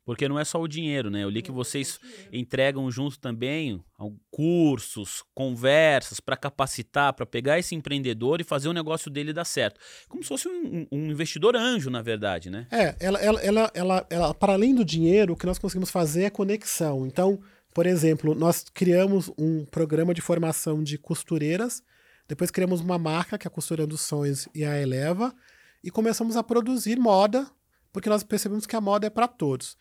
Porque 0.04 0.28
não 0.28 0.38
é 0.38 0.44
só 0.44 0.60
o 0.60 0.68
dinheiro, 0.68 1.10
né? 1.10 1.24
Eu 1.24 1.30
li 1.30 1.40
que 1.40 1.50
vocês 1.50 1.98
entregam 2.30 2.90
junto 2.90 3.18
também 3.18 3.82
cursos, 4.30 5.24
conversas 5.34 6.20
para 6.20 6.36
capacitar, 6.36 7.14
para 7.14 7.24
pegar 7.24 7.58
esse 7.58 7.74
empreendedor 7.74 8.40
e 8.40 8.44
fazer 8.44 8.68
o 8.68 8.72
negócio 8.72 9.10
dele 9.10 9.32
dar 9.32 9.46
certo. 9.46 9.80
Como 10.06 10.22
se 10.22 10.28
fosse 10.28 10.46
um, 10.46 10.86
um 10.92 11.10
investidor 11.10 11.56
anjo, 11.56 11.88
na 11.88 12.02
verdade, 12.02 12.50
né? 12.50 12.66
É, 12.70 12.94
ela, 13.00 13.18
ela, 13.18 13.40
ela, 13.40 13.70
ela, 13.72 14.06
ela, 14.10 14.34
para 14.34 14.52
além 14.52 14.74
do 14.74 14.84
dinheiro, 14.84 15.32
o 15.32 15.36
que 15.36 15.46
nós 15.46 15.58
conseguimos 15.58 15.90
fazer 15.90 16.24
é 16.24 16.30
conexão. 16.30 17.06
Então, 17.06 17.40
por 17.74 17.86
exemplo, 17.86 18.36
nós 18.36 18.64
criamos 18.72 19.32
um 19.36 19.64
programa 19.66 20.14
de 20.14 20.20
formação 20.20 20.80
de 20.80 20.96
costureiras, 20.96 21.82
depois 22.28 22.48
criamos 22.48 22.80
uma 22.80 22.96
marca, 22.96 23.36
que 23.36 23.48
é 23.48 23.50
a 23.50 23.50
Costurando 23.50 23.98
Sonhos 23.98 24.48
e 24.54 24.64
a 24.64 24.80
Eleva, 24.80 25.34
e 25.82 25.90
começamos 25.90 26.36
a 26.36 26.42
produzir 26.44 26.98
moda, 27.00 27.50
porque 27.92 28.08
nós 28.08 28.22
percebemos 28.22 28.64
que 28.64 28.76
a 28.76 28.80
moda 28.80 29.08
é 29.08 29.10
para 29.10 29.26
todos. 29.26 29.76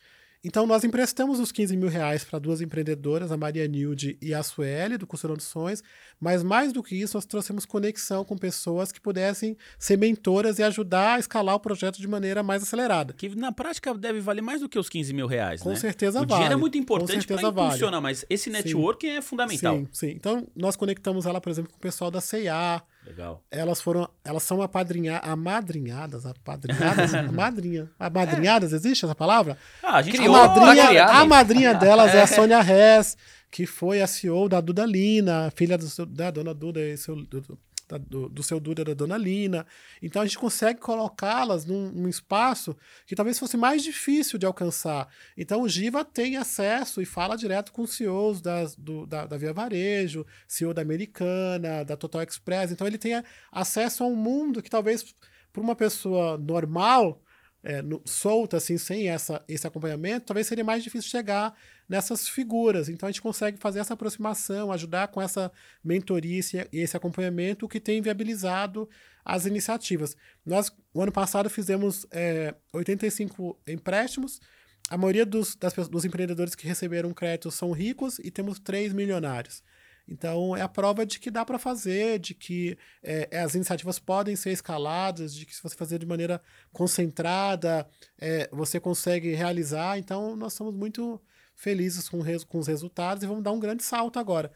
Então, 0.46 0.68
nós 0.68 0.84
emprestamos 0.84 1.40
os 1.40 1.54
15 1.54 1.78
mil 1.78 1.88
reais 1.88 2.26
para 2.26 2.38
duas 2.38 2.60
empreendedoras, 2.60 3.32
a 3.32 3.38
Maria 3.38 3.66
Nilde 3.66 4.18
e 4.22 4.34
a 4.34 4.44
Sueli, 4.44 4.98
do 4.98 5.08
Costurando 5.08 5.42
Sonhos, 5.42 5.82
mas 6.20 6.44
mais 6.44 6.74
do 6.74 6.84
que 6.84 6.96
isso, 6.96 7.16
nós 7.16 7.26
trouxemos 7.26 7.66
conexão 7.66 8.26
com 8.26 8.38
pessoas 8.38 8.92
que 8.92 9.00
pudessem 9.00 9.56
ser 9.80 9.98
mentoras 9.98 10.60
e 10.60 10.64
ajudar 10.64 11.16
a 11.16 11.20
escalar 11.20 11.56
o 11.56 11.60
projeto 11.62 11.98
de 11.98 12.08
maneira 12.10 12.44
mais 12.44 12.62
acelerada. 12.62 13.14
Que 13.14 13.34
na 13.34 13.54
prática 13.54 13.94
deve 13.94 14.20
valer 14.20 14.42
mais 14.42 14.60
do 14.60 14.68
que 14.68 14.78
os 14.78 14.90
15 14.90 15.14
mil 15.14 15.28
reais, 15.28 15.62
com 15.62 15.70
né? 15.70 15.76
certeza 15.78 16.22
o 16.22 16.28
vale. 16.28 16.34
O 16.34 16.36
dinheiro 16.36 16.54
é 16.54 16.58
muito 16.58 16.78
importante 16.78 17.26
para 17.26 17.42
impulsionar, 17.42 18.02
vale. 18.02 18.04
mas 18.04 18.26
esse 18.30 18.50
networking 18.50 19.08
sim. 19.08 19.18
é 19.18 19.22
fundamental. 19.22 19.78
Sim, 19.78 19.88
sim. 19.94 20.10
Então, 20.10 20.46
nós 20.54 20.76
conectamos 20.76 21.26
ela, 21.26 21.40
por 21.40 21.52
exemplo, 21.52 21.72
com 21.72 21.78
o 21.78 21.82
pessoal 21.82 22.12
da 22.12 22.20
CIA, 22.20 22.84
Legal. 23.06 23.44
Elas 23.52 23.82
foram, 23.82 24.10
elas 24.24 24.44
são 24.44 24.62
apadrinha, 24.62 25.18
amadrinhadas, 25.18 26.26
apadrinhadas, 26.26 27.14
a 27.14 27.24
madrinha. 27.24 27.90
Amadrinhadas, 28.00 28.72
existe 28.72 29.06
essa 29.06 29.16
palavra? 29.16 29.58
Ah, 29.84 29.98
a 29.98 30.02
gente 30.02 30.18
criou, 30.18 30.36
a 30.36 30.48
madrinha, 30.48 31.06
a 31.06 31.26
madrinha 31.26 31.74
delas 31.74 32.16
é 32.16 32.22
a 32.22 32.28
Sônia 32.28 32.60
Hess, 32.60 33.18
que 33.52 33.66
foi 33.66 34.02
a 34.02 34.08
CEO 34.08 34.48
da 34.48 34.62
Duda 34.62 34.86
Lina, 34.86 35.52
filha 35.56 35.78
do, 35.78 36.06
da 36.06 36.32
dona 36.32 36.54
Duda 36.54 36.80
e 36.80 36.98
seu, 36.98 37.16
do, 37.16 37.60
da, 37.94 37.98
do, 37.98 38.30
do, 38.30 38.44
seu 38.44 38.60
Duda 38.60 38.84
da 38.84 38.94
Dona 38.94 39.18
Lina. 39.18 39.66
Então 40.02 40.22
a 40.22 40.26
gente 40.26 40.38
consegue 40.38 40.80
colocá-las 40.80 41.66
num, 41.66 41.92
num, 41.92 42.10
espaço 42.10 42.76
que 43.06 43.16
talvez 43.16 43.38
fosse 43.38 43.58
mais 43.58 43.84
difícil 43.84 44.40
de 44.40 44.46
alcançar. 44.46 45.08
Então 45.38 45.62
o 45.62 45.70
Giva 45.70 46.04
tem 46.04 46.38
acesso 46.38 47.02
e 47.02 47.06
fala 47.06 47.36
direto 47.36 47.72
com 47.72 47.84
os 47.84 47.96
CEOs 47.96 48.42
das, 48.42 48.76
do, 48.76 49.06
da, 49.06 49.26
da 49.26 49.38
Via 49.38 49.54
Varejo, 49.54 50.26
CEO 50.48 50.74
da 50.74 50.82
Americana, 50.82 51.84
da 51.84 51.96
Total 51.96 52.24
Express. 52.24 52.72
Então 52.72 52.88
ele 52.88 52.98
tem 52.98 53.24
acesso 53.52 54.04
a 54.04 54.08
um 54.08 54.16
mundo 54.16 54.62
que 54.62 54.70
talvez 54.70 55.14
para 55.52 55.62
uma 55.62 55.76
pessoa 55.76 56.38
normal 56.38 57.22
é, 57.64 57.82
no, 57.82 58.02
solta, 58.04 58.58
assim, 58.58 58.78
sem 58.78 59.08
essa, 59.08 59.42
esse 59.48 59.66
acompanhamento, 59.66 60.26
talvez 60.26 60.48
seria 60.48 60.66
mais 60.66 60.84
difícil 60.84 61.10
chegar 61.10 61.56
nessas 61.94 62.28
figuras. 62.28 62.90
Então 62.90 63.08
a 63.08 63.12
gente 63.12 63.22
consegue 63.22 63.60
fazer 63.60 63.80
essa 63.80 63.94
aproximação, 63.94 64.72
ajudar 64.72 65.10
com 65.10 65.22
essa 65.22 65.52
mentoria 65.84 66.42
e 66.72 66.80
esse 66.80 66.98
acompanhamento, 66.98 67.68
que 67.68 67.80
tem 67.80 68.02
viabilizado 68.02 68.90
as 69.24 69.46
iniciativas. 69.46 70.18
Nós, 70.44 70.72
o 70.92 71.04
ano 71.04 71.12
passado, 71.12 71.52
fizemos 71.52 72.08
é, 72.10 72.56
85 72.74 73.60
empréstimos. 73.68 74.42
A 74.90 74.98
maioria 74.98 75.24
dos, 75.24 75.56
das, 75.56 75.74
dos 75.88 76.04
empreendedores 76.04 76.56
que 76.56 76.68
receberam 76.68 77.14
crédito 77.14 77.52
são 77.52 77.72
ricos 77.72 78.18
e 78.18 78.32
temos 78.32 78.60
três 78.60 78.92
milionários. 78.92 79.62
Então, 80.08 80.58
é 80.58 80.62
a 80.62 80.68
prova 80.68 81.06
de 81.06 81.20
que 81.20 81.30
dá 81.30 81.46
para 81.46 81.60
fazer, 81.60 82.18
de 82.18 82.34
que 82.34 82.76
é, 83.04 83.40
as 83.40 83.54
iniciativas 83.54 84.00
podem 84.00 84.36
ser 84.36 84.50
escaladas, 84.50 85.34
de 85.34 85.46
que 85.46 85.56
se 85.56 85.62
você 85.62 85.76
fazer 85.76 86.00
de 86.00 86.08
maneira 86.08 86.42
concentrada, 86.74 87.88
é, 88.20 88.50
você 88.52 88.80
consegue 88.80 89.34
realizar. 89.34 90.00
Então, 90.00 90.36
nós 90.36 90.54
estamos 90.54 90.74
muito 90.74 91.22
felizes 91.56 92.10
com, 92.10 92.20
com 92.48 92.60
os 92.60 92.68
resultados 92.68 93.24
e 93.24 93.28
vamos 93.28 93.44
dar 93.44 93.52
um 93.52 93.60
grande 93.60 93.84
salto 93.84 94.20
agora. 94.20 94.52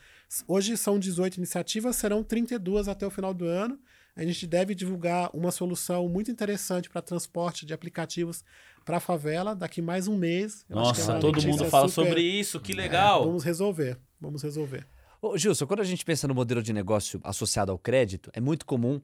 Hoje 0.47 0.75
são 0.77 0.99
18 0.99 1.37
iniciativas, 1.37 1.95
serão 1.95 2.23
32 2.23 2.87
até 2.87 3.05
o 3.05 3.11
final 3.11 3.33
do 3.33 3.45
ano. 3.45 3.79
A 4.15 4.23
gente 4.23 4.47
deve 4.47 4.73
divulgar 4.73 5.29
uma 5.33 5.51
solução 5.51 6.09
muito 6.09 6.31
interessante 6.31 6.89
para 6.89 7.01
transporte 7.03 7.65
de 7.65 7.73
aplicativos 7.73 8.43
para 8.83 8.97
a 8.97 8.99
favela 8.99 9.55
daqui 9.55 9.81
mais 9.81 10.07
um 10.07 10.17
mês. 10.17 10.65
Eu 10.67 10.77
Nossa, 10.77 11.13
é 11.13 11.19
todo 11.19 11.41
mundo 11.43 11.65
fala 11.65 11.87
super... 11.87 12.07
sobre 12.07 12.21
isso, 12.21 12.59
que 12.59 12.73
legal. 12.73 13.21
É, 13.21 13.25
vamos 13.25 13.43
resolver, 13.43 13.99
vamos 14.19 14.41
resolver. 14.41 14.87
Ô, 15.21 15.37
Gilson, 15.37 15.67
quando 15.67 15.81
a 15.81 15.85
gente 15.85 16.03
pensa 16.03 16.27
no 16.27 16.33
modelo 16.33 16.63
de 16.63 16.73
negócio 16.73 17.19
associado 17.23 17.71
ao 17.71 17.77
crédito, 17.77 18.31
é 18.33 18.39
muito 18.39 18.65
comum 18.65 18.99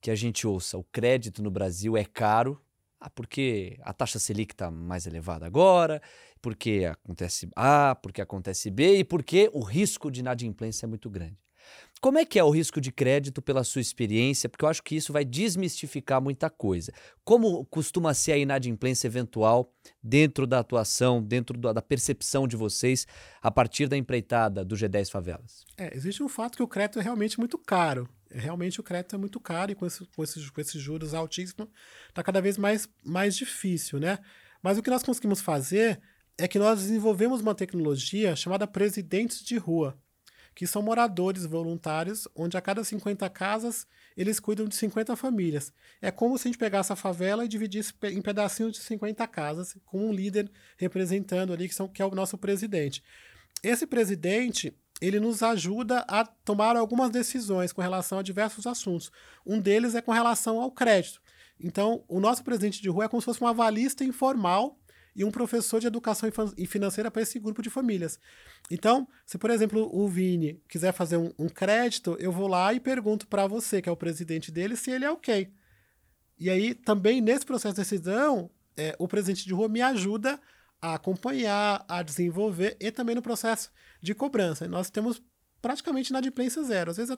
que 0.00 0.10
a 0.10 0.14
gente 0.14 0.46
ouça 0.46 0.78
o 0.78 0.84
crédito 0.84 1.42
no 1.42 1.50
Brasil 1.50 1.96
é 1.96 2.04
caro, 2.04 2.60
ah, 3.06 3.10
porque 3.10 3.78
a 3.82 3.92
taxa 3.92 4.18
Selic 4.18 4.52
está 4.52 4.68
mais 4.68 5.06
elevada 5.06 5.46
agora, 5.46 6.02
porque 6.42 6.88
acontece 6.90 7.48
A, 7.54 7.94
porque 7.94 8.20
acontece 8.20 8.68
B 8.68 8.98
e 8.98 9.04
porque 9.04 9.48
o 9.52 9.62
risco 9.62 10.10
de 10.10 10.20
inadimplência 10.20 10.86
é 10.86 10.88
muito 10.88 11.08
grande. 11.08 11.36
Como 12.00 12.18
é 12.18 12.24
que 12.24 12.38
é 12.38 12.42
o 12.44 12.50
risco 12.50 12.80
de 12.80 12.90
crédito 12.90 13.40
pela 13.40 13.62
sua 13.62 13.80
experiência? 13.80 14.48
Porque 14.48 14.64
eu 14.64 14.68
acho 14.68 14.82
que 14.82 14.96
isso 14.96 15.12
vai 15.12 15.24
desmistificar 15.24 16.20
muita 16.20 16.50
coisa. 16.50 16.92
Como 17.24 17.64
costuma 17.66 18.12
ser 18.12 18.32
a 18.32 18.38
inadimplência 18.38 19.06
eventual 19.06 19.72
dentro 20.02 20.46
da 20.46 20.58
atuação, 20.58 21.22
dentro 21.22 21.56
da 21.56 21.80
percepção 21.80 22.46
de 22.46 22.56
vocês, 22.56 23.06
a 23.40 23.50
partir 23.50 23.88
da 23.88 23.96
empreitada 23.96 24.64
do 24.64 24.74
G10 24.74 25.10
Favelas? 25.10 25.64
É, 25.76 25.96
existe 25.96 26.22
um 26.22 26.28
fato 26.28 26.56
que 26.56 26.62
o 26.62 26.68
crédito 26.68 26.98
é 26.98 27.02
realmente 27.02 27.38
muito 27.38 27.56
caro. 27.56 28.08
Realmente 28.30 28.80
o 28.80 28.82
crédito 28.82 29.14
é 29.14 29.18
muito 29.18 29.38
caro 29.38 29.72
e 29.72 29.74
com, 29.74 29.86
esse, 29.86 30.04
com, 30.06 30.22
esses, 30.22 30.50
com 30.50 30.60
esses 30.60 30.80
juros 30.80 31.14
altíssimos 31.14 31.68
está 32.08 32.22
cada 32.22 32.40
vez 32.40 32.58
mais, 32.58 32.88
mais 33.04 33.36
difícil, 33.36 33.98
né? 34.00 34.18
Mas 34.62 34.78
o 34.78 34.82
que 34.82 34.90
nós 34.90 35.02
conseguimos 35.02 35.40
fazer 35.40 36.00
é 36.38 36.46
que 36.46 36.58
nós 36.58 36.80
desenvolvemos 36.80 37.40
uma 37.40 37.54
tecnologia 37.54 38.36
chamada 38.36 38.66
Presidentes 38.66 39.42
de 39.42 39.56
Rua, 39.56 39.98
que 40.54 40.66
são 40.66 40.82
moradores 40.82 41.44
voluntários, 41.44 42.26
onde 42.34 42.56
a 42.56 42.60
cada 42.60 42.82
50 42.82 43.28
casas 43.30 43.86
eles 44.16 44.40
cuidam 44.40 44.66
de 44.66 44.74
50 44.74 45.14
famílias. 45.14 45.72
É 46.00 46.10
como 46.10 46.36
se 46.38 46.48
a 46.48 46.50
gente 46.50 46.58
pegasse 46.58 46.92
a 46.92 46.96
favela 46.96 47.44
e 47.44 47.48
dividisse 47.48 47.92
em 48.04 48.22
pedacinhos 48.22 48.72
de 48.72 48.78
50 48.78 49.26
casas, 49.28 49.76
com 49.84 50.08
um 50.08 50.12
líder 50.12 50.50
representando 50.78 51.52
ali, 51.52 51.68
que, 51.68 51.74
são, 51.74 51.86
que 51.86 52.00
é 52.00 52.06
o 52.06 52.14
nosso 52.14 52.38
presidente. 52.38 53.02
Esse 53.62 53.86
presidente, 53.86 54.74
ele 55.00 55.20
nos 55.20 55.42
ajuda 55.42 56.04
a 56.08 56.24
tomar 56.24 56.76
algumas 56.76 57.10
decisões 57.10 57.72
com 57.72 57.82
relação 57.82 58.18
a 58.18 58.22
diversos 58.22 58.66
assuntos. 58.66 59.10
Um 59.44 59.60
deles 59.60 59.94
é 59.94 60.00
com 60.00 60.12
relação 60.12 60.60
ao 60.60 60.70
crédito. 60.70 61.20
Então, 61.60 62.04
o 62.08 62.20
nosso 62.20 62.44
presidente 62.44 62.80
de 62.82 62.88
rua 62.88 63.04
é 63.04 63.08
como 63.08 63.20
se 63.20 63.26
fosse 63.26 63.42
um 63.42 63.46
avalista 63.46 64.04
informal 64.04 64.78
e 65.14 65.24
um 65.24 65.30
professor 65.30 65.80
de 65.80 65.86
educação 65.86 66.28
e 66.56 66.66
financeira 66.66 67.10
para 67.10 67.22
esse 67.22 67.38
grupo 67.38 67.62
de 67.62 67.70
famílias. 67.70 68.18
Então, 68.70 69.08
se 69.24 69.38
por 69.38 69.50
exemplo 69.50 69.88
o 69.90 70.06
Vini 70.06 70.62
quiser 70.68 70.92
fazer 70.92 71.16
um, 71.16 71.32
um 71.38 71.48
crédito, 71.48 72.16
eu 72.20 72.30
vou 72.30 72.46
lá 72.46 72.74
e 72.74 72.80
pergunto 72.80 73.26
para 73.26 73.46
você, 73.46 73.80
que 73.80 73.88
é 73.88 73.92
o 73.92 73.96
presidente 73.96 74.52
dele, 74.52 74.76
se 74.76 74.90
ele 74.90 75.06
é 75.06 75.10
ok. 75.10 75.50
E 76.38 76.50
aí, 76.50 76.74
também 76.74 77.22
nesse 77.22 77.46
processo 77.46 77.74
de 77.74 77.80
decisão, 77.80 78.50
é, 78.76 78.94
o 78.98 79.08
presidente 79.08 79.46
de 79.46 79.54
rua 79.54 79.68
me 79.68 79.80
ajuda 79.80 80.38
a 80.82 80.94
acompanhar, 80.94 81.82
a 81.88 82.02
desenvolver 82.02 82.76
e 82.78 82.90
também 82.90 83.14
no 83.14 83.22
processo 83.22 83.70
de 84.00 84.14
cobrança. 84.14 84.66
Nós 84.68 84.90
temos 84.90 85.22
praticamente 85.60 86.10
inadimplência 86.10 86.62
zero. 86.62 86.90
Às 86.90 86.96
vezes 86.96 87.16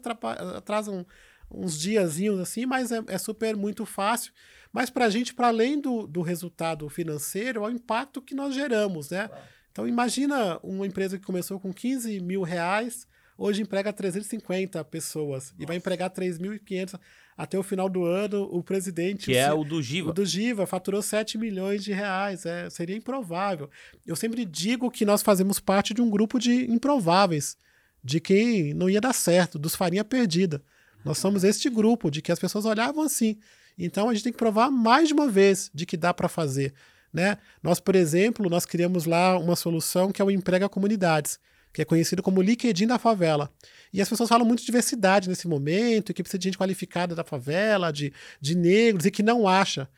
atrasam 0.56 1.06
uns 1.50 1.78
diazinhos 1.78 2.40
assim, 2.40 2.66
mas 2.66 2.92
é, 2.92 3.02
é 3.08 3.18
super 3.18 3.56
muito 3.56 3.84
fácil. 3.86 4.32
Mas 4.72 4.90
para 4.90 5.06
a 5.06 5.10
gente, 5.10 5.34
para 5.34 5.48
além 5.48 5.80
do, 5.80 6.06
do 6.06 6.22
resultado 6.22 6.88
financeiro, 6.88 7.64
é 7.64 7.68
o 7.68 7.70
impacto 7.70 8.20
que 8.20 8.34
nós 8.34 8.54
geramos, 8.54 9.10
né? 9.10 9.28
Então 9.72 9.86
imagina 9.86 10.58
uma 10.62 10.86
empresa 10.86 11.18
que 11.18 11.24
começou 11.24 11.58
com 11.60 11.72
15 11.72 12.20
mil 12.20 12.42
reais, 12.42 13.06
hoje 13.36 13.62
emprega 13.62 13.92
350 13.92 14.84
pessoas 14.84 15.50
Nossa. 15.50 15.62
e 15.62 15.66
vai 15.66 15.76
empregar 15.76 16.10
3.500 16.10 16.98
até 17.38 17.56
o 17.56 17.62
final 17.62 17.88
do 17.88 18.04
ano. 18.04 18.48
O 18.50 18.64
presidente... 18.64 19.26
Que 19.26 19.36
é 19.36 19.52
o 19.52 19.62
do 19.62 19.80
Giva. 19.80 20.10
O 20.10 20.12
do 20.12 20.26
Giva 20.26 20.66
faturou 20.66 21.00
7 21.00 21.38
milhões 21.38 21.84
de 21.84 21.92
reais. 21.92 22.44
É, 22.44 22.68
seria 22.68 22.96
improvável. 22.96 23.70
Eu 24.04 24.16
sempre 24.16 24.44
digo 24.44 24.90
que 24.90 25.04
nós 25.04 25.22
fazemos 25.22 25.60
parte 25.60 25.94
de 25.94 26.02
um 26.02 26.10
grupo 26.10 26.40
de 26.40 26.68
improváveis, 26.68 27.56
de 28.02 28.18
quem 28.18 28.74
não 28.74 28.90
ia 28.90 29.00
dar 29.00 29.12
certo, 29.12 29.56
dos 29.56 29.76
farinha 29.76 30.04
perdida. 30.04 30.60
Nós 31.04 31.18
somos 31.18 31.44
este 31.44 31.70
grupo 31.70 32.10
de 32.10 32.20
que 32.20 32.32
as 32.32 32.40
pessoas 32.40 32.64
olhavam 32.64 33.04
assim. 33.04 33.38
Então 33.78 34.10
a 34.10 34.12
gente 34.12 34.24
tem 34.24 34.32
que 34.32 34.38
provar 34.38 34.68
mais 34.68 35.06
de 35.06 35.14
uma 35.14 35.28
vez 35.28 35.70
de 35.72 35.86
que 35.86 35.96
dá 35.96 36.12
para 36.12 36.28
fazer. 36.28 36.74
Né? 37.12 37.38
Nós, 37.62 37.78
por 37.78 37.94
exemplo, 37.94 38.50
nós 38.50 38.66
criamos 38.66 39.04
lá 39.04 39.38
uma 39.38 39.54
solução 39.54 40.10
que 40.10 40.20
é 40.20 40.24
o 40.24 40.30
Emprega 40.30 40.68
Comunidades, 40.68 41.38
que 41.72 41.80
é 41.80 41.84
conhecido 41.84 42.20
como 42.20 42.42
LinkedIn 42.42 42.88
da 42.88 42.98
favela. 42.98 43.48
E 43.92 44.02
as 44.02 44.08
pessoas 44.08 44.28
falam 44.28 44.46
muito 44.46 44.60
de 44.60 44.66
diversidade 44.66 45.28
nesse 45.28 45.48
momento, 45.48 46.12
que 46.12 46.22
precisa 46.22 46.38
de 46.38 46.44
gente 46.44 46.58
qualificada 46.58 47.14
da 47.14 47.24
favela, 47.24 47.92
de, 47.92 48.12
de 48.40 48.54
negros, 48.54 49.06
e 49.06 49.10
que 49.10 49.22
não 49.22 49.48
acha. 49.48 49.88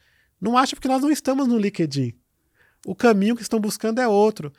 Não 0.41 0.57
acha 0.57 0.75
porque 0.75 0.89
nós 0.89 1.03
não 1.03 1.11
estamos 1.11 1.47
no 1.47 1.59
LinkedIn. 1.59 2.15
O 2.87 2.95
caminho 2.95 3.37
que 3.37 3.43
estão 3.43 3.61
buscando 3.61 4.01
é 4.01 4.09
outro. 4.09 4.53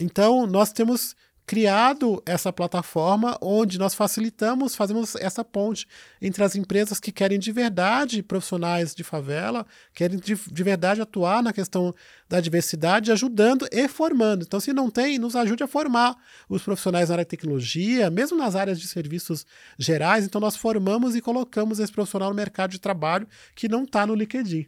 Então, 0.00 0.46
nós 0.46 0.72
temos 0.72 1.14
criado 1.48 2.22
essa 2.26 2.52
plataforma 2.52 3.38
onde 3.40 3.78
nós 3.78 3.94
facilitamos, 3.94 4.76
fazemos 4.76 5.16
essa 5.16 5.42
ponte 5.42 5.88
entre 6.20 6.44
as 6.44 6.54
empresas 6.54 7.00
que 7.00 7.10
querem 7.10 7.38
de 7.38 7.50
verdade 7.50 8.22
profissionais 8.22 8.94
de 8.94 9.02
favela, 9.02 9.66
querem 9.94 10.18
de, 10.18 10.34
de 10.34 10.62
verdade 10.62 11.00
atuar 11.00 11.42
na 11.42 11.50
questão 11.50 11.94
da 12.28 12.38
diversidade, 12.38 13.10
ajudando 13.10 13.66
e 13.72 13.88
formando. 13.88 14.42
Então, 14.42 14.60
se 14.60 14.74
não 14.74 14.90
tem, 14.90 15.18
nos 15.18 15.34
ajude 15.34 15.64
a 15.64 15.66
formar 15.66 16.14
os 16.50 16.62
profissionais 16.62 17.08
na 17.08 17.14
área 17.14 17.24
de 17.24 17.30
tecnologia, 17.30 18.10
mesmo 18.10 18.36
nas 18.36 18.54
áreas 18.54 18.78
de 18.78 18.86
serviços 18.86 19.46
gerais. 19.78 20.26
Então, 20.26 20.42
nós 20.42 20.54
formamos 20.54 21.16
e 21.16 21.22
colocamos 21.22 21.78
esse 21.78 21.90
profissional 21.90 22.28
no 22.28 22.36
mercado 22.36 22.72
de 22.72 22.78
trabalho 22.78 23.26
que 23.54 23.68
não 23.68 23.84
está 23.84 24.06
no 24.06 24.14
LinkedIn. 24.14 24.66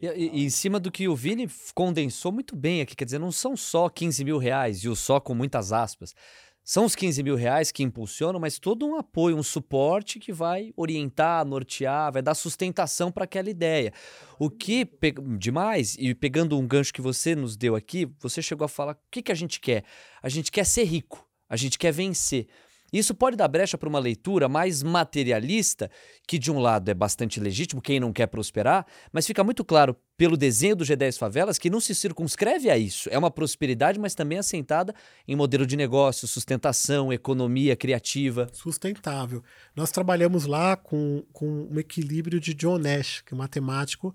E, 0.00 0.06
e, 0.06 0.44
em 0.44 0.50
cima 0.50 0.80
do 0.80 0.90
que 0.90 1.08
o 1.08 1.14
Vini 1.14 1.48
condensou 1.74 2.32
muito 2.32 2.56
bem 2.56 2.80
aqui, 2.80 2.96
quer 2.96 3.04
dizer, 3.04 3.18
não 3.18 3.30
são 3.30 3.56
só 3.56 3.88
15 3.88 4.24
mil 4.24 4.38
reais, 4.38 4.78
e 4.78 4.88
o 4.88 4.96
só 4.96 5.20
com 5.20 5.34
muitas 5.34 5.72
aspas. 5.72 6.14
São 6.62 6.84
os 6.84 6.94
15 6.94 7.22
mil 7.22 7.34
reais 7.34 7.72
que 7.72 7.82
impulsionam, 7.82 8.38
mas 8.38 8.58
todo 8.58 8.86
um 8.86 8.96
apoio, 8.96 9.36
um 9.36 9.42
suporte 9.42 10.20
que 10.20 10.32
vai 10.32 10.72
orientar, 10.76 11.44
nortear, 11.44 12.12
vai 12.12 12.22
dar 12.22 12.34
sustentação 12.34 13.10
para 13.10 13.24
aquela 13.24 13.50
ideia. 13.50 13.92
O 14.38 14.48
que, 14.48 14.88
demais, 15.38 15.96
e 15.98 16.14
pegando 16.14 16.58
um 16.58 16.66
gancho 16.66 16.92
que 16.92 17.00
você 17.00 17.34
nos 17.34 17.56
deu 17.56 17.74
aqui, 17.74 18.08
você 18.20 18.40
chegou 18.40 18.64
a 18.64 18.68
falar: 18.68 18.92
o 18.92 18.98
que, 19.10 19.22
que 19.22 19.32
a 19.32 19.34
gente 19.34 19.58
quer? 19.58 19.84
A 20.22 20.28
gente 20.28 20.52
quer 20.52 20.64
ser 20.64 20.84
rico, 20.84 21.26
a 21.48 21.56
gente 21.56 21.78
quer 21.78 21.92
vencer. 21.92 22.46
Isso 22.92 23.14
pode 23.14 23.36
dar 23.36 23.48
brecha 23.48 23.78
para 23.78 23.88
uma 23.88 23.98
leitura 23.98 24.48
mais 24.48 24.82
materialista, 24.82 25.90
que 26.26 26.38
de 26.38 26.50
um 26.50 26.58
lado 26.58 26.88
é 26.90 26.94
bastante 26.94 27.40
legítimo, 27.40 27.80
quem 27.80 28.00
não 28.00 28.12
quer 28.12 28.26
prosperar, 28.26 28.86
mas 29.12 29.26
fica 29.26 29.44
muito 29.44 29.64
claro 29.64 29.96
pelo 30.16 30.36
desenho 30.36 30.76
do 30.76 30.84
G10 30.84 31.16
Favelas 31.16 31.58
que 31.58 31.70
não 31.70 31.80
se 31.80 31.94
circunscreve 31.94 32.68
a 32.68 32.76
isso. 32.76 33.08
É 33.10 33.18
uma 33.18 33.30
prosperidade, 33.30 33.98
mas 33.98 34.14
também 34.14 34.38
assentada 34.38 34.94
em 35.26 35.34
modelo 35.34 35.66
de 35.66 35.76
negócio, 35.76 36.28
sustentação, 36.28 37.12
economia 37.12 37.74
criativa. 37.74 38.46
Sustentável. 38.52 39.42
Nós 39.74 39.90
trabalhamos 39.90 40.44
lá 40.44 40.76
com, 40.76 41.24
com 41.32 41.68
um 41.70 41.78
equilíbrio 41.78 42.38
de 42.38 42.52
John 42.52 42.78
Nash, 42.78 43.22
que 43.24 43.32
é 43.32 43.34
um 43.34 43.38
matemático, 43.38 44.14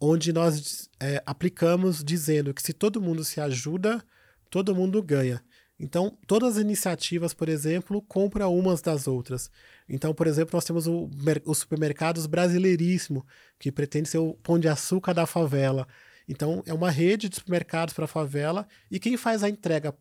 onde 0.00 0.32
nós 0.32 0.88
é, 1.00 1.22
aplicamos 1.26 2.02
dizendo 2.02 2.54
que 2.54 2.62
se 2.62 2.72
todo 2.72 3.02
mundo 3.02 3.24
se 3.24 3.40
ajuda, 3.40 4.02
todo 4.48 4.74
mundo 4.74 5.02
ganha. 5.02 5.42
Então, 5.82 6.14
todas 6.26 6.58
as 6.58 6.62
iniciativas, 6.62 7.32
por 7.32 7.48
exemplo, 7.48 8.02
compram 8.02 8.54
umas 8.54 8.82
das 8.82 9.08
outras. 9.08 9.50
Então, 9.88 10.12
por 10.12 10.26
exemplo, 10.26 10.54
nós 10.54 10.64
temos 10.66 10.86
o, 10.86 11.08
os 11.46 11.58
supermercados 11.58 12.26
Brasileiríssimo, 12.26 13.26
que 13.58 13.72
pretende 13.72 14.10
ser 14.10 14.18
o 14.18 14.34
pão 14.34 14.58
de 14.58 14.68
açúcar 14.68 15.14
da 15.14 15.24
favela. 15.24 15.88
Então, 16.28 16.62
é 16.66 16.74
uma 16.74 16.90
rede 16.90 17.30
de 17.30 17.36
supermercados 17.36 17.94
para 17.94 18.04
a 18.04 18.08
favela. 18.08 18.68
E 18.90 19.00
quem 19.00 19.16
faz 19.16 19.42
a 19.42 19.48
entrega? 19.48 19.96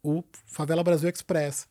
O 0.00 0.22
Favela 0.46 0.84
Brasil 0.84 1.08
Express. 1.08 1.66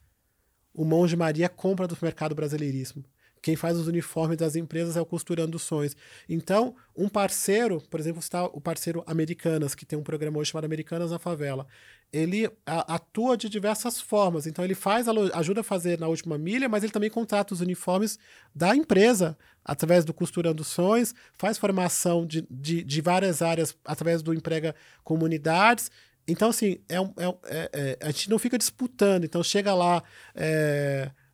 O 0.74 0.84
Monge 0.84 1.16
Maria 1.16 1.48
compra 1.48 1.88
do 1.88 1.96
supermercado 1.96 2.36
Brasileiríssimo. 2.36 3.06
Quem 3.44 3.58
faz 3.58 3.78
os 3.78 3.90
uniformes 3.90 4.38
das 4.38 4.56
empresas 4.56 4.96
é 4.96 5.02
o 5.02 5.06
Costurando 5.06 5.60
Sonhos. 5.60 5.98
Então, 6.30 6.78
um 6.96 7.10
parceiro, 7.10 7.82
por 7.92 8.00
exemplo, 8.00 8.22
está 8.22 8.46
o 8.46 8.62
parceiro 8.62 9.04
Americanas, 9.06 9.76
que 9.76 9.86
tem 9.86 10.00
um 10.00 10.04
programa 10.04 10.40
hoje 10.40 10.52
chamado 10.52 10.64
Americanas 10.64 11.12
na 11.12 11.20
Favela. 11.20 11.68
Ele 12.12 12.50
atua 12.66 13.36
de 13.36 13.50
diversas 13.50 14.00
formas. 14.00 14.48
Então, 14.48 14.64
ele 14.64 14.74
faz, 14.74 15.08
ajuda 15.34 15.60
a 15.60 15.64
fazer 15.64 16.00
na 16.00 16.08
última 16.08 16.38
milha, 16.38 16.70
mas 16.70 16.84
ele 16.84 16.94
também 16.94 17.10
contrata 17.10 17.54
os 17.54 17.60
uniformes 17.60 18.18
da 18.56 18.74
empresa 18.74 19.38
através 19.66 20.06
do 20.06 20.14
Costurando 20.14 20.64
Sonhos, 20.64 21.14
faz 21.38 21.58
formação 21.58 22.26
de, 22.26 22.48
de, 22.50 22.82
de 22.82 23.02
várias 23.02 23.42
áreas 23.42 23.76
através 23.84 24.22
do 24.22 24.34
Emprega 24.34 24.74
Comunidades. 25.04 25.92
Então, 26.26 26.50
assim, 26.50 26.80
é, 26.88 26.96
é, 26.96 27.38
é, 27.44 27.70
é, 27.74 27.98
a 28.02 28.12
gente 28.12 28.30
não 28.30 28.40
fica 28.40 28.58
disputando. 28.58 29.26
Então, 29.26 29.44
chega 29.44 29.74
lá. 29.74 30.02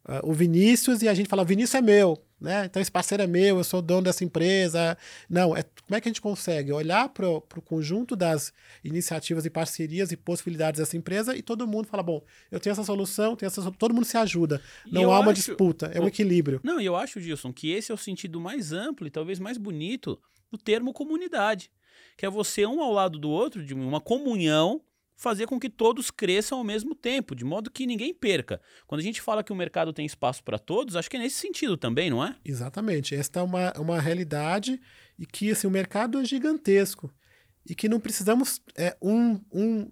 Uh, 0.10 0.32
o 0.32 0.34
Vinícius 0.34 1.04
e 1.04 1.08
a 1.08 1.14
gente 1.14 1.30
fala, 1.30 1.46
Vinícius 1.46 1.76
é 1.76 1.82
meu, 1.82 2.20
né? 2.42 2.66
Então 2.66 2.82
esse 2.82 2.92
parceiro 2.92 3.22
é 3.22 3.28
meu, 3.28 3.60
eu 3.60 3.64
sou 3.64 3.80
dono 3.80 4.02
dessa 4.02 4.24
empresa. 4.24 4.98
Não, 5.30 5.56
é 5.56 5.62
como 5.62 5.96
é 5.96 6.02
que 6.02 6.08
a 6.08 6.12
gente 6.12 6.20
consegue 6.20 6.72
olhar 6.72 7.10
para 7.10 7.30
o 7.30 7.62
conjunto 7.64 8.16
das 8.16 8.52
iniciativas 8.84 9.46
e 9.46 9.52
parcerias 9.52 10.12
e 10.12 10.18
possibilidades 10.18 10.80
dessa 10.80 10.98
empresa 10.98 11.38
e 11.38 11.44
todo 11.44 11.68
mundo 11.68 11.86
fala, 11.86 12.02
bom, 12.02 12.24
eu 12.50 12.60
tenho 12.60 12.72
essa 12.72 12.84
solução, 12.84 13.36
tenho 13.36 13.46
essa 13.46 13.72
todo 13.72 13.94
mundo 13.94 14.06
se 14.06 14.18
ajuda. 14.18 14.60
Não 14.92 15.12
há 15.12 15.20
uma 15.20 15.32
acho, 15.32 15.42
disputa, 15.42 15.92
é 15.94 16.02
um 16.02 16.08
equilíbrio. 16.08 16.60
Não, 16.64 16.82
e 16.82 16.88
eu 16.88 16.96
acho, 16.96 17.22
Gilson, 17.22 17.54
que 17.54 17.70
esse 17.70 17.92
é 17.92 17.94
o 17.94 17.98
sentido 17.98 18.42
mais 18.42 18.74
amplo 18.74 19.06
e 19.06 19.12
talvez 19.12 19.38
mais 19.38 19.60
bonito 19.60 20.20
do 20.52 20.58
termo 20.58 20.92
comunidade, 20.92 21.70
que 22.18 22.26
é 22.26 22.30
você 22.32 22.66
um 22.66 22.82
ao 22.82 22.92
lado 22.92 23.20
do 23.20 23.30
outro, 23.30 23.64
de 23.64 23.76
uma 23.76 24.02
comunhão 24.02 24.82
fazer 25.20 25.48
com 25.48 25.60
que 25.60 25.70
todos 25.70 26.10
cresçam 26.10 26.60
ao 26.60 26.64
mesmo 26.64 26.96
tempo, 26.96 27.36
de 27.36 27.44
modo 27.44 27.70
que 27.70 27.86
ninguém 27.86 28.14
perca. 28.14 28.62
Quando 28.88 29.02
a 29.02 29.04
gente 29.04 29.22
fala 29.22 29.44
que 29.44 29.52
o 29.52 29.56
mercado 29.56 29.92
tem 29.92 30.06
espaço 30.06 30.42
para 30.42 30.58
todos, 30.58 30.96
acho 30.96 31.10
que 31.10 31.18
é 31.18 31.20
nesse 31.20 31.36
sentido 31.36 31.76
também, 31.76 32.10
não 32.10 32.24
é? 32.24 32.38
Exatamente. 32.44 33.14
Esta 33.14 33.42
é 33.42 33.44
uma, 33.44 33.74
uma 33.78 34.00
realidade 34.00 34.80
e 35.20 35.26
que 35.26 35.52
assim, 35.52 35.68
o 35.68 35.72
mercado 35.72 36.22
é 36.22 36.24
gigantesco 36.24 37.14
e 37.70 37.76
que 37.76 37.90
não 37.90 38.00
precisamos 38.00 38.62
é, 38.78 38.96
um, 39.02 39.42
um 39.52 39.92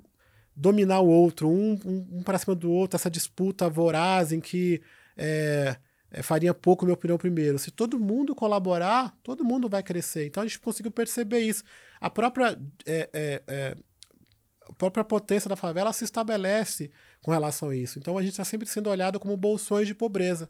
dominar 0.56 1.02
o 1.02 1.08
outro, 1.10 1.50
um, 1.50 1.78
um, 1.86 2.20
um 2.20 2.24
para 2.24 2.38
cima 2.38 2.56
do 2.56 2.72
outro, 2.72 2.96
essa 2.96 3.12
disputa 3.12 3.70
voraz 3.70 4.32
em 4.32 4.40
que 4.40 4.82
é, 5.18 5.76
é, 6.10 6.24
faria 6.24 6.54
pouco 6.54 6.86
minha 6.86 6.96
opinião 6.96 7.18
primeiro. 7.18 7.60
Se 7.60 7.70
todo 7.70 8.00
mundo 8.00 8.34
colaborar, 8.34 9.14
todo 9.24 9.44
mundo 9.44 9.68
vai 9.68 9.84
crescer. 9.84 10.26
Então 10.26 10.42
a 10.42 10.46
gente 10.46 10.58
conseguiu 10.58 10.90
perceber 10.90 11.40
isso. 11.42 11.66
A 12.00 12.10
própria 12.10 12.58
é, 12.86 13.10
é, 13.12 13.44
é 13.46 13.78
a 14.70 14.74
própria 14.74 15.04
potência 15.04 15.50
da 15.50 15.56
favela 15.56 15.94
se 15.94 16.04
estabelece 16.04 16.92
com 17.22 17.32
relação 17.32 17.70
a 17.70 17.76
isso. 17.76 18.00
Então 18.00 18.18
a 18.18 18.22
gente 18.22 18.32
está 18.32 18.46
sempre 18.46 18.68
sendo 18.68 18.90
olhado 18.90 19.20
como 19.20 19.36
bolsões 19.38 19.88
de 19.88 19.96
pobreza. 19.96 20.50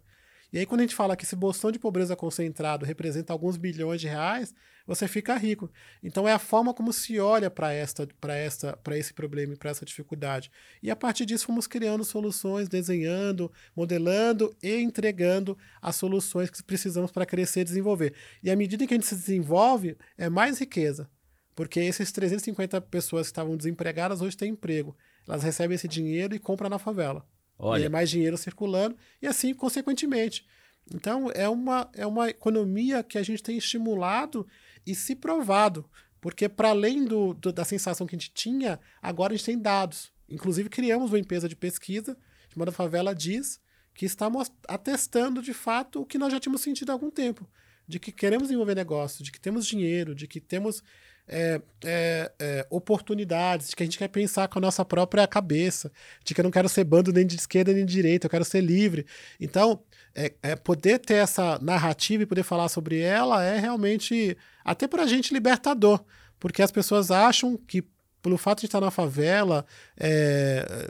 E 0.51 0.57
aí, 0.57 0.65
quando 0.65 0.79
a 0.79 0.83
gente 0.83 0.95
fala 0.95 1.15
que 1.17 1.25
esse 1.25 1.35
bolsão 1.35 1.71
de 1.71 1.79
pobreza 1.79 2.15
concentrado 2.15 2.85
representa 2.85 3.33
alguns 3.33 3.57
bilhões 3.57 3.99
de 3.99 4.07
reais, 4.07 4.55
você 4.85 5.05
fica 5.05 5.35
rico. 5.35 5.69
Então, 6.01 6.25
é 6.25 6.31
a 6.31 6.39
forma 6.39 6.73
como 6.73 6.93
se 6.93 7.19
olha 7.19 7.51
para 7.51 7.73
esta, 7.73 8.07
esta, 8.29 8.79
esse 8.91 9.13
problema 9.13 9.53
e 9.53 9.57
para 9.57 9.71
essa 9.71 9.83
dificuldade. 9.83 10.49
E 10.81 10.89
a 10.89 10.95
partir 10.95 11.25
disso, 11.25 11.45
fomos 11.45 11.67
criando 11.67 12.05
soluções, 12.05 12.69
desenhando, 12.69 13.51
modelando 13.75 14.55
e 14.63 14.77
entregando 14.77 15.57
as 15.81 15.97
soluções 15.97 16.49
que 16.49 16.63
precisamos 16.63 17.11
para 17.11 17.25
crescer 17.25 17.61
e 17.61 17.65
desenvolver. 17.65 18.13
E 18.41 18.49
à 18.49 18.55
medida 18.55 18.87
que 18.87 18.93
a 18.93 18.97
gente 18.97 19.07
se 19.07 19.15
desenvolve, 19.15 19.97
é 20.17 20.29
mais 20.29 20.59
riqueza. 20.59 21.09
Porque 21.57 21.79
esses 21.79 22.11
350 22.11 22.79
pessoas 22.81 23.25
que 23.25 23.31
estavam 23.31 23.57
desempregadas 23.57 24.21
hoje 24.21 24.37
têm 24.37 24.51
emprego. 24.51 24.95
Elas 25.27 25.41
recebem 25.41 25.73
esse 25.73 25.87
dinheiro 25.87 26.35
e 26.35 26.39
compram 26.39 26.69
na 26.69 26.77
favela. 26.77 27.27
Olha. 27.57 27.81
E 27.81 27.85
é 27.85 27.89
mais 27.89 28.11
dinheiro 28.11 28.37
circulando, 28.37 28.95
e 29.19 29.25
assim 29.25 29.55
consequentemente. 29.55 30.45
Então, 30.93 31.31
é 31.33 31.49
uma, 31.49 31.89
é 31.95 32.05
uma 32.05 32.29
economia 32.29 33.01
que 33.01 33.17
a 33.17 33.23
gente 33.23 33.41
tem 33.41 33.57
estimulado 33.57 34.45
e 34.85 34.93
se 34.93 35.15
provado. 35.15 35.89
Porque, 36.21 36.47
para 36.47 36.69
além 36.69 37.05
do, 37.05 37.33
do, 37.33 37.51
da 37.51 37.65
sensação 37.65 38.05
que 38.05 38.15
a 38.15 38.19
gente 38.19 38.31
tinha, 38.35 38.79
agora 39.01 39.33
a 39.33 39.35
gente 39.35 39.47
tem 39.47 39.57
dados. 39.57 40.11
Inclusive, 40.29 40.69
criamos 40.69 41.09
uma 41.09 41.17
empresa 41.17 41.49
de 41.49 41.55
pesquisa, 41.55 42.15
chamada 42.53 42.71
Favela 42.71 43.15
Diz, 43.15 43.59
que 43.95 44.05
estamos 44.05 44.51
atestando 44.67 45.41
de 45.41 45.55
fato 45.55 46.01
o 46.01 46.05
que 46.05 46.19
nós 46.19 46.31
já 46.31 46.39
tínhamos 46.39 46.61
sentido 46.61 46.91
há 46.91 46.93
algum 46.93 47.09
tempo. 47.09 47.49
De 47.87 47.97
que 47.97 48.11
queremos 48.11 48.49
desenvolver 48.49 48.75
negócio, 48.75 49.23
de 49.23 49.31
que 49.31 49.39
temos 49.39 49.65
dinheiro, 49.65 50.13
de 50.13 50.27
que 50.27 50.39
temos 50.39 50.83
é, 51.27 51.61
é, 51.83 52.31
é, 52.39 52.67
oportunidades, 52.69 53.69
de 53.69 53.75
que 53.75 53.83
a 53.83 53.85
gente 53.85 53.97
quer 53.97 54.07
pensar 54.07 54.47
com 54.47 54.59
a 54.59 54.61
nossa 54.61 54.85
própria 54.85 55.27
cabeça, 55.27 55.91
de 56.23 56.33
que 56.33 56.39
eu 56.39 56.43
não 56.43 56.51
quero 56.51 56.69
ser 56.69 56.83
bando 56.83 57.11
nem 57.11 57.25
de 57.25 57.35
esquerda 57.35 57.73
nem 57.73 57.85
de 57.85 57.93
direita, 57.93 58.27
eu 58.27 58.31
quero 58.31 58.45
ser 58.45 58.61
livre. 58.61 59.05
Então, 59.39 59.81
é, 60.15 60.33
é 60.41 60.55
poder 60.55 60.99
ter 60.99 61.15
essa 61.15 61.59
narrativa 61.61 62.23
e 62.23 62.25
poder 62.25 62.43
falar 62.43 62.69
sobre 62.69 62.99
ela 62.99 63.43
é 63.43 63.59
realmente, 63.59 64.37
até 64.63 64.87
para 64.87 65.03
a 65.03 65.07
gente, 65.07 65.33
libertador. 65.33 66.03
Porque 66.39 66.61
as 66.61 66.71
pessoas 66.71 67.11
acham 67.11 67.57
que 67.57 67.83
pelo 68.21 68.37
fato 68.37 68.59
de 68.59 68.65
estar 68.65 68.81
na 68.81 68.91
favela, 68.91 69.65
é, 69.97 70.89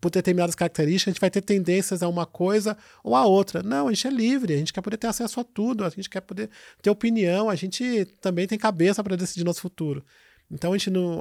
por 0.00 0.10
determinadas 0.10 0.54
características, 0.54 1.10
a 1.10 1.12
gente 1.12 1.20
vai 1.20 1.30
ter 1.30 1.42
tendências 1.42 2.02
a 2.02 2.08
uma 2.08 2.26
coisa 2.26 2.76
ou 3.02 3.14
a 3.14 3.24
outra. 3.26 3.62
Não, 3.62 3.88
a 3.88 3.92
gente 3.92 4.06
é 4.06 4.10
livre, 4.10 4.54
a 4.54 4.56
gente 4.56 4.72
quer 4.72 4.80
poder 4.80 4.96
ter 4.96 5.08
acesso 5.08 5.40
a 5.40 5.44
tudo, 5.44 5.84
a 5.84 5.90
gente 5.90 6.08
quer 6.08 6.20
poder 6.20 6.50
ter 6.80 6.90
opinião, 6.90 7.50
a 7.50 7.54
gente 7.54 8.04
também 8.20 8.46
tem 8.46 8.58
cabeça 8.58 9.02
para 9.02 9.16
decidir 9.16 9.44
nosso 9.44 9.60
futuro. 9.60 10.04
Então 10.50 10.72
a 10.72 10.76
gente 10.76 10.90
não, 10.90 11.20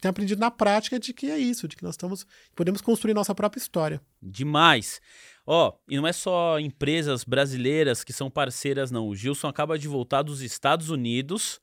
tem 0.00 0.08
aprendido 0.08 0.38
na 0.38 0.50
prática 0.50 0.98
de 0.98 1.12
que 1.12 1.28
é 1.28 1.36
isso, 1.36 1.66
de 1.66 1.74
que 1.74 1.82
nós 1.82 1.94
estamos 1.94 2.24
podemos 2.54 2.80
construir 2.80 3.14
nossa 3.14 3.34
própria 3.34 3.60
história. 3.60 4.00
Demais. 4.22 5.00
Ó, 5.44 5.70
oh, 5.70 5.78
e 5.88 5.96
não 5.96 6.06
é 6.06 6.12
só 6.12 6.60
empresas 6.60 7.24
brasileiras 7.24 8.04
que 8.04 8.12
são 8.12 8.30
parceiras, 8.30 8.92
não. 8.92 9.08
O 9.08 9.16
Gilson 9.16 9.48
acaba 9.48 9.76
de 9.76 9.88
voltar 9.88 10.22
dos 10.22 10.40
Estados 10.40 10.88
Unidos 10.88 11.60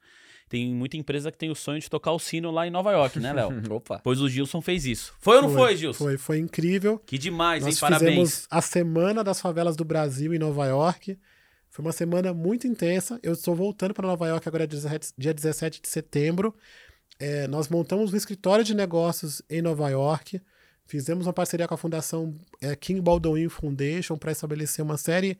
tem 0.50 0.74
muita 0.74 0.98
empresa 0.98 1.32
que 1.32 1.38
tem 1.38 1.50
o 1.50 1.56
sonho 1.56 1.80
de 1.80 1.90
tocar 1.90 2.12
o 2.12 2.20
sino 2.20 2.52
lá 2.52 2.66
em 2.66 2.70
Nova 2.70 2.92
York, 2.92 3.20
né, 3.20 3.34
Léo? 3.34 3.50
Opa. 3.74 4.00
Pois 4.04 4.22
o 4.22 4.30
Gilson 4.30 4.62
fez 4.62 4.86
isso. 4.86 5.14
Foi 5.20 5.38
ou 5.38 5.42
não 5.42 5.54
foi, 5.54 5.76
Gilson? 5.76 6.06
Foi, 6.06 6.18
foi 6.18 6.38
incrível. 6.40 7.00
Que 7.06 7.18
demais, 7.18 7.64
Nós 7.64 7.76
hein? 7.76 7.80
Parabéns. 7.82 8.10
fizemos 8.10 8.48
a 8.50 8.62
Semana 8.62 9.24
das 9.24 9.42
Favelas 9.42 9.76
do 9.76 9.84
Brasil 9.84 10.34
em 10.34 10.40
Nova 10.40 10.66
York. 10.66 11.18
Foi 11.70 11.84
uma 11.86 11.92
semana 11.92 12.34
muito 12.34 12.66
intensa. 12.66 13.20
Eu 13.22 13.34
estou 13.34 13.56
voltando 13.56 13.94
para 13.94 14.08
Nova 14.08 14.28
York 14.28 14.48
agora 14.48 14.66
dia 14.66 15.34
17 15.34 15.82
de 15.82 15.88
setembro. 15.88 16.56
É, 17.20 17.48
nós 17.48 17.68
montamos 17.68 18.14
um 18.14 18.18
escritório 18.18 18.64
de 18.64 18.74
negócios 18.74 19.42
em 19.50 19.62
Nova 19.62 19.90
York. 19.90 20.42
Fizemos 20.86 21.28
uma 21.28 21.34
parceria 21.34 21.68
com 21.68 21.74
a 21.74 21.78
Fundação 21.78 22.34
é, 22.62 22.76
King 22.76 23.02
Baldwin 23.02 23.50
Foundation 23.50 24.18
para 24.18 24.32
estabelecer 24.32 24.84
uma 24.84 24.98
série 24.98 25.38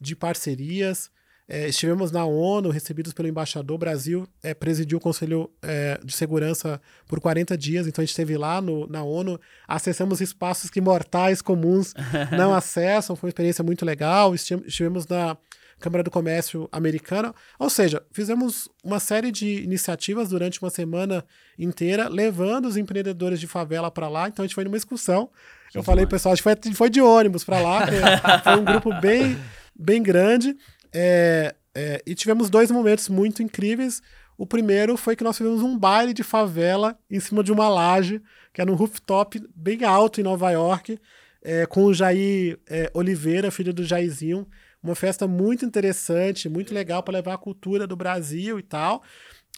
de 0.00 0.14
parcerias. 0.14 1.10
É, 1.52 1.68
estivemos 1.68 2.12
na 2.12 2.24
ONU, 2.24 2.70
recebidos 2.70 3.12
pelo 3.12 3.26
embaixador. 3.26 3.74
O 3.74 3.78
Brasil 3.78 4.24
é, 4.40 4.54
presidiu 4.54 4.98
o 4.98 5.00
Conselho 5.00 5.50
é, 5.60 5.98
de 6.04 6.12
Segurança 6.12 6.80
por 7.08 7.20
40 7.20 7.58
dias, 7.58 7.88
então 7.88 8.00
a 8.00 8.04
gente 8.04 8.10
esteve 8.10 8.36
lá 8.36 8.62
no, 8.62 8.86
na 8.86 9.02
ONU, 9.02 9.38
acessamos 9.66 10.20
espaços 10.20 10.70
que 10.70 10.80
mortais 10.80 11.42
comuns 11.42 11.92
não 12.38 12.54
acessam. 12.54 13.16
Foi 13.16 13.26
uma 13.26 13.30
experiência 13.30 13.64
muito 13.64 13.84
legal. 13.84 14.32
Estivemos 14.32 15.08
na 15.08 15.36
Câmara 15.80 16.04
do 16.04 16.10
Comércio 16.10 16.68
Americana. 16.70 17.34
Ou 17.58 17.68
seja, 17.68 18.00
fizemos 18.12 18.68
uma 18.84 19.00
série 19.00 19.32
de 19.32 19.64
iniciativas 19.64 20.28
durante 20.28 20.62
uma 20.62 20.70
semana 20.70 21.24
inteira, 21.58 22.08
levando 22.08 22.66
os 22.66 22.76
empreendedores 22.76 23.40
de 23.40 23.48
favela 23.48 23.90
para 23.90 24.08
lá. 24.08 24.28
Então 24.28 24.44
a 24.44 24.46
gente 24.46 24.54
foi 24.54 24.62
numa 24.62 24.76
excursão. 24.76 25.26
Que 25.70 25.78
Eu 25.78 25.82
demais. 25.82 25.86
falei, 25.86 26.06
pessoal, 26.06 26.32
a 26.32 26.36
gente 26.36 26.44
foi, 26.44 26.74
foi 26.74 26.90
de 26.90 27.00
ônibus 27.00 27.42
para 27.42 27.58
lá, 27.60 27.86
foi 28.44 28.56
um 28.56 28.64
grupo 28.64 28.92
bem, 29.00 29.36
bem 29.74 30.00
grande. 30.00 30.54
É, 30.92 31.54
é, 31.74 32.02
e 32.06 32.14
tivemos 32.14 32.50
dois 32.50 32.70
momentos 32.70 33.08
muito 33.08 33.42
incríveis. 33.42 34.02
O 34.36 34.46
primeiro 34.46 34.96
foi 34.96 35.14
que 35.14 35.24
nós 35.24 35.36
fizemos 35.36 35.62
um 35.62 35.78
baile 35.78 36.12
de 36.12 36.22
favela 36.22 36.98
em 37.10 37.20
cima 37.20 37.44
de 37.44 37.52
uma 37.52 37.68
laje, 37.68 38.22
que 38.52 38.60
era 38.60 38.70
um 38.70 38.74
rooftop 38.74 39.40
bem 39.54 39.84
alto 39.84 40.20
em 40.20 40.24
Nova 40.24 40.50
York, 40.50 40.98
é, 41.42 41.66
com 41.66 41.84
o 41.84 41.94
Jair 41.94 42.58
é, 42.68 42.90
Oliveira, 42.94 43.50
filho 43.50 43.72
do 43.72 43.84
Jairzinho. 43.84 44.46
Uma 44.82 44.94
festa 44.94 45.28
muito 45.28 45.64
interessante, 45.64 46.48
muito 46.48 46.72
legal 46.72 47.02
para 47.02 47.14
levar 47.14 47.34
a 47.34 47.38
cultura 47.38 47.86
do 47.86 47.96
Brasil 47.96 48.58
e 48.58 48.62
tal. 48.62 49.02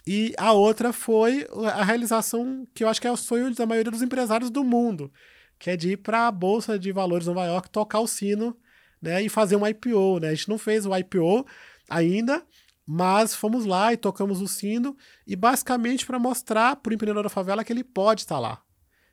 E 0.06 0.34
a 0.36 0.52
outra 0.52 0.92
foi 0.92 1.46
a 1.72 1.84
realização 1.84 2.66
que 2.74 2.82
eu 2.82 2.88
acho 2.88 3.00
que 3.00 3.06
é 3.06 3.12
o 3.12 3.16
sonho 3.16 3.54
da 3.54 3.64
maioria 3.64 3.92
dos 3.92 4.02
empresários 4.02 4.50
do 4.50 4.64
mundo, 4.64 5.12
que 5.60 5.70
é 5.70 5.76
de 5.76 5.92
ir 5.92 5.98
para 5.98 6.26
a 6.26 6.32
Bolsa 6.32 6.76
de 6.76 6.90
Valores 6.90 7.24
de 7.24 7.32
Nova 7.32 7.46
York 7.46 7.70
tocar 7.70 8.00
o 8.00 8.08
sino 8.08 8.56
né, 9.02 9.20
e 9.20 9.28
fazer 9.28 9.56
um 9.56 9.66
IPO, 9.66 10.20
né? 10.20 10.28
A 10.28 10.34
gente 10.34 10.48
não 10.48 10.56
fez 10.56 10.86
o 10.86 10.96
IPO 10.96 11.44
ainda, 11.90 12.46
mas 12.86 13.34
fomos 13.34 13.64
lá 13.64 13.92
e 13.92 13.96
tocamos 13.96 14.40
o 14.40 14.48
sino 14.48 14.96
e 15.26 15.34
basicamente 15.34 16.06
para 16.06 16.18
mostrar 16.18 16.76
para 16.76 16.90
o 16.90 16.94
empreendedor 16.94 17.24
da 17.24 17.28
favela 17.28 17.64
que 17.64 17.72
ele 17.72 17.84
pode 17.84 18.22
estar 18.22 18.38
lá, 18.38 18.62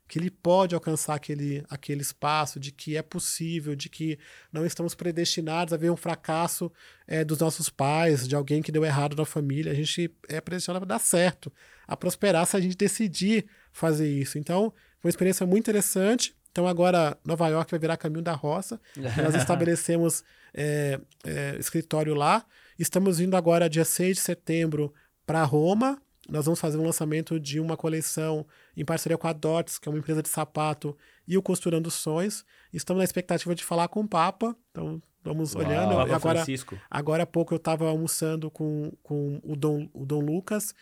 que 0.08 0.18
ele 0.18 0.30
pode 0.30 0.74
alcançar 0.74 1.16
aquele, 1.16 1.64
aquele 1.70 2.02
espaço, 2.02 2.60
de 2.60 2.72
que 2.72 2.98
é 2.98 3.02
possível, 3.02 3.76
de 3.76 3.90
que 3.90 4.18
não 4.52 4.66
estamos 4.66 4.96
predestinados 4.96 5.74
a 5.74 5.78
ver 5.78 5.92
um 5.92 5.98
fracasso 5.98 6.72
é, 7.08 7.24
dos 7.24 7.40
nossos 7.40 7.70
pais, 7.70 8.28
de 8.28 8.36
alguém 8.36 8.62
que 8.62 8.72
deu 8.72 8.84
errado 8.84 9.16
na 9.16 9.26
família. 9.26 9.72
A 9.72 9.76
gente 9.76 10.14
é 10.28 10.42
predestinado 10.42 10.84
a 10.84 10.88
dar 10.88 11.00
certo, 11.00 11.52
a 11.88 11.96
prosperar 11.96 12.46
se 12.48 12.58
a 12.58 12.60
gente 12.60 12.76
decidir 12.76 13.46
fazer 13.72 14.10
isso. 14.10 14.38
Então, 14.38 14.74
foi 15.00 15.10
uma 15.10 15.12
experiência 15.12 15.46
muito 15.46 15.64
interessante. 15.64 16.36
Então 16.52 16.68
agora 16.68 17.18
Nova 17.26 17.48
York 17.48 17.70
vai 17.72 17.80
virar 17.80 17.98
caminho 17.98 18.22
da 18.22 18.34
roça. 18.34 18.80
Nós 18.96 19.36
estabelecemos 19.36 20.24
é, 20.54 21.00
é, 21.26 21.56
escritório 21.60 22.14
lá. 22.14 22.46
Estamos 22.78 23.20
indo 23.20 23.36
agora, 23.36 23.70
dia 23.70 23.86
6 23.86 24.18
de 24.18 24.22
setembro, 24.22 24.94
para 25.26 25.44
Roma. 25.44 26.02
Nós 26.30 26.46
vamos 26.46 26.60
fazer 26.60 26.78
um 26.78 26.86
lançamento 26.86 27.40
de 27.40 27.60
uma 27.60 27.76
coleção 27.76 28.46
em 28.78 28.86
parceria 28.86 29.18
com 29.18 29.28
a 29.28 29.34
Dots, 29.34 29.80
que 29.80 29.90
é 29.90 29.92
uma 29.92 29.98
empresa 29.98 30.22
de 30.22 30.30
sapato, 30.30 30.96
e 31.28 31.38
o 31.38 31.42
Costurando 31.42 31.90
Sonhos. 31.90 32.46
Estamos 32.72 33.00
na 33.00 33.04
expectativa 33.04 33.54
de 33.56 33.64
falar 33.64 33.88
com 33.88 34.02
o 34.02 34.08
Papa. 34.08 34.56
Então, 34.72 35.02
vamos 35.24 35.54
Uau, 35.54 35.66
olhando. 35.66 35.96
Papa 35.96 36.16
agora, 36.16 36.20
Francisco. 36.40 36.80
agora 36.90 37.24
há 37.24 37.26
pouco 37.26 37.54
eu 37.54 37.58
estava 37.58 37.90
almoçando 37.90 38.50
com, 38.52 38.92
com 39.02 39.40
o, 39.44 39.56
Dom, 39.56 39.90
o 39.94 40.06
Dom 40.06 40.20
Lucas, 40.20 40.74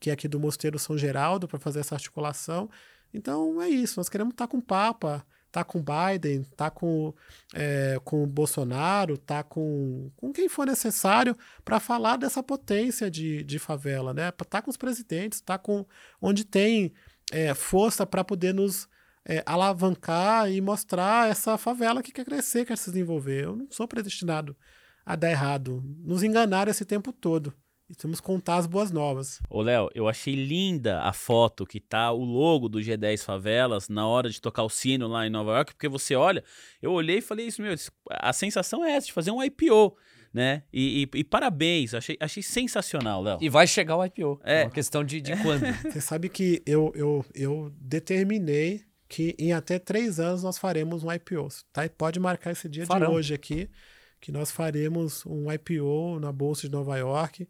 que 0.00 0.10
é 0.10 0.12
aqui 0.12 0.26
do 0.26 0.40
Mosteiro 0.40 0.78
São 0.78 0.98
Geraldo, 0.98 1.46
para 1.46 1.58
fazer 1.58 1.80
essa 1.80 1.94
articulação. 1.94 2.68
Então 3.12 3.60
é 3.60 3.68
isso, 3.68 3.98
nós 3.98 4.08
queremos 4.08 4.32
estar 4.32 4.46
tá 4.46 4.50
com 4.50 4.58
o 4.58 4.62
Papa, 4.62 5.24
tá 5.50 5.64
com 5.64 5.78
o 5.78 5.82
Biden, 5.82 6.44
tá 6.56 6.70
com, 6.70 7.14
é, 7.54 7.98
com 8.04 8.22
o 8.22 8.26
Bolsonaro, 8.26 9.16
tá 9.16 9.42
com, 9.42 10.10
com 10.16 10.32
quem 10.32 10.48
for 10.48 10.66
necessário 10.66 11.36
para 11.64 11.80
falar 11.80 12.16
dessa 12.16 12.42
potência 12.42 13.10
de, 13.10 13.42
de 13.42 13.58
favela, 13.58 14.12
né? 14.12 14.30
Tá 14.30 14.60
com 14.62 14.70
os 14.70 14.76
presidentes, 14.76 15.40
tá 15.40 15.58
com 15.58 15.86
onde 16.20 16.44
tem 16.44 16.92
é, 17.32 17.54
força 17.54 18.06
para 18.06 18.24
poder 18.24 18.52
nos 18.54 18.88
é, 19.24 19.42
alavancar 19.46 20.50
e 20.50 20.60
mostrar 20.60 21.30
essa 21.30 21.58
favela 21.58 22.02
que 22.02 22.12
quer 22.12 22.24
crescer, 22.24 22.64
quer 22.64 22.78
se 22.78 22.90
desenvolver. 22.90 23.44
Eu 23.44 23.56
não 23.56 23.68
sou 23.70 23.88
predestinado 23.88 24.56
a 25.04 25.16
dar 25.16 25.30
errado. 25.30 25.82
Nos 26.04 26.22
enganaram 26.22 26.70
esse 26.70 26.84
tempo 26.84 27.12
todo. 27.12 27.54
E 27.90 27.94
temos 27.94 28.20
que 28.20 28.26
contar 28.26 28.56
as 28.56 28.66
boas 28.66 28.90
novas. 28.90 29.40
Ô, 29.48 29.62
Léo, 29.62 29.88
eu 29.94 30.06
achei 30.06 30.34
linda 30.34 31.00
a 31.00 31.12
foto 31.12 31.64
que 31.64 31.80
tá 31.80 32.12
o 32.12 32.22
logo 32.22 32.68
do 32.68 32.78
G10 32.78 33.24
Favelas 33.24 33.88
na 33.88 34.06
hora 34.06 34.28
de 34.28 34.42
tocar 34.42 34.62
o 34.62 34.68
sino 34.68 35.08
lá 35.08 35.26
em 35.26 35.30
Nova 35.30 35.52
York, 35.52 35.72
porque 35.72 35.88
você 35.88 36.14
olha, 36.14 36.44
eu 36.82 36.92
olhei 36.92 37.18
e 37.18 37.22
falei 37.22 37.46
isso, 37.46 37.62
meu, 37.62 37.74
a 38.10 38.32
sensação 38.34 38.84
é 38.84 38.92
essa, 38.92 39.06
de 39.06 39.12
fazer 39.12 39.30
um 39.30 39.42
IPO. 39.42 39.96
Né? 40.34 40.62
E, 40.70 41.08
e, 41.14 41.18
e 41.20 41.24
parabéns, 41.24 41.94
achei, 41.94 42.16
achei 42.20 42.42
sensacional, 42.42 43.22
Léo. 43.22 43.38
E 43.40 43.48
vai 43.48 43.66
chegar 43.66 43.96
o 43.96 44.04
IPO. 44.04 44.38
É, 44.44 44.60
é 44.60 44.64
uma 44.64 44.70
questão 44.70 45.02
de, 45.02 45.22
de 45.22 45.34
quando. 45.42 45.64
Você 45.90 46.02
sabe 46.02 46.28
que 46.28 46.62
eu, 46.66 46.92
eu, 46.94 47.24
eu 47.34 47.72
determinei 47.80 48.84
que 49.08 49.34
em 49.38 49.54
até 49.54 49.78
três 49.78 50.20
anos 50.20 50.42
nós 50.42 50.58
faremos 50.58 51.02
um 51.02 51.10
IPO. 51.10 51.48
Tá? 51.72 51.88
Pode 51.88 52.20
marcar 52.20 52.50
esse 52.50 52.68
dia 52.68 52.84
Farão. 52.84 53.08
de 53.08 53.16
hoje 53.16 53.34
aqui, 53.34 53.70
que 54.20 54.30
nós 54.30 54.50
faremos 54.50 55.24
um 55.24 55.50
IPO 55.50 56.20
na 56.20 56.30
Bolsa 56.30 56.68
de 56.68 56.72
Nova 56.72 56.98
York. 56.98 57.48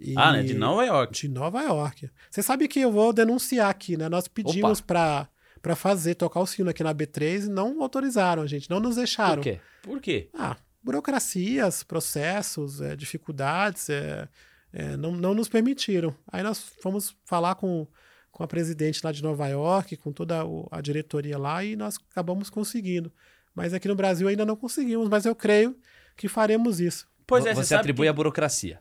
E 0.00 0.14
ah, 0.16 0.32
né? 0.32 0.42
De 0.42 0.54
Nova 0.54 0.84
York. 0.84 1.12
De 1.12 1.28
Nova 1.28 1.62
York. 1.62 2.10
Você 2.30 2.42
sabe 2.42 2.66
que 2.66 2.80
eu 2.80 2.90
vou 2.90 3.12
denunciar 3.12 3.68
aqui, 3.68 3.96
né? 3.96 4.08
Nós 4.08 4.26
pedimos 4.26 4.80
para 4.80 5.28
para 5.60 5.76
fazer, 5.76 6.14
tocar 6.14 6.40
o 6.40 6.46
sino 6.46 6.70
aqui 6.70 6.82
na 6.82 6.94
B3 6.94 7.44
e 7.44 7.48
não 7.50 7.82
autorizaram, 7.82 8.46
gente. 8.46 8.70
Não 8.70 8.80
nos 8.80 8.96
deixaram. 8.96 9.42
Por 9.42 9.42
quê? 9.42 9.60
Por 9.82 10.00
quê? 10.00 10.30
Ah, 10.32 10.56
burocracias, 10.82 11.82
processos, 11.82 12.80
é, 12.80 12.96
dificuldades 12.96 13.90
é, 13.90 14.26
é, 14.72 14.96
não, 14.96 15.12
não 15.12 15.34
nos 15.34 15.48
permitiram. 15.48 16.14
Aí 16.32 16.42
nós 16.42 16.60
fomos 16.82 17.14
falar 17.24 17.56
com, 17.56 17.86
com 18.30 18.42
a 18.42 18.48
presidente 18.48 19.00
lá 19.04 19.12
de 19.12 19.22
Nova 19.22 19.46
York, 19.48 19.96
com 19.96 20.12
toda 20.12 20.42
a 20.70 20.80
diretoria 20.80 21.36
lá, 21.36 21.62
e 21.64 21.76
nós 21.76 21.98
acabamos 22.10 22.48
conseguindo. 22.48 23.12
Mas 23.54 23.74
aqui 23.74 23.88
no 23.88 23.94
Brasil 23.94 24.28
ainda 24.28 24.46
não 24.46 24.56
conseguimos, 24.56 25.08
mas 25.08 25.26
eu 25.26 25.34
creio 25.34 25.76
que 26.16 26.28
faremos 26.28 26.80
isso. 26.80 27.08
Pois 27.26 27.44
é, 27.44 27.54
você, 27.54 27.64
você 27.64 27.74
atribui 27.74 28.06
que... 28.06 28.08
a 28.08 28.12
burocracia. 28.12 28.80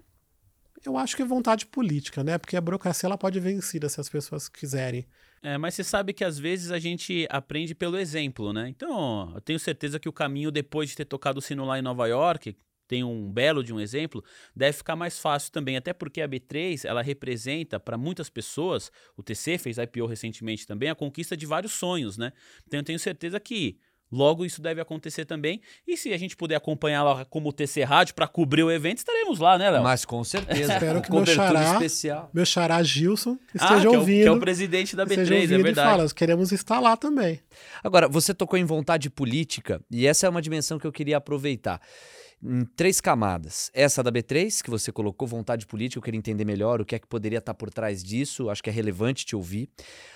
Eu 0.86 0.98
acho 0.98 1.16
que 1.16 1.22
é 1.22 1.26
vontade 1.26 1.66
política, 1.66 2.24
né? 2.24 2.38
Porque 2.38 2.56
a 2.56 2.62
burocracia 2.62 3.08
ela 3.08 3.18
pode 3.18 3.40
ser 3.40 3.42
vencida 3.42 3.90
se 3.90 4.00
as 4.00 4.10
pessoas 4.10 4.48
quiserem. 4.48 5.06
É, 5.42 5.58
mas 5.58 5.74
você 5.74 5.84
sabe 5.84 6.14
que 6.14 6.24
às 6.24 6.38
vezes 6.38 6.72
a 6.72 6.80
gente 6.80 7.28
aprende 7.30 7.74
pelo 7.74 7.98
exemplo, 7.98 8.52
né? 8.52 8.70
Então, 8.70 9.32
eu 9.34 9.42
tenho 9.42 9.60
certeza 9.60 10.00
que 10.00 10.10
o 10.10 10.14
caminho 10.14 10.52
depois 10.52 10.90
de 10.90 10.96
ter 10.96 11.06
tocado 11.06 11.40
o 11.40 11.42
sino 11.42 11.66
lá 11.66 11.80
em 11.80 11.82
Nova 11.82 12.08
York, 12.08 12.56
tem 12.90 13.04
um 13.04 13.32
belo 13.32 13.64
de 13.64 13.72
um 13.72 13.80
exemplo, 13.80 14.24
deve 14.56 14.78
ficar 14.80 14.96
mais 14.96 15.20
fácil 15.20 15.52
também, 15.52 15.78
até 15.78 15.94
porque 15.94 16.22
a 16.22 16.28
B3, 16.28 16.86
ela 16.86 17.04
representa 17.04 17.80
para 17.80 17.96
muitas 17.98 18.32
pessoas, 18.32 18.92
o 19.16 19.22
TC 19.22 19.60
fez 19.60 19.78
IPO 19.78 20.08
recentemente 20.08 20.66
também, 20.66 20.90
a 20.90 20.96
conquista 20.96 21.38
de 21.38 21.46
vários 21.46 21.74
sonhos, 21.74 22.18
né? 22.18 22.34
Então 22.66 22.80
eu 22.80 22.84
tenho 22.84 22.98
certeza 22.98 23.40
que 23.40 23.78
Logo, 24.12 24.44
isso 24.44 24.62
deve 24.62 24.82
acontecer 24.82 25.26
também. 25.26 25.62
E 25.88 25.96
se 25.96 26.12
a 26.12 26.18
gente 26.18 26.36
puder 26.36 26.56
acompanhar 26.56 27.04
lá 27.04 27.26
como 27.26 27.54
TC 27.54 27.84
Rádio 27.84 28.16
para 28.16 28.28
cobrir 28.28 28.64
o 28.64 28.72
evento, 28.72 28.98
estaremos 28.98 29.40
lá, 29.40 29.58
né, 29.58 29.70
Léo? 29.70 29.84
Mas 29.84 30.04
com 30.04 30.24
certeza. 30.24 30.74
Espero 30.74 31.02
que 31.02 31.12
meu 31.12 31.26
xará, 31.26 31.74
especial. 31.74 32.30
meu 32.34 32.46
xará 32.46 32.82
Gilson 32.82 33.38
esteja 33.54 33.76
ah, 33.76 33.82
que 33.82 33.88
ouvindo. 33.88 34.18
É 34.18 34.22
o, 34.22 34.24
que 34.24 34.30
é 34.30 34.32
o 34.32 34.40
presidente 34.40 34.96
da 34.96 35.06
B3, 35.06 35.44
é 35.44 35.58
verdade. 35.58 35.90
Fala, 35.90 36.10
queremos 36.10 36.52
estar 36.52 36.80
lá 36.80 36.98
também. 36.98 37.40
Agora, 37.84 38.08
você 38.08 38.34
tocou 38.34 38.58
em 38.58 38.66
vontade 38.66 39.10
política 39.10 39.82
e 39.92 40.08
essa 40.08 40.26
é 40.26 40.30
uma 40.30 40.42
dimensão 40.42 40.80
que 40.80 40.88
eu 40.88 40.92
queria 40.92 41.18
aproveitar 41.18 41.80
em 42.42 42.64
três 42.64 43.02
camadas. 43.02 43.70
Essa 43.74 44.02
da 44.02 44.12
B3, 44.12 44.62
que 44.64 44.70
você 44.70 44.92
colocou, 44.92 45.28
vontade 45.28 45.68
política, 45.68 46.00
eu 46.00 46.04
queria 46.04 46.18
entender 46.18 46.46
melhor 46.46 46.80
o 46.80 46.86
que 46.86 46.96
é 46.96 47.00
que 47.00 47.08
poderia 47.08 47.40
estar 47.40 47.54
por 47.54 47.70
trás 47.70 48.04
disso, 48.04 48.50
acho 48.50 48.64
que 48.64 48.70
é 48.70 48.74
relevante 48.74 49.26
te 49.26 49.36
ouvir. 49.36 49.70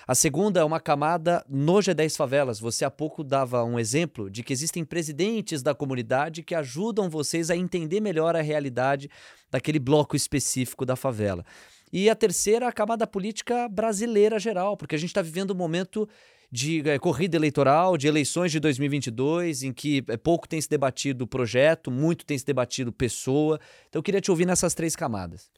A 0.06 0.14
segunda 0.14 0.60
é 0.60 0.64
uma 0.64 0.80
camada 0.80 1.44
no 1.48 1.74
G10 1.74 2.16
Favelas. 2.16 2.58
Você 2.58 2.84
há 2.84 2.90
pouco 2.90 3.22
dava 3.22 3.62
um 3.64 3.78
exemplo 3.78 4.30
de 4.30 4.42
que 4.42 4.52
existem 4.52 4.84
presidentes 4.84 5.62
da 5.62 5.74
comunidade 5.74 6.42
que 6.42 6.54
ajudam 6.54 7.10
vocês 7.10 7.50
a 7.50 7.56
entender 7.56 8.00
melhor 8.00 8.34
a 8.34 8.42
realidade 8.42 9.10
daquele 9.50 9.78
bloco 9.78 10.16
específico 10.16 10.86
da 10.86 10.96
favela. 10.96 11.44
E 11.92 12.10
a 12.10 12.14
terceira, 12.16 12.66
a 12.66 12.72
camada 12.72 13.06
política 13.06 13.68
brasileira 13.68 14.38
geral, 14.38 14.76
porque 14.76 14.96
a 14.96 14.98
gente 14.98 15.10
está 15.10 15.22
vivendo 15.22 15.52
um 15.52 15.56
momento 15.56 16.08
de 16.50 16.88
é, 16.88 16.98
corrida 16.98 17.36
eleitoral, 17.36 17.96
de 17.96 18.06
eleições 18.06 18.52
de 18.52 18.60
2022, 18.60 19.62
em 19.62 19.72
que 19.72 20.04
é, 20.08 20.16
pouco 20.16 20.48
tem 20.48 20.60
se 20.60 20.68
debatido 20.68 21.26
projeto, 21.26 21.90
muito 21.90 22.24
tem 22.24 22.38
se 22.38 22.44
debatido 22.44 22.92
pessoa. 22.92 23.58
Então 23.88 23.98
eu 23.98 24.02
queria 24.02 24.20
te 24.20 24.30
ouvir 24.30 24.46
nessas 24.46 24.74
três 24.74 24.94
camadas. 24.94 25.50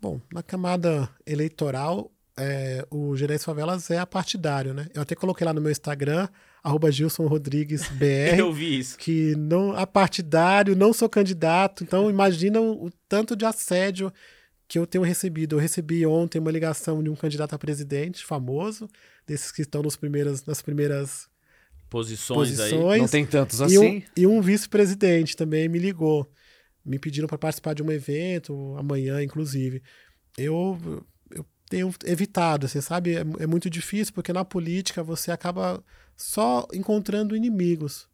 Bom, 0.00 0.20
na 0.32 0.42
camada 0.42 1.08
eleitoral, 1.26 2.10
é, 2.36 2.84
o 2.90 3.16
Gerais 3.16 3.44
Favelas 3.44 3.90
é 3.90 4.04
partidário, 4.04 4.74
né? 4.74 4.88
Eu 4.92 5.02
até 5.02 5.14
coloquei 5.14 5.46
lá 5.46 5.52
no 5.52 5.60
meu 5.60 5.70
Instagram, 5.70 6.28
arroba 6.62 6.90
Gilson 6.90 7.26
Rodrigues 7.26 7.88
BR. 7.96 8.38
Eu 8.38 8.52
vi 8.52 8.78
isso. 8.78 8.98
Que 8.98 9.34
não 9.36 9.72
a 9.72 9.86
partidário, 9.86 10.74
não 10.74 10.92
sou 10.92 11.08
candidato. 11.08 11.84
Então 11.84 12.10
imagina 12.10 12.60
o, 12.60 12.86
o 12.86 12.90
tanto 13.08 13.36
de 13.36 13.44
assédio 13.44 14.12
que 14.66 14.78
eu 14.78 14.86
tenho 14.86 15.04
recebido. 15.04 15.56
Eu 15.56 15.60
recebi 15.60 16.04
ontem 16.06 16.38
uma 16.38 16.50
ligação 16.50 17.02
de 17.02 17.10
um 17.10 17.16
candidato 17.16 17.54
a 17.54 17.58
presidente 17.58 18.24
famoso, 18.24 18.88
desses 19.26 19.52
que 19.52 19.62
estão 19.62 19.82
nos 19.82 19.96
primeiras, 19.96 20.44
nas 20.44 20.62
primeiras 20.62 21.28
posições, 21.90 22.50
posições 22.50 22.92
aí. 22.92 23.00
Não 23.00 23.08
tem 23.08 23.26
tantos 23.26 23.60
e 23.60 23.64
assim. 23.64 23.98
Um, 23.98 24.02
e 24.16 24.26
um 24.26 24.40
vice-presidente 24.40 25.36
também 25.36 25.68
me 25.68 25.78
ligou, 25.78 26.30
me 26.84 26.98
pediram 26.98 27.28
para 27.28 27.38
participar 27.38 27.74
de 27.74 27.82
um 27.82 27.90
evento, 27.90 28.74
amanhã, 28.76 29.22
inclusive. 29.22 29.82
Eu, 30.36 30.78
eu 31.30 31.46
tenho 31.68 31.92
evitado, 32.04 32.66
você 32.66 32.82
sabe, 32.82 33.14
é, 33.14 33.24
é 33.40 33.46
muito 33.46 33.70
difícil, 33.70 34.12
porque 34.14 34.32
na 34.32 34.44
política 34.44 35.02
você 35.02 35.30
acaba 35.30 35.84
só 36.16 36.66
encontrando 36.72 37.36
inimigos. 37.36 38.08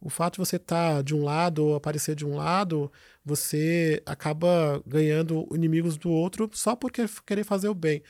O 0.00 0.08
fato 0.08 0.34
de 0.34 0.38
você 0.38 0.56
estar 0.56 0.96
tá 0.96 1.02
de 1.02 1.14
um 1.14 1.22
lado 1.22 1.64
ou 1.64 1.74
aparecer 1.74 2.14
de 2.14 2.24
um 2.24 2.34
lado, 2.34 2.90
você 3.24 4.02
acaba 4.06 4.82
ganhando 4.86 5.46
inimigos 5.52 5.96
do 5.96 6.10
outro 6.10 6.48
só 6.54 6.74
por 6.74 6.90
querer 6.90 7.44
fazer 7.44 7.68
o 7.68 7.74
bem. 7.74 8.02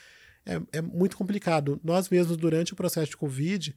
É, 0.45 0.59
é 0.77 0.81
muito 0.81 1.17
complicado. 1.17 1.79
Nós 1.83 2.09
mesmos, 2.09 2.37
durante 2.37 2.73
o 2.73 2.75
processo 2.75 3.11
de 3.11 3.17
Covid, 3.17 3.75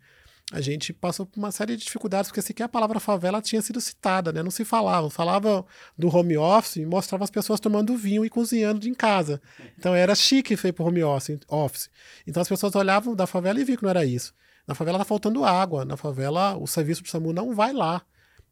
a 0.53 0.61
gente 0.61 0.93
passou 0.93 1.25
por 1.25 1.39
uma 1.39 1.51
série 1.51 1.77
de 1.77 1.85
dificuldades, 1.85 2.31
porque 2.31 2.43
sequer 2.43 2.65
a 2.65 2.69
palavra 2.69 3.01
favela 3.01 3.41
tinha 3.41 3.63
sido 3.63 3.81
citada, 3.81 4.31
né? 4.33 4.43
Não 4.43 4.51
se 4.51 4.65
falava. 4.65 5.09
Falava 5.09 5.65
do 5.97 6.15
home 6.15 6.37
office 6.37 6.77
e 6.77 6.87
mostrava 6.87 7.25
as 7.25 7.31
pessoas 7.31 7.59
tomando 7.59 7.97
vinho 7.97 8.25
e 8.25 8.31
cozinhando 8.31 8.87
em 8.87 8.95
casa. 8.95 9.41
Então 9.79 9.95
era 9.95 10.15
chique 10.15 10.57
feito 10.57 10.77
para 10.77 10.85
home 10.85 11.03
office. 11.03 11.91
Então 12.27 12.41
as 12.41 12.49
pessoas 12.49 12.75
olhavam 12.75 13.15
da 13.17 13.27
favela 13.27 13.61
e 13.61 13.65
viam 13.65 13.77
que 13.77 13.83
não 13.83 13.91
era 13.91 14.05
isso. 14.05 14.35
Na 14.67 14.75
favela 14.75 14.99
tá 14.99 15.05
faltando 15.05 15.45
água, 15.45 15.85
na 15.85 15.97
favela 15.97 16.57
o 16.57 16.67
serviço 16.67 17.03
de 17.03 17.11
SAMU 17.11 17.33
não 17.33 17.55
vai 17.55 17.73
lá. 17.73 18.03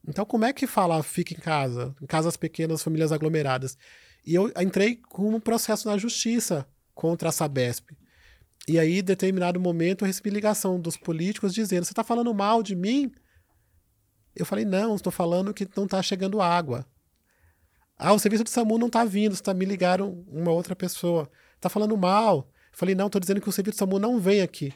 Então 0.07 0.25
como 0.25 0.45
é 0.45 0.53
que 0.53 0.67
fala 0.67 1.03
fica 1.03 1.33
em 1.33 1.39
casa, 1.39 1.95
em 2.03 2.07
casas 2.07 2.37
pequenas, 2.37 2.83
famílias 2.83 3.13
aglomeradas? 3.13 3.79
E 4.25 4.35
eu 4.35 4.53
entrei 4.61 4.97
com 4.97 5.35
um 5.35 5.41
processo 5.41 5.89
na 5.89 5.99
justiça 5.99 6.67
contra 6.95 7.31
a 7.31 7.33
Sabesp. 7.33 7.91
E 8.69 8.79
aí, 8.79 9.01
em 9.01 9.03
determinado 9.03 9.59
momento, 9.59 10.03
eu 10.03 10.07
recebi 10.07 10.31
ligação 10.31 10.81
dos 10.81 10.97
políticos 10.97 11.53
dizendo: 11.53 11.85
Você 11.85 11.93
está 11.93 12.05
falando 12.05 12.33
mal 12.33 12.63
de 12.63 12.77
mim? 12.77 13.13
Eu 14.37 14.47
falei: 14.47 14.65
Não, 14.65 14.95
estou 14.95 15.13
falando 15.13 15.53
que 15.53 15.69
não 15.77 15.85
está 15.85 16.01
chegando 16.01 16.41
água. 16.41 16.87
Ah, 17.99 18.13
o 18.13 18.19
serviço 18.19 18.45
do 18.45 18.51
SAMU 18.51 18.79
não 18.79 18.87
está 18.87 19.05
vindo, 19.05 19.33
está 19.33 19.53
me 19.53 19.65
ligaram 19.65 20.25
uma 20.29 20.53
outra 20.53 20.77
pessoa. 20.77 21.29
Está 21.57 21.69
falando 21.69 21.97
mal. 21.97 22.49
Eu 22.73 22.79
falei: 22.79 22.95
Não, 22.95 23.07
estou 23.07 23.21
dizendo 23.21 23.41
que 23.41 23.49
o 23.49 23.53
serviço 23.53 23.77
do 23.77 23.79
SAMU 23.81 23.99
não 23.99 24.21
vem 24.21 24.43
aqui. 24.43 24.73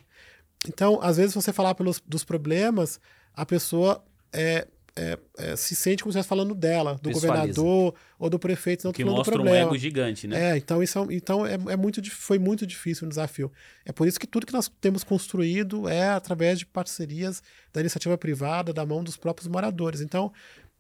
Então, 0.69 1.01
às 1.03 1.17
vezes, 1.17 1.35
você 1.35 1.53
falar 1.53 1.75
pelos, 1.75 2.01
dos 2.07 2.25
problemas, 2.25 3.01
a 3.35 3.45
pessoa 3.45 4.05
é, 4.33 4.67
é, 4.99 5.19
é, 5.37 5.57
se 5.57 5.75
sente 5.75 6.03
como 6.03 6.11
se 6.11 6.19
estivesse 6.19 6.29
falando 6.29 6.55
dela, 6.55 6.99
do 7.03 7.11
governador 7.11 7.95
ou 8.19 8.31
do 8.31 8.39
prefeito, 8.39 8.85
não 8.87 8.93
que 8.93 9.03
falando 9.03 9.19
mostra 9.19 9.33
do 9.33 9.43
problema. 9.43 9.67
um 9.67 9.69
ego 9.69 9.79
gigante, 9.79 10.27
né? 10.27 10.53
É, 10.53 10.57
então, 10.57 10.83
isso 10.83 10.99
é, 10.99 11.15
então 11.15 11.47
é, 11.47 11.53
é 11.53 11.77
muito, 11.77 12.03
foi 12.11 12.39
muito 12.39 12.67
difícil 12.67 13.07
o 13.07 13.09
desafio. 13.09 13.53
É 13.85 13.93
por 13.93 14.09
isso 14.09 14.19
que 14.19 14.27
tudo 14.27 14.47
que 14.47 14.55
nós 14.55 14.71
temos 14.81 15.05
construído 15.05 15.87
é 15.87 16.09
através 16.09 16.59
de 16.59 16.65
parcerias 16.65 17.43
da 17.73 17.81
iniciativa 17.81 18.17
privada, 18.17 18.73
da 18.73 18.87
mão 18.87 19.05
dos 19.05 19.19
próprios 19.19 19.47
moradores. 19.47 20.01
Então, 20.01 20.33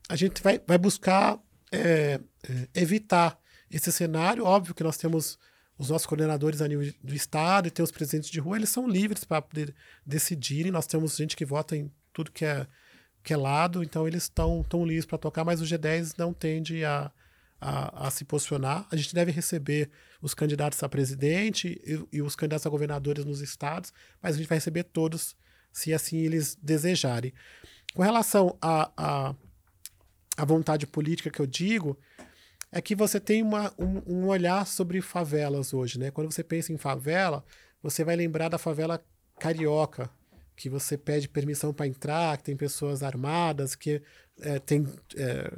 a 0.08 0.16
gente 0.16 0.42
vai, 0.42 0.58
vai 0.66 0.78
buscar 0.78 1.38
é, 1.70 2.18
é 2.48 2.80
evitar 2.80 3.38
esse 3.70 3.92
cenário. 3.92 4.44
Óbvio 4.44 4.74
que 4.74 4.82
nós 4.82 4.96
temos 4.96 5.38
os 5.78 5.90
nossos 5.90 6.06
coordenadores 6.06 6.62
a 6.62 6.68
nível 6.68 6.92
do 7.02 7.14
estado 7.14 7.68
e 7.68 7.70
tem 7.70 7.82
os 7.82 7.90
presidentes 7.90 8.30
de 8.30 8.40
rua, 8.40 8.56
eles 8.56 8.70
são 8.70 8.88
livres 8.88 9.24
para 9.24 9.42
poder 9.42 9.74
decidirem. 10.04 10.72
Nós 10.72 10.86
temos 10.86 11.16
gente 11.16 11.36
que 11.36 11.44
vota 11.44 11.76
em 11.76 11.90
tudo 12.12 12.32
que 12.32 12.44
é, 12.44 12.66
que 13.22 13.32
é 13.32 13.36
lado, 13.36 13.82
então 13.82 14.06
eles 14.06 14.22
estão 14.22 14.64
tão 14.68 14.86
livres 14.86 15.04
para 15.04 15.18
tocar, 15.18 15.44
mas 15.44 15.60
o 15.60 15.64
G10 15.64 16.14
não 16.16 16.32
tende 16.32 16.84
a, 16.84 17.10
a, 17.60 18.06
a, 18.06 18.10
se 18.10 18.24
posicionar. 18.24 18.86
A 18.90 18.96
gente 18.96 19.14
deve 19.14 19.30
receber 19.30 19.90
os 20.22 20.32
candidatos 20.32 20.82
a 20.82 20.88
presidente 20.88 21.80
e, 21.84 22.16
e, 22.16 22.22
os 22.22 22.34
candidatos 22.34 22.66
a 22.66 22.70
governadores 22.70 23.24
nos 23.24 23.40
estados, 23.40 23.92
mas 24.22 24.34
a 24.34 24.38
gente 24.38 24.48
vai 24.48 24.58
receber 24.58 24.84
todos, 24.84 25.36
se 25.72 25.92
assim 25.92 26.18
eles 26.18 26.56
desejarem. 26.62 27.32
Com 27.94 28.02
relação 28.02 28.56
à 28.60 28.90
a, 28.96 29.28
a, 29.28 29.34
a, 30.36 30.44
vontade 30.44 30.86
política 30.86 31.30
que 31.30 31.40
eu 31.40 31.46
digo, 31.46 31.98
é 32.70 32.80
que 32.80 32.94
você 32.94 33.20
tem 33.20 33.42
uma, 33.42 33.72
um, 33.78 34.02
um, 34.06 34.26
olhar 34.26 34.66
sobre 34.66 35.00
favelas 35.00 35.72
hoje, 35.72 35.98
né? 35.98 36.10
Quando 36.10 36.32
você 36.32 36.42
pensa 36.42 36.72
em 36.72 36.76
favela, 36.76 37.44
você 37.82 38.04
vai 38.04 38.16
lembrar 38.16 38.48
da 38.48 38.58
favela 38.58 39.02
carioca, 39.38 40.10
que 40.56 40.68
você 40.68 40.96
pede 40.96 41.28
permissão 41.28 41.72
para 41.72 41.86
entrar, 41.86 42.36
que 42.38 42.44
tem 42.44 42.56
pessoas 42.56 43.02
armadas, 43.02 43.74
que 43.74 44.02
é, 44.40 44.58
tem 44.58 44.86
é, 45.16 45.52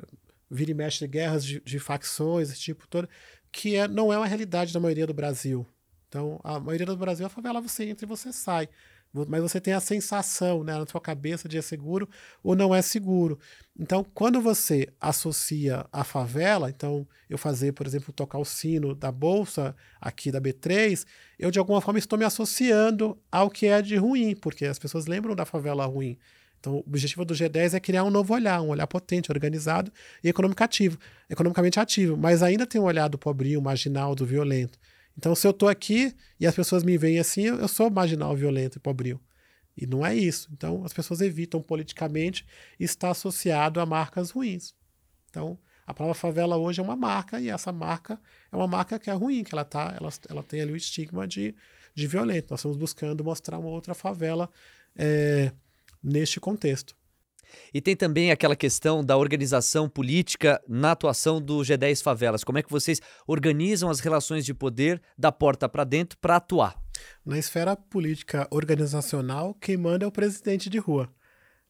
vira 0.50 0.70
e 0.70 0.74
mexe 0.74 0.98
de 0.98 1.06
guerras 1.06 1.44
de, 1.44 1.60
de, 1.60 1.78
facções, 1.78 2.50
esse 2.50 2.60
tipo 2.60 2.86
todo, 2.88 3.08
que 3.50 3.76
é, 3.76 3.86
não 3.86 4.12
é 4.12 4.18
uma 4.18 4.26
realidade 4.26 4.72
da 4.72 4.80
maioria 4.80 5.06
do 5.06 5.14
Brasil. 5.14 5.66
Então, 6.08 6.40
a 6.42 6.58
maioria 6.58 6.86
do 6.86 6.96
Brasil, 6.96 7.26
a 7.26 7.28
favela 7.28 7.60
você 7.60 7.84
entra 7.84 8.04
e 8.04 8.08
você 8.08 8.32
sai 8.32 8.68
mas 9.12 9.40
você 9.40 9.60
tem 9.60 9.72
a 9.72 9.80
sensação 9.80 10.62
né, 10.62 10.76
na 10.78 10.86
sua 10.86 11.00
cabeça 11.00 11.48
de 11.48 11.56
é 11.56 11.62
seguro 11.62 12.08
ou 12.42 12.54
não 12.54 12.74
é 12.74 12.82
seguro. 12.82 13.38
Então, 13.78 14.04
quando 14.14 14.40
você 14.40 14.88
associa 15.00 15.86
a 15.92 16.04
favela, 16.04 16.68
então 16.68 17.06
eu 17.28 17.38
fazer, 17.38 17.72
por 17.72 17.86
exemplo, 17.86 18.12
tocar 18.12 18.38
o 18.38 18.44
sino 18.44 18.94
da 18.94 19.10
bolsa 19.10 19.74
aqui 20.00 20.30
da 20.30 20.40
B3, 20.40 21.04
eu 21.38 21.50
de 21.50 21.58
alguma 21.58 21.80
forma 21.80 21.98
estou 21.98 22.18
me 22.18 22.24
associando 22.24 23.18
ao 23.30 23.50
que 23.50 23.66
é 23.66 23.80
de 23.80 23.96
ruim, 23.96 24.34
porque 24.36 24.66
as 24.66 24.78
pessoas 24.78 25.06
lembram 25.06 25.34
da 25.34 25.44
favela 25.44 25.86
ruim. 25.86 26.18
Então, 26.60 26.76
o 26.76 26.78
objetivo 26.80 27.24
do 27.24 27.34
G10 27.34 27.74
é 27.74 27.80
criar 27.80 28.02
um 28.04 28.10
novo 28.10 28.34
olhar, 28.34 28.60
um 28.60 28.70
olhar 28.70 28.86
potente, 28.86 29.30
organizado 29.30 29.92
e 30.22 30.28
economicamente 30.28 30.64
ativo, 30.64 30.98
economicamente 31.30 31.78
ativo, 31.80 32.16
mas 32.16 32.42
ainda 32.42 32.66
tem 32.66 32.80
um 32.80 32.84
olhar 32.84 33.08
do 33.08 33.16
pobrinho, 33.16 33.62
marginal, 33.62 34.14
do 34.14 34.26
violento. 34.26 34.78
Então, 35.18 35.34
se 35.34 35.44
eu 35.44 35.50
estou 35.50 35.68
aqui 35.68 36.14
e 36.38 36.46
as 36.46 36.54
pessoas 36.54 36.84
me 36.84 36.96
veem 36.96 37.18
assim, 37.18 37.42
eu 37.42 37.66
sou 37.66 37.90
marginal, 37.90 38.36
violento 38.36 38.78
e 38.78 38.80
pobril. 38.80 39.20
E 39.76 39.84
não 39.84 40.06
é 40.06 40.14
isso. 40.14 40.48
Então, 40.52 40.84
as 40.84 40.92
pessoas 40.92 41.20
evitam 41.20 41.60
politicamente 41.60 42.46
estar 42.78 43.10
associado 43.10 43.80
a 43.80 43.86
marcas 43.86 44.30
ruins. 44.30 44.76
Então, 45.28 45.58
a 45.84 45.92
palavra 45.92 46.14
favela 46.14 46.56
hoje 46.56 46.80
é 46.80 46.84
uma 46.84 46.94
marca 46.94 47.40
e 47.40 47.48
essa 47.48 47.72
marca 47.72 48.20
é 48.52 48.56
uma 48.56 48.68
marca 48.68 48.96
que 48.96 49.10
é 49.10 49.12
ruim, 49.12 49.42
que 49.42 49.52
ela 49.52 49.64
tá, 49.64 49.96
ela, 50.00 50.10
ela 50.28 50.42
tem 50.42 50.60
ali 50.60 50.72
o 50.72 50.76
estigma 50.76 51.26
de, 51.26 51.52
de 51.94 52.06
violento. 52.06 52.50
Nós 52.50 52.60
estamos 52.60 52.76
buscando 52.76 53.24
mostrar 53.24 53.58
uma 53.58 53.70
outra 53.70 53.94
favela 53.94 54.48
é, 54.94 55.50
neste 56.00 56.38
contexto. 56.38 56.96
E 57.72 57.80
tem 57.80 57.96
também 57.96 58.30
aquela 58.30 58.56
questão 58.56 59.04
da 59.04 59.16
organização 59.16 59.88
política 59.88 60.62
na 60.68 60.92
atuação 60.92 61.40
do 61.40 61.58
G10 61.58 62.02
Favelas. 62.02 62.44
Como 62.44 62.58
é 62.58 62.62
que 62.62 62.70
vocês 62.70 63.00
organizam 63.26 63.90
as 63.90 64.00
relações 64.00 64.44
de 64.44 64.54
poder 64.54 65.00
da 65.16 65.32
porta 65.32 65.68
para 65.68 65.84
dentro 65.84 66.18
para 66.18 66.36
atuar? 66.36 66.80
Na 67.24 67.38
esfera 67.38 67.76
política 67.76 68.46
organizacional, 68.50 69.54
quem 69.54 69.76
manda 69.76 70.04
é 70.04 70.08
o 70.08 70.12
presidente 70.12 70.68
de 70.68 70.78
rua, 70.78 71.12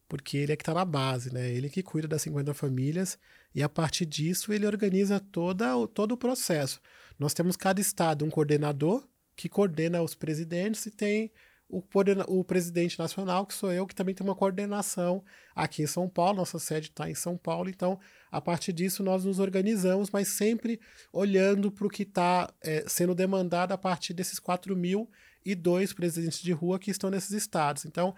porque 0.07 0.37
ele 0.37 0.53
é 0.53 0.55
que 0.55 0.63
está 0.63 0.73
na 0.73 0.85
base, 0.85 1.33
né? 1.33 1.49
Ele 1.49 1.69
que 1.69 1.83
cuida 1.83 2.07
das 2.07 2.21
50 2.23 2.53
famílias 2.53 3.17
e 3.53 3.61
a 3.61 3.69
partir 3.69 4.05
disso 4.05 4.53
ele 4.53 4.65
organiza 4.65 5.19
toda, 5.19 5.73
todo 5.87 6.13
o 6.13 6.17
processo. 6.17 6.79
Nós 7.17 7.33
temos 7.33 7.55
cada 7.55 7.81
estado 7.81 8.25
um 8.25 8.29
coordenador 8.29 9.07
que 9.35 9.49
coordena 9.49 10.01
os 10.01 10.15
presidentes 10.15 10.85
e 10.85 10.91
tem 10.91 11.31
o, 11.69 11.83
o 12.27 12.43
presidente 12.43 12.97
nacional, 12.97 13.45
que 13.45 13.53
sou 13.53 13.71
eu, 13.71 13.85
que 13.85 13.93
também 13.93 14.15
tem 14.15 14.25
uma 14.25 14.35
coordenação 14.35 15.23
aqui 15.55 15.83
em 15.83 15.87
São 15.87 16.09
Paulo, 16.09 16.37
nossa 16.37 16.57
sede 16.57 16.87
está 16.87 17.09
em 17.09 17.13
São 17.13 17.37
Paulo, 17.37 17.69
então 17.69 17.99
a 18.31 18.41
partir 18.41 18.73
disso 18.73 19.03
nós 19.03 19.23
nos 19.23 19.39
organizamos, 19.39 20.09
mas 20.09 20.29
sempre 20.29 20.79
olhando 21.13 21.71
para 21.71 21.85
o 21.85 21.89
que 21.89 22.03
está 22.03 22.51
é, 22.61 22.83
sendo 22.87 23.13
demandado 23.13 23.71
a 23.71 23.77
partir 23.77 24.13
desses 24.13 24.39
4 24.39 24.75
mil 24.75 25.09
e 25.45 25.53
dois 25.53 25.93
presidentes 25.93 26.41
de 26.41 26.51
rua 26.51 26.79
que 26.79 26.91
estão 26.91 27.09
nesses 27.09 27.31
estados. 27.31 27.85
Então 27.85 28.15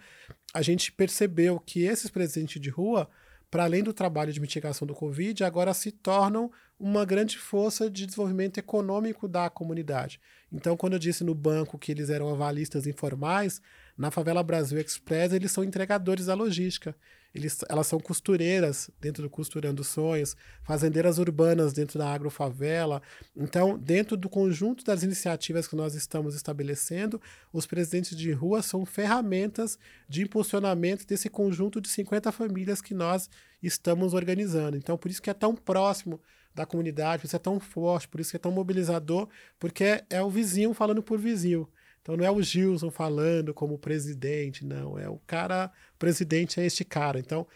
a 0.54 0.62
gente 0.62 0.90
percebeu 0.90 1.60
que 1.60 1.82
esses 1.82 2.10
presidentes 2.10 2.60
de 2.60 2.70
rua 2.70 3.08
para 3.52 3.64
além 3.64 3.82
do 3.82 3.92
trabalho 3.92 4.32
de 4.32 4.40
mitigação 4.40 4.88
do 4.88 4.94
Covid, 4.94 5.44
agora 5.44 5.74
se 5.74 5.92
tornam 5.92 6.50
uma 6.82 7.04
grande 7.04 7.38
força 7.38 7.88
de 7.88 8.04
desenvolvimento 8.04 8.58
econômico 8.58 9.28
da 9.28 9.48
comunidade. 9.48 10.20
Então, 10.52 10.76
quando 10.76 10.94
eu 10.94 10.98
disse 10.98 11.22
no 11.22 11.32
banco 11.32 11.78
que 11.78 11.92
eles 11.92 12.10
eram 12.10 12.28
avalistas 12.28 12.88
informais, 12.88 13.62
na 13.96 14.10
Favela 14.10 14.42
Brasil 14.42 14.80
Express 14.80 15.32
eles 15.32 15.52
são 15.52 15.62
entregadores 15.62 16.26
da 16.26 16.34
logística. 16.34 16.92
Eles, 17.32 17.60
elas 17.68 17.86
são 17.86 18.00
costureiras 18.00 18.90
dentro 19.00 19.22
do 19.22 19.30
Costurando 19.30 19.84
Sonhos, 19.84 20.36
fazendeiras 20.64 21.18
urbanas 21.18 21.72
dentro 21.72 22.00
da 22.00 22.12
agrofavela. 22.12 23.00
Então, 23.36 23.78
dentro 23.78 24.16
do 24.16 24.28
conjunto 24.28 24.84
das 24.84 25.04
iniciativas 25.04 25.68
que 25.68 25.76
nós 25.76 25.94
estamos 25.94 26.34
estabelecendo, 26.34 27.22
os 27.52 27.64
presidentes 27.64 28.16
de 28.16 28.32
rua 28.32 28.60
são 28.60 28.84
ferramentas 28.84 29.78
de 30.08 30.22
impulsionamento 30.22 31.06
desse 31.06 31.30
conjunto 31.30 31.80
de 31.80 31.88
50 31.88 32.32
famílias 32.32 32.82
que 32.82 32.92
nós 32.92 33.30
estamos 33.62 34.14
organizando. 34.14 34.76
Então, 34.76 34.98
por 34.98 35.12
isso 35.12 35.22
que 35.22 35.30
é 35.30 35.34
tão 35.34 35.54
próximo 35.54 36.20
da 36.54 36.66
comunidade, 36.66 37.20
por 37.20 37.26
isso 37.26 37.36
é 37.36 37.38
tão 37.38 37.58
forte, 37.58 38.08
por 38.08 38.20
isso 38.20 38.36
é 38.36 38.38
tão 38.38 38.52
mobilizador, 38.52 39.28
porque 39.58 39.84
é, 39.84 40.04
é 40.10 40.22
o 40.22 40.30
vizinho 40.30 40.74
falando 40.74 41.02
por 41.02 41.18
vizinho. 41.18 41.68
Então 42.02 42.16
não 42.16 42.24
é 42.24 42.30
o 42.30 42.42
Gilson 42.42 42.90
falando 42.90 43.54
como 43.54 43.78
presidente, 43.78 44.64
não. 44.64 44.98
É 44.98 45.08
o 45.08 45.18
cara, 45.26 45.70
o 45.94 45.98
presidente 45.98 46.60
é 46.60 46.66
este 46.66 46.84
cara. 46.84 47.18
Então, 47.18 47.46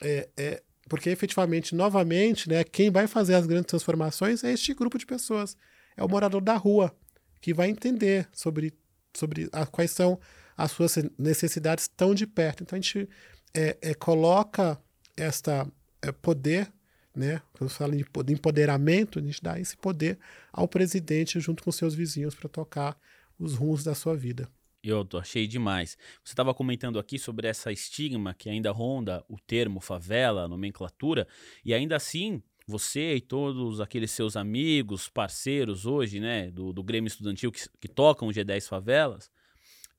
é, 0.00 0.28
é, 0.36 0.62
porque 0.88 1.08
efetivamente, 1.08 1.74
novamente, 1.74 2.48
né, 2.48 2.64
quem 2.64 2.90
vai 2.90 3.06
fazer 3.06 3.34
as 3.34 3.46
grandes 3.46 3.66
transformações 3.66 4.42
é 4.42 4.52
este 4.52 4.74
grupo 4.74 4.98
de 4.98 5.06
pessoas. 5.06 5.56
É 5.96 6.02
o 6.02 6.08
morador 6.08 6.40
da 6.40 6.56
rua, 6.56 6.94
que 7.40 7.54
vai 7.54 7.68
entender 7.68 8.28
sobre, 8.32 8.74
sobre 9.14 9.48
a, 9.52 9.64
quais 9.66 9.92
são 9.92 10.18
as 10.56 10.72
suas 10.72 10.96
necessidades 11.16 11.88
tão 11.88 12.14
de 12.14 12.26
perto. 12.26 12.62
Então 12.62 12.76
a 12.76 12.80
gente 12.80 13.08
é, 13.54 13.76
é, 13.80 13.94
coloca 13.94 14.78
esta 15.16 15.66
é, 16.00 16.10
poder, 16.10 16.72
né? 17.14 17.42
Quando 17.52 17.70
fala 17.70 17.94
de 17.94 18.32
empoderamento, 18.32 19.18
a 19.18 19.22
gente 19.22 19.42
dá 19.42 19.58
esse 19.58 19.76
poder 19.76 20.18
ao 20.52 20.66
presidente 20.66 21.38
junto 21.40 21.62
com 21.62 21.70
seus 21.70 21.94
vizinhos 21.94 22.34
para 22.34 22.48
tocar 22.48 22.96
os 23.38 23.54
rumos 23.54 23.84
da 23.84 23.94
sua 23.94 24.16
vida. 24.16 24.48
Eu 24.82 25.04
tô, 25.04 25.18
achei 25.18 25.46
demais. 25.46 25.96
Você 26.24 26.32
estava 26.32 26.52
comentando 26.52 26.98
aqui 26.98 27.18
sobre 27.18 27.46
essa 27.46 27.70
estigma 27.70 28.34
que 28.34 28.50
ainda 28.50 28.72
ronda 28.72 29.24
o 29.28 29.38
termo 29.38 29.80
favela, 29.80 30.48
nomenclatura, 30.48 31.28
e 31.64 31.72
ainda 31.72 31.94
assim 31.94 32.42
você 32.66 33.16
e 33.16 33.20
todos 33.20 33.80
aqueles 33.80 34.10
seus 34.10 34.36
amigos, 34.36 35.08
parceiros 35.08 35.86
hoje, 35.86 36.20
né, 36.20 36.50
do, 36.50 36.72
do 36.72 36.82
Grêmio 36.82 37.08
Estudantil 37.08 37.52
que, 37.52 37.68
que 37.80 37.88
tocam 37.88 38.28
o 38.28 38.30
G10 38.32 38.66
Favelas, 38.66 39.30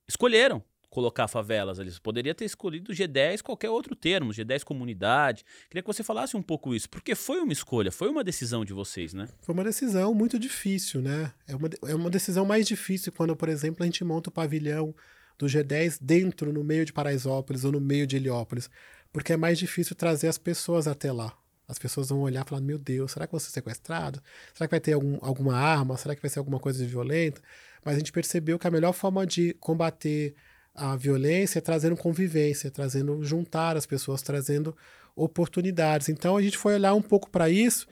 escolheram 0.08 0.64
colocar 0.94 1.28
favelas 1.28 1.80
ali. 1.80 1.92
Você 1.92 2.00
poderia 2.00 2.36
ter 2.36 2.46
escolhido 2.46 2.94
G10, 2.94 3.42
qualquer 3.42 3.72
outro 3.72 3.96
termo, 3.96 4.32
G10 4.32 4.64
comunidade. 4.64 5.44
Queria 5.68 5.82
que 5.82 5.88
você 5.88 6.04
falasse 6.04 6.38
um 6.38 6.42
pouco 6.42 6.76
isso, 6.76 6.88
porque 6.88 7.16
foi 7.16 7.40
uma 7.40 7.52
escolha, 7.52 7.92
foi 7.92 8.10
uma 8.10 8.24
decisão 8.24 8.64
de 8.64 8.74
vocês, 8.74 9.12
né? 9.12 9.28
Foi 9.42 9.56
uma 9.56 9.64
decisão 9.64 10.14
muito 10.14 10.38
difícil, 10.38 11.02
né? 11.02 11.34
É 11.48 11.56
uma, 11.56 11.70
é 11.88 11.96
uma 11.96 12.12
decisão 12.12 12.46
mais 12.46 12.68
difícil 12.68 13.12
quando, 13.12 13.36
por 13.36 13.50
exemplo, 13.50 13.82
a 13.82 13.86
gente 13.88 14.04
monta 14.04 14.30
o 14.30 14.32
pavilhão 14.32 14.94
do 15.40 15.48
G10 15.48 15.98
dentro, 16.00 16.54
no 16.54 16.64
meio 16.64 16.86
de 16.86 16.94
Paraisópolis 16.94 17.66
ou 17.66 17.72
no 17.72 17.82
meio 17.82 18.06
de 18.06 18.16
Heliópolis, 18.16 18.70
porque 19.12 19.34
é 19.34 19.38
mais 19.38 19.58
difícil 19.58 19.96
trazer 19.96 20.28
as 20.28 20.38
pessoas 20.38 20.88
até 20.88 21.12
lá. 21.12 21.36
As 21.68 21.80
pessoas 21.80 22.10
vão 22.10 22.22
olhar 22.22 22.46
e 22.46 22.50
falar: 22.50 22.62
Meu 22.62 22.78
Deus, 22.78 23.14
será 23.14 23.26
que 23.26 23.32
vou 23.32 23.40
ser 23.40 23.50
sequestrado? 23.50 24.22
Será 24.54 24.68
que 24.68 24.72
vai 24.72 24.80
ter 24.80 24.94
algum, 24.94 25.18
alguma 25.22 25.56
arma? 25.56 25.98
Será 25.98 26.16
que 26.16 26.22
vai 26.22 26.30
ser 26.30 26.38
alguma 26.38 26.60
coisa 26.60 26.86
violenta? 26.86 27.42
Mas 27.84 27.96
a 27.96 27.98
gente 27.98 28.12
percebeu 28.12 28.60
que 28.60 28.68
a 28.68 28.72
melhor 28.72 28.94
forma 28.94 29.26
de 29.26 29.56
combater 29.56 30.36
a 30.74 30.96
violência 30.96 31.62
trazendo 31.62 31.96
convivência, 31.96 32.72
trazendo 32.72 33.24
juntar 33.24 33.78
as 33.78 33.86
pessoas, 33.86 34.22
trazendo 34.22 34.76
oportunidades. 35.16 36.10
Então 36.10 36.36
a 36.36 36.42
gente 36.42 36.58
foi 36.58 36.74
olhar 36.74 36.94
um 36.94 37.02
pouco 37.02 37.30
para 37.30 37.50
isso 37.50 37.88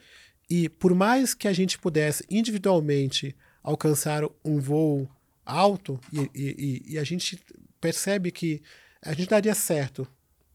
e 0.50 0.68
por 0.68 0.94
mais 0.94 1.34
que 1.34 1.46
a 1.46 1.52
gente 1.52 1.78
pudesse 1.78 2.24
individualmente 2.28 3.36
alcançar 3.62 4.24
um 4.44 4.58
voo 4.58 5.08
alto 5.46 6.00
e, 6.12 6.30
e, 6.34 6.82
e 6.94 6.98
a 6.98 7.04
gente 7.04 7.40
percebe 7.80 8.30
que 8.30 8.60
a 9.00 9.12
gente 9.12 9.28
daria 9.28 9.54
certo 9.54 10.06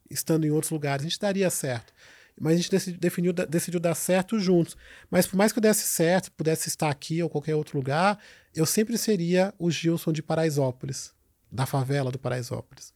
estando 0.10 0.46
em 0.46 0.52
outros 0.52 0.72
lugares, 0.72 1.06
a 1.06 1.10
gente 1.10 1.20
daria 1.20 1.50
certo. 1.50 1.94
Mas 2.40 2.54
a 2.54 2.58
gente 2.58 2.70
decidiu, 2.70 3.00
definiu, 3.00 3.34
decidiu 3.34 3.80
dar 3.80 3.96
certo 3.96 4.40
juntos. 4.40 4.78
Mas 5.10 5.26
por 5.26 5.36
mais 5.36 5.52
que 5.52 5.58
eu 5.58 5.62
desse 5.62 5.88
certo, 5.88 6.32
pudesse 6.34 6.70
estar 6.70 6.90
aqui 6.90 7.24
ou 7.24 7.30
qualquer 7.30 7.56
outro 7.56 7.78
lugar, 7.78 8.20
eu 8.54 8.66
sempre 8.66 8.96
seria 8.98 9.54
o 9.58 9.72
Gilson 9.72 10.12
de 10.12 10.22
Paraisópolis 10.22 11.17
da 11.52 11.66
favela 11.66 12.12
do 12.12 12.20
Paraisópolis. 12.20 12.94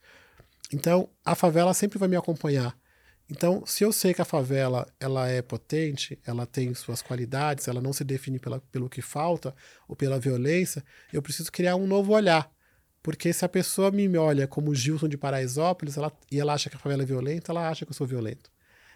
Então, 0.73 1.09
a 1.25 1.35
favela 1.35 1.73
sempre 1.73 1.99
vai 1.99 2.07
me 2.07 2.15
acompanhar. 2.15 2.77
Então, 3.29 3.63
se 3.65 3.83
eu 3.83 3.93
sei 3.93 4.13
que 4.13 4.21
a 4.21 4.25
favela 4.25 4.85
ela 4.99 5.27
é 5.29 5.41
potente, 5.41 6.19
ela 6.25 6.45
tem 6.45 6.73
suas 6.73 7.01
qualidades, 7.01 7.67
ela 7.67 7.81
não 7.81 7.93
se 7.93 8.03
define 8.03 8.39
pela, 8.39 8.59
pelo 8.71 8.89
que 8.89 9.01
falta 9.01 9.55
ou 9.87 9.95
pela 9.95 10.19
violência, 10.19 10.83
eu 11.13 11.21
preciso 11.21 11.51
criar 11.51 11.77
um 11.77 11.87
novo 11.87 12.11
olhar. 12.11 12.51
Porque 13.01 13.33
se 13.33 13.43
a 13.45 13.49
pessoa 13.49 13.89
me 13.89 14.17
olha 14.17 14.47
como 14.47 14.75
Gilson 14.75 15.07
de 15.07 15.17
Paraisópolis 15.17 15.97
ela, 15.97 16.11
e 16.29 16.39
ela 16.39 16.53
acha 16.53 16.69
que 16.69 16.75
a 16.75 16.79
favela 16.79 17.03
é 17.03 17.05
violenta, 17.05 17.51
ela 17.51 17.69
acha 17.69 17.85
que 17.85 17.91
eu 17.91 17.95
sou 17.95 18.05
violento. 18.05 18.51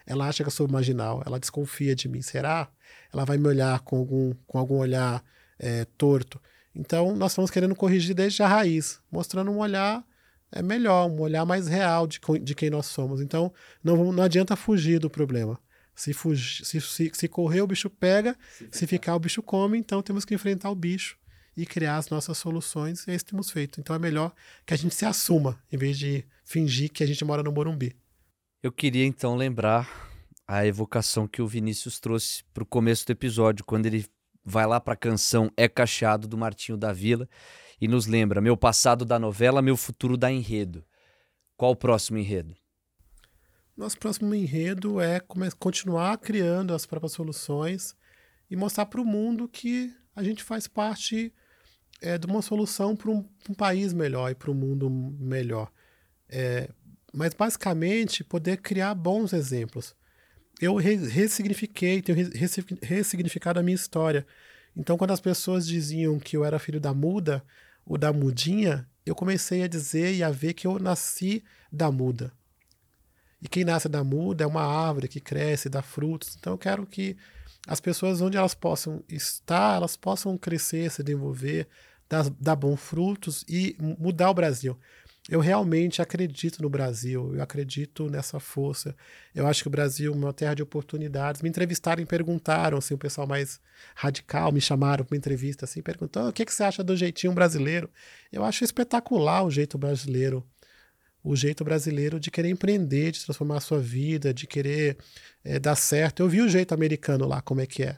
Ela 0.06 0.28
acha 0.28 0.43
que 0.43 0.47
eu 0.47 0.51
sou 0.51 0.68
marginal, 0.68 1.24
ela 1.26 1.39
desconfia 1.39 1.95
de 1.95 2.08
mim. 2.08 2.22
Será? 2.22 2.70
Ela 3.12 3.26
vai 3.26 3.38
me 3.38 3.47
olhar 3.47 3.80
com 3.80 3.97
algum, 3.97 4.34
com 4.45 4.60
algum 4.60 4.78
olhar 4.78 5.24
é, 5.58 5.86
torto. 5.97 6.39
Então, 6.76 7.16
nós 7.16 7.32
estamos 7.32 7.50
querendo 7.50 7.76
corrigir 7.76 8.14
desde 8.14 8.44
a 8.44 8.48
raiz, 8.48 9.00
mostrando 9.10 9.50
um 9.50 9.60
olhar 9.60 10.04
é 10.52 10.62
melhor, 10.62 11.10
um 11.10 11.20
olhar 11.20 11.46
mais 11.46 11.68
real 11.68 12.08
de, 12.08 12.20
de 12.42 12.56
quem 12.56 12.70
nós 12.70 12.86
somos. 12.86 13.22
Então, 13.22 13.54
não, 13.84 14.12
não 14.12 14.24
adianta 14.24 14.56
fugir 14.56 15.00
do 15.00 15.10
problema. 15.10 15.60
Se, 15.94 16.14
fugir, 16.14 16.66
se, 16.66 16.80
se, 16.80 17.12
se 17.14 17.28
correr, 17.28 17.62
o 17.62 17.68
bicho 17.68 17.90
pega, 17.90 18.38
se, 18.50 18.68
se 18.72 18.88
ficar, 18.88 19.16
o 19.16 19.20
bicho 19.20 19.42
come. 19.42 19.78
Então, 19.78 20.02
temos 20.02 20.24
que 20.24 20.34
enfrentar 20.34 20.70
o 20.70 20.76
bicho 20.76 21.18
e 21.58 21.66
criar 21.66 21.98
as 21.98 22.10
nossas 22.10 22.38
soluções. 22.38 23.06
E 23.06 23.12
é 23.12 23.16
isso 23.16 23.26
que 23.26 23.32
temos 23.32 23.50
feito. 23.50 23.80
Então, 23.80 23.96
é 23.96 24.00
melhor 24.00 24.34
que 24.66 24.74
a 24.74 24.78
gente 24.78 24.96
se 24.96 25.06
assuma, 25.06 25.60
em 25.72 25.78
vez 25.78 25.98
de 25.98 26.26
fingir 26.44 26.90
que 26.90 27.04
a 27.04 27.08
gente 27.08 27.24
mora 27.26 27.44
no 27.44 27.52
Morumbi. 27.52 27.96
Eu 28.64 28.72
queria, 28.72 29.06
então, 29.06 29.36
lembrar 29.36 30.10
a 30.48 30.66
evocação 30.66 31.28
que 31.28 31.42
o 31.42 31.48
Vinícius 31.48 32.00
trouxe 32.00 32.44
para 32.54 32.64
o 32.64 32.68
começo 32.68 33.06
do 33.06 33.12
episódio, 33.12 33.66
quando 33.66 33.88
ele 33.88 34.06
vai 34.46 34.68
lá 34.68 34.80
para 34.80 34.93
a 34.93 34.98
canção 34.98 35.52
É 35.58 35.68
Cacheado 35.68 36.28
do 36.28 36.38
Martinho 36.38 36.78
da 36.78 36.93
Vila 36.93 37.28
e 37.82 37.88
nos 37.88 38.06
lembra 38.06 38.39
meu 38.39 38.56
passado 38.56 39.04
da 39.04 39.18
novela, 39.18 39.62
meu 39.62 39.76
futuro 39.76 40.16
da 40.16 40.32
enredo. 40.32 40.86
Qual 41.58 41.72
o 41.72 41.76
próximo 41.76 42.18
enredo? 42.18 42.56
Nosso 43.76 43.98
próximo 43.98 44.34
enredo 44.34 45.02
é 45.02 45.20
continuar 45.60 46.18
criando 46.20 46.74
as 46.74 46.86
próprias 46.86 47.14
soluções 47.14 47.96
e 48.50 48.56
mostrar 48.56 48.86
para 48.86 49.02
o 49.02 49.06
mundo 49.06 49.50
que 49.50 49.93
a 50.16 50.24
gente 50.24 50.43
faz 50.43 50.68
parte 50.68 51.34
é, 52.02 52.18
de 52.18 52.26
uma 52.28 52.41
solução 52.41 52.96
para 52.96 53.12
um, 53.12 53.28
um, 53.50 53.54
país 53.54 53.91
melhor 53.91 54.32
e 54.32 54.36
para 54.36 54.52
um 54.52 54.54
mundo 54.54 54.89
melhor. 54.89 55.70
É, 56.30 56.70
mas 57.14 57.34
basicamente 57.34 58.24
poder 58.24 58.58
criar 58.58 58.93
bons 58.93 59.34
exemplos 59.34 59.96
eu 60.62 60.76
ressignifiquei, 60.76 62.01
tenho 62.01 62.18
ressignificado 62.82 63.60
a 63.60 63.64
minha 63.64 63.76
história. 63.76 64.26
Então, 64.76 64.97
quando 64.97 65.12
as 65.12 65.20
pessoas 65.20 65.66
diziam 65.68 66.20
que 66.20 66.36
eu 66.36 66.43
era 66.43 66.60
filho 66.60 66.80
da 66.80 66.93
muda, 66.93 67.43
ou 67.86 67.97
da 67.97 68.12
mudinha, 68.12 68.88
eu 69.06 69.14
comecei 69.14 69.62
a 69.64 69.68
dizer 69.68 70.16
e 70.16 70.24
a 70.24 70.32
ver 70.32 70.53
que 70.53 70.66
eu 70.66 70.80
nasci 70.80 71.43
da 71.72 71.91
muda. 71.91 72.34
E 73.41 73.47
quem 73.47 73.64
nasce 73.64 73.88
da 73.88 74.03
muda 74.03 74.43
é 74.43 74.47
uma 74.47 74.64
árvore 74.64 75.08
que 75.08 75.20
cresce, 75.20 75.70
dá 75.70 75.82
frutos. 75.82 76.36
Então 76.39 76.53
eu 76.53 76.58
quero 76.58 76.86
que 76.88 77.16
as 77.68 77.80
pessoas, 77.80 78.22
onde 78.22 78.38
elas 78.38 78.56
possam 78.56 79.03
estar, 79.08 79.76
elas 79.76 79.95
possam 79.95 80.38
crescer, 80.38 80.89
se 80.89 81.03
desenvolver, 81.03 81.68
dar, 82.10 82.28
dar 82.39 82.56
bons 82.56 82.80
frutos 82.80 83.45
e 83.47 83.76
mudar 83.80 84.32
o 84.32 84.34
Brasil. 84.34 84.78
Eu 85.28 85.40
realmente 85.40 86.04
acredito 86.04 86.62
no 86.62 86.70
Brasil, 86.70 87.34
eu 87.34 87.42
acredito 87.42 88.08
nessa 88.12 88.40
força. 88.40 88.96
Eu 89.34 89.48
acho 89.48 89.64
que 89.64 89.68
o 89.68 89.72
Brasil 89.72 90.14
é 90.14 90.16
uma 90.16 90.32
terra 90.32 90.54
de 90.54 90.62
oportunidades. 90.62 91.42
Me 91.42 91.50
entrevistaram 91.50 92.02
e 92.02 92.06
perguntaram, 92.06 92.78
assim, 92.78 92.94
o 92.94 92.98
pessoal 92.98 93.26
mais 93.26 93.60
radical 93.96 94.52
me 94.52 94.62
chamaram 94.62 95.04
para 95.04 95.16
uma 95.16 95.18
entrevista, 95.18 95.66
assim, 95.66 95.82
perguntando 95.82 96.30
o 96.30 96.34
que, 96.34 96.46
que 96.46 96.54
você 96.54 96.64
acha 96.64 96.84
do 96.84 96.96
jeitinho 96.96 97.34
brasileiro. 97.34 97.90
Eu 98.32 98.44
acho 98.44 98.64
espetacular 98.64 99.44
o 99.44 99.50
jeito 99.50 99.78
brasileiro 99.80 100.46
o 101.26 101.36
jeito 101.36 101.64
brasileiro 101.64 102.20
de 102.20 102.30
querer 102.30 102.50
empreender, 102.50 103.12
de 103.12 103.26
transformar 103.26 103.58
a 103.58 103.60
sua 103.60 103.80
vida, 103.80 104.32
de 104.32 104.46
querer 104.46 104.96
é, 105.44 105.58
dar 105.58 105.76
certo. 105.76 106.20
Eu 106.20 106.30
vi 106.30 106.40
o 106.40 106.48
jeito 106.48 106.72
americano 106.72 107.28
lá, 107.28 107.42
como 107.42 107.62
é 107.62 107.66
que 107.66 107.82
é. 107.82 107.98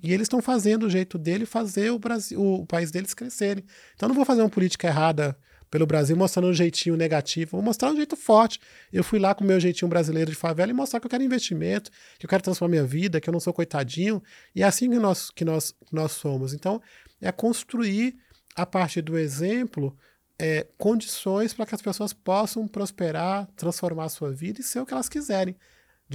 E 0.00 0.12
eles 0.12 0.26
estão 0.26 0.40
fazendo 0.40 0.86
o 0.86 0.90
jeito 0.90 1.18
dele 1.18 1.44
fazer 1.44 1.90
o, 1.90 1.98
Brasil, 1.98 2.40
o 2.40 2.64
país 2.64 2.92
deles 2.92 3.14
crescerem. 3.14 3.64
Então 3.96 4.08
não 4.08 4.14
vou 4.14 4.24
fazer 4.24 4.42
uma 4.42 4.48
política 4.48 4.86
errada 4.86 5.36
pelo 5.70 5.86
Brasil 5.86 6.16
mostrando 6.16 6.48
um 6.48 6.52
jeitinho 6.52 6.96
negativo, 6.96 7.52
vou 7.52 7.62
mostrar 7.62 7.90
um 7.90 7.96
jeito 7.96 8.16
forte. 8.16 8.60
Eu 8.92 9.04
fui 9.04 9.18
lá 9.18 9.34
com 9.34 9.44
o 9.44 9.46
meu 9.46 9.60
jeitinho 9.60 9.88
brasileiro 9.88 10.30
de 10.30 10.36
favela 10.36 10.70
e 10.70 10.74
mostrar 10.74 11.00
que 11.00 11.06
eu 11.06 11.10
quero 11.10 11.22
investimento, 11.22 11.90
que 12.18 12.26
eu 12.26 12.30
quero 12.30 12.42
transformar 12.42 12.70
minha 12.70 12.84
vida, 12.84 13.20
que 13.20 13.28
eu 13.28 13.32
não 13.32 13.40
sou 13.40 13.52
coitadinho. 13.52 14.22
E 14.54 14.62
é 14.62 14.66
assim 14.66 14.90
que 14.90 14.98
nós, 14.98 15.30
que 15.30 15.44
nós, 15.44 15.74
nós 15.92 16.12
somos. 16.12 16.54
Então, 16.54 16.80
é 17.20 17.30
construir, 17.32 18.16
a 18.54 18.64
partir 18.64 19.02
do 19.02 19.18
exemplo, 19.18 19.96
é, 20.38 20.66
condições 20.78 21.52
para 21.52 21.66
que 21.66 21.74
as 21.74 21.82
pessoas 21.82 22.12
possam 22.12 22.66
prosperar, 22.66 23.46
transformar 23.56 24.04
a 24.04 24.08
sua 24.08 24.32
vida 24.32 24.60
e 24.60 24.64
ser 24.64 24.80
o 24.80 24.86
que 24.86 24.94
elas 24.94 25.08
quiserem, 25.08 25.56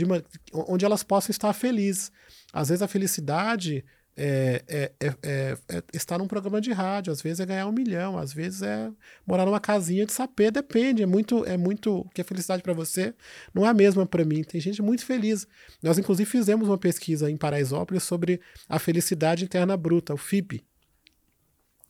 uma, 0.01 0.23
onde 0.67 0.85
elas 0.85 1.03
possam 1.03 1.31
estar 1.31 1.53
felizes. 1.53 2.11
Às 2.51 2.69
vezes 2.69 2.81
a 2.81 2.87
felicidade 2.87 3.85
é, 4.15 4.63
é, 4.67 4.91
é, 4.99 5.57
é, 5.69 5.83
estar 5.91 6.19
num 6.19 6.27
programa 6.27 6.61
de 6.61 6.71
rádio, 6.71 7.11
às 7.11 7.21
vezes 7.21 7.39
é 7.39 7.45
ganhar 7.45 7.67
um 7.67 7.71
milhão, 7.71 8.17
às 8.17 8.31
vezes 8.31 8.61
é 8.61 8.91
morar 9.25 9.45
numa 9.45 9.59
casinha 9.59 10.05
de 10.05 10.13
sapê, 10.13 10.51
depende, 10.51 11.01
é 11.01 11.05
muito, 11.05 11.43
é 11.45 11.57
muito, 11.57 12.07
que 12.13 12.21
a 12.21 12.23
felicidade 12.23 12.61
para 12.61 12.73
você 12.73 13.13
não 13.53 13.65
é 13.65 13.69
a 13.69 13.73
mesma 13.73 14.05
para 14.05 14.23
mim. 14.23 14.43
Tem 14.43 14.61
gente 14.61 14.81
muito 14.81 15.03
feliz. 15.05 15.47
Nós 15.81 15.97
inclusive 15.97 16.29
fizemos 16.29 16.67
uma 16.67 16.77
pesquisa 16.77 17.29
em 17.29 17.37
Paraisópolis 17.37 18.03
sobre 18.03 18.39
a 18.69 18.77
felicidade 18.77 19.43
interna 19.43 19.75
bruta, 19.75 20.13
o 20.13 20.17
FIB. 20.17 20.63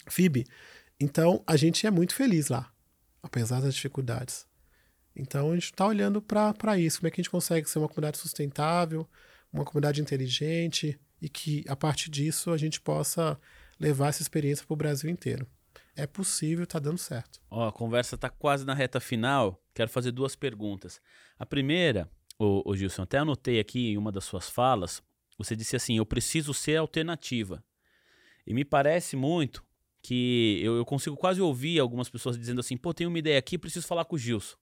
FIB. 0.07 0.45
Então, 0.99 1.43
a 1.45 1.57
gente 1.57 1.85
é 1.85 1.91
muito 1.91 2.15
feliz 2.15 2.47
lá, 2.47 2.71
apesar 3.21 3.59
das 3.61 3.75
dificuldades. 3.75 4.45
Então, 5.15 5.51
a 5.51 5.53
gente 5.53 5.65
está 5.65 5.85
olhando 5.85 6.21
para 6.21 6.77
isso. 6.77 6.99
Como 6.99 7.07
é 7.07 7.11
que 7.11 7.19
a 7.19 7.23
gente 7.23 7.29
consegue 7.29 7.69
ser 7.69 7.79
uma 7.79 7.89
comunidade 7.89 8.17
sustentável, 8.17 9.07
uma 9.51 9.65
comunidade 9.65 10.01
inteligente 10.01 10.99
e 11.23 11.29
que, 11.29 11.63
a 11.69 11.75
partir 11.75 12.11
disso, 12.11 12.51
a 12.51 12.57
gente 12.57 12.81
possa 12.81 13.39
levar 13.79 14.09
essa 14.09 14.21
experiência 14.21 14.65
para 14.65 14.73
o 14.73 14.77
Brasil 14.77 15.09
inteiro. 15.09 15.47
É 15.95 16.05
possível, 16.05 16.65
está 16.65 16.79
dando 16.79 16.97
certo. 16.97 17.39
Ó, 17.49 17.65
a 17.65 17.71
conversa 17.71 18.15
está 18.15 18.29
quase 18.29 18.65
na 18.65 18.73
reta 18.73 18.99
final. 18.99 19.63
Quero 19.73 19.89
fazer 19.89 20.11
duas 20.11 20.35
perguntas. 20.35 20.99
A 21.39 21.45
primeira, 21.45 22.09
o, 22.37 22.75
Gilson, 22.75 23.03
até 23.03 23.19
anotei 23.19 23.57
aqui 23.57 23.91
em 23.91 23.97
uma 23.97 24.11
das 24.11 24.25
suas 24.25 24.49
falas, 24.49 25.01
você 25.37 25.55
disse 25.55 25.77
assim: 25.77 25.95
eu 25.97 26.05
preciso 26.05 26.53
ser 26.53 26.75
alternativa. 26.75 27.63
E 28.45 28.53
me 28.53 28.65
parece 28.65 29.15
muito 29.15 29.63
que 30.01 30.59
eu, 30.61 30.75
eu, 30.75 30.83
consigo 30.83 31.15
quase 31.15 31.39
ouvir 31.41 31.79
algumas 31.79 32.09
pessoas 32.09 32.37
dizendo 32.37 32.59
assim: 32.59 32.75
pô, 32.75 32.93
tenho 32.93 33.09
uma 33.09 33.19
ideia 33.19 33.39
aqui, 33.39 33.57
preciso 33.57 33.87
falar 33.87 34.03
com 34.03 34.17
o 34.17 34.19
Gilson. 34.19 34.57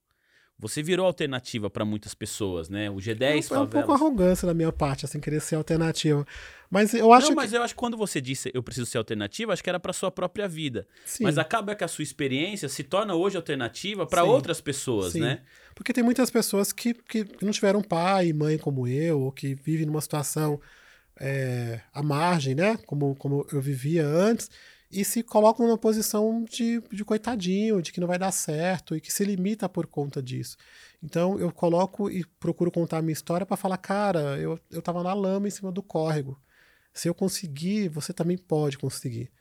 Você 0.58 0.82
virou 0.82 1.06
alternativa 1.06 1.68
para 1.68 1.84
muitas 1.84 2.14
pessoas, 2.14 2.68
né? 2.68 2.88
O 2.88 2.96
G10 2.96 3.12
é, 3.12 3.42
favelas... 3.42 3.50
é 3.50 3.58
um 3.58 3.66
pouco 3.66 3.92
arrogância 3.92 4.46
da 4.46 4.54
minha 4.54 4.70
parte, 4.70 5.04
assim, 5.04 5.18
querer 5.18 5.40
ser 5.40 5.56
alternativa. 5.56 6.24
Mas 6.70 6.94
eu 6.94 7.12
acho 7.12 7.28
Não, 7.28 7.36
mas 7.36 7.52
eu 7.52 7.62
acho 7.62 7.74
que 7.74 7.78
quando 7.78 7.96
você 7.96 8.20
disse 8.20 8.50
eu 8.54 8.62
preciso 8.62 8.86
ser 8.86 8.98
alternativa, 8.98 9.52
acho 9.52 9.62
que 9.62 9.68
era 9.68 9.80
para 9.80 9.92
sua 9.92 10.10
própria 10.10 10.46
vida. 10.46 10.86
Sim. 11.04 11.24
Mas 11.24 11.36
acaba 11.36 11.74
que 11.74 11.82
a 11.82 11.88
sua 11.88 12.02
experiência 12.02 12.68
se 12.68 12.82
torna 12.82 13.14
hoje 13.14 13.36
alternativa 13.36 14.06
para 14.06 14.24
outras 14.24 14.60
pessoas, 14.60 15.12
Sim. 15.12 15.20
né? 15.20 15.42
Porque 15.74 15.92
tem 15.92 16.04
muitas 16.04 16.30
pessoas 16.30 16.72
que, 16.72 16.94
que 16.94 17.26
não 17.42 17.50
tiveram 17.50 17.82
pai 17.82 18.28
e 18.28 18.32
mãe 18.32 18.56
como 18.56 18.86
eu, 18.86 19.20
ou 19.20 19.32
que 19.32 19.54
vivem 19.54 19.86
numa 19.86 20.00
situação 20.00 20.60
é, 21.18 21.80
à 21.92 22.02
margem, 22.02 22.54
né? 22.54 22.78
Como, 22.86 23.14
como 23.16 23.46
eu 23.52 23.60
vivia 23.60 24.06
antes 24.06 24.48
e 24.92 25.04
se 25.04 25.22
coloca 25.22 25.62
numa 25.62 25.78
posição 25.78 26.44
de, 26.44 26.80
de 26.92 27.04
coitadinho, 27.04 27.80
de 27.80 27.90
que 27.92 28.00
não 28.00 28.06
vai 28.06 28.18
dar 28.18 28.30
certo 28.30 28.94
e 28.94 29.00
que 29.00 29.12
se 29.12 29.24
limita 29.24 29.68
por 29.68 29.86
conta 29.86 30.22
disso. 30.22 30.56
Então 31.02 31.38
eu 31.38 31.50
coloco 31.50 32.10
e 32.10 32.24
procuro 32.38 32.70
contar 32.70 32.98
a 32.98 33.02
minha 33.02 33.12
história 33.12 33.46
para 33.46 33.56
falar, 33.56 33.78
cara, 33.78 34.38
eu, 34.38 34.60
eu 34.70 34.82
tava 34.82 35.02
na 35.02 35.14
lama 35.14 35.48
em 35.48 35.50
cima 35.50 35.72
do 35.72 35.82
córrego. 35.82 36.38
Se 36.92 37.08
eu 37.08 37.14
conseguir, 37.14 37.88
você 37.88 38.12
também 38.12 38.36
pode 38.36 38.76
conseguir. 38.76 39.32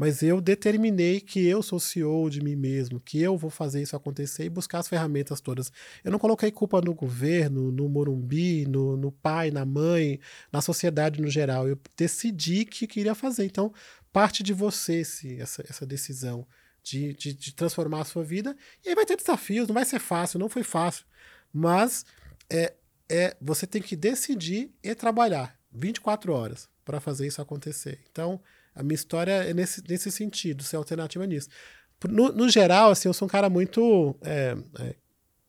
Mas 0.00 0.22
eu 0.22 0.40
determinei 0.40 1.20
que 1.20 1.46
eu 1.46 1.62
sou 1.62 1.78
CEO 1.78 2.30
de 2.30 2.42
mim 2.42 2.56
mesmo, 2.56 2.98
que 2.98 3.20
eu 3.20 3.36
vou 3.36 3.50
fazer 3.50 3.82
isso 3.82 3.94
acontecer 3.94 4.44
e 4.44 4.48
buscar 4.48 4.78
as 4.78 4.88
ferramentas 4.88 5.42
todas. 5.42 5.70
Eu 6.02 6.10
não 6.10 6.18
coloquei 6.18 6.50
culpa 6.50 6.80
no 6.80 6.94
governo, 6.94 7.70
no 7.70 7.86
Morumbi, 7.86 8.64
no, 8.66 8.96
no 8.96 9.12
pai, 9.12 9.50
na 9.50 9.66
mãe, 9.66 10.18
na 10.50 10.62
sociedade 10.62 11.20
no 11.20 11.28
geral. 11.28 11.68
Eu 11.68 11.78
decidi 11.94 12.64
que 12.64 12.86
queria 12.86 13.14
fazer. 13.14 13.44
Então, 13.44 13.74
parte 14.12 14.42
de 14.42 14.52
você 14.52 15.00
esse, 15.00 15.40
essa, 15.40 15.64
essa 15.68 15.86
decisão 15.86 16.46
de, 16.82 17.14
de, 17.14 17.32
de, 17.32 17.54
transformar 17.54 18.00
a 18.00 18.04
sua 18.04 18.24
vida. 18.24 18.56
E 18.84 18.88
aí 18.88 18.94
vai 18.94 19.06
ter 19.06 19.16
desafios, 19.16 19.68
não 19.68 19.74
vai 19.74 19.84
ser 19.84 19.98
fácil, 19.98 20.38
não 20.38 20.48
foi 20.48 20.62
fácil. 20.62 21.04
Mas 21.52 22.04
é, 22.48 22.74
é 23.08 23.36
você 23.40 23.66
tem 23.66 23.82
que 23.82 23.96
decidir 23.96 24.72
e 24.82 24.94
trabalhar 24.94 25.58
24 25.72 26.32
horas 26.32 26.68
para 26.84 27.00
fazer 27.00 27.26
isso 27.26 27.40
acontecer. 27.40 28.00
Então, 28.10 28.40
a 28.74 28.82
minha 28.82 28.94
história 28.94 29.32
é 29.44 29.54
nesse, 29.54 29.82
nesse 29.88 30.10
sentido, 30.10 30.62
ser 30.62 30.76
alternativa 30.76 31.26
nisso. 31.26 31.48
No, 32.08 32.32
no 32.32 32.48
geral, 32.48 32.90
assim, 32.90 33.08
eu 33.08 33.12
sou 33.12 33.26
um 33.26 33.30
cara 33.30 33.50
muito 33.50 34.16
é, 34.22 34.56
é, 34.78 34.94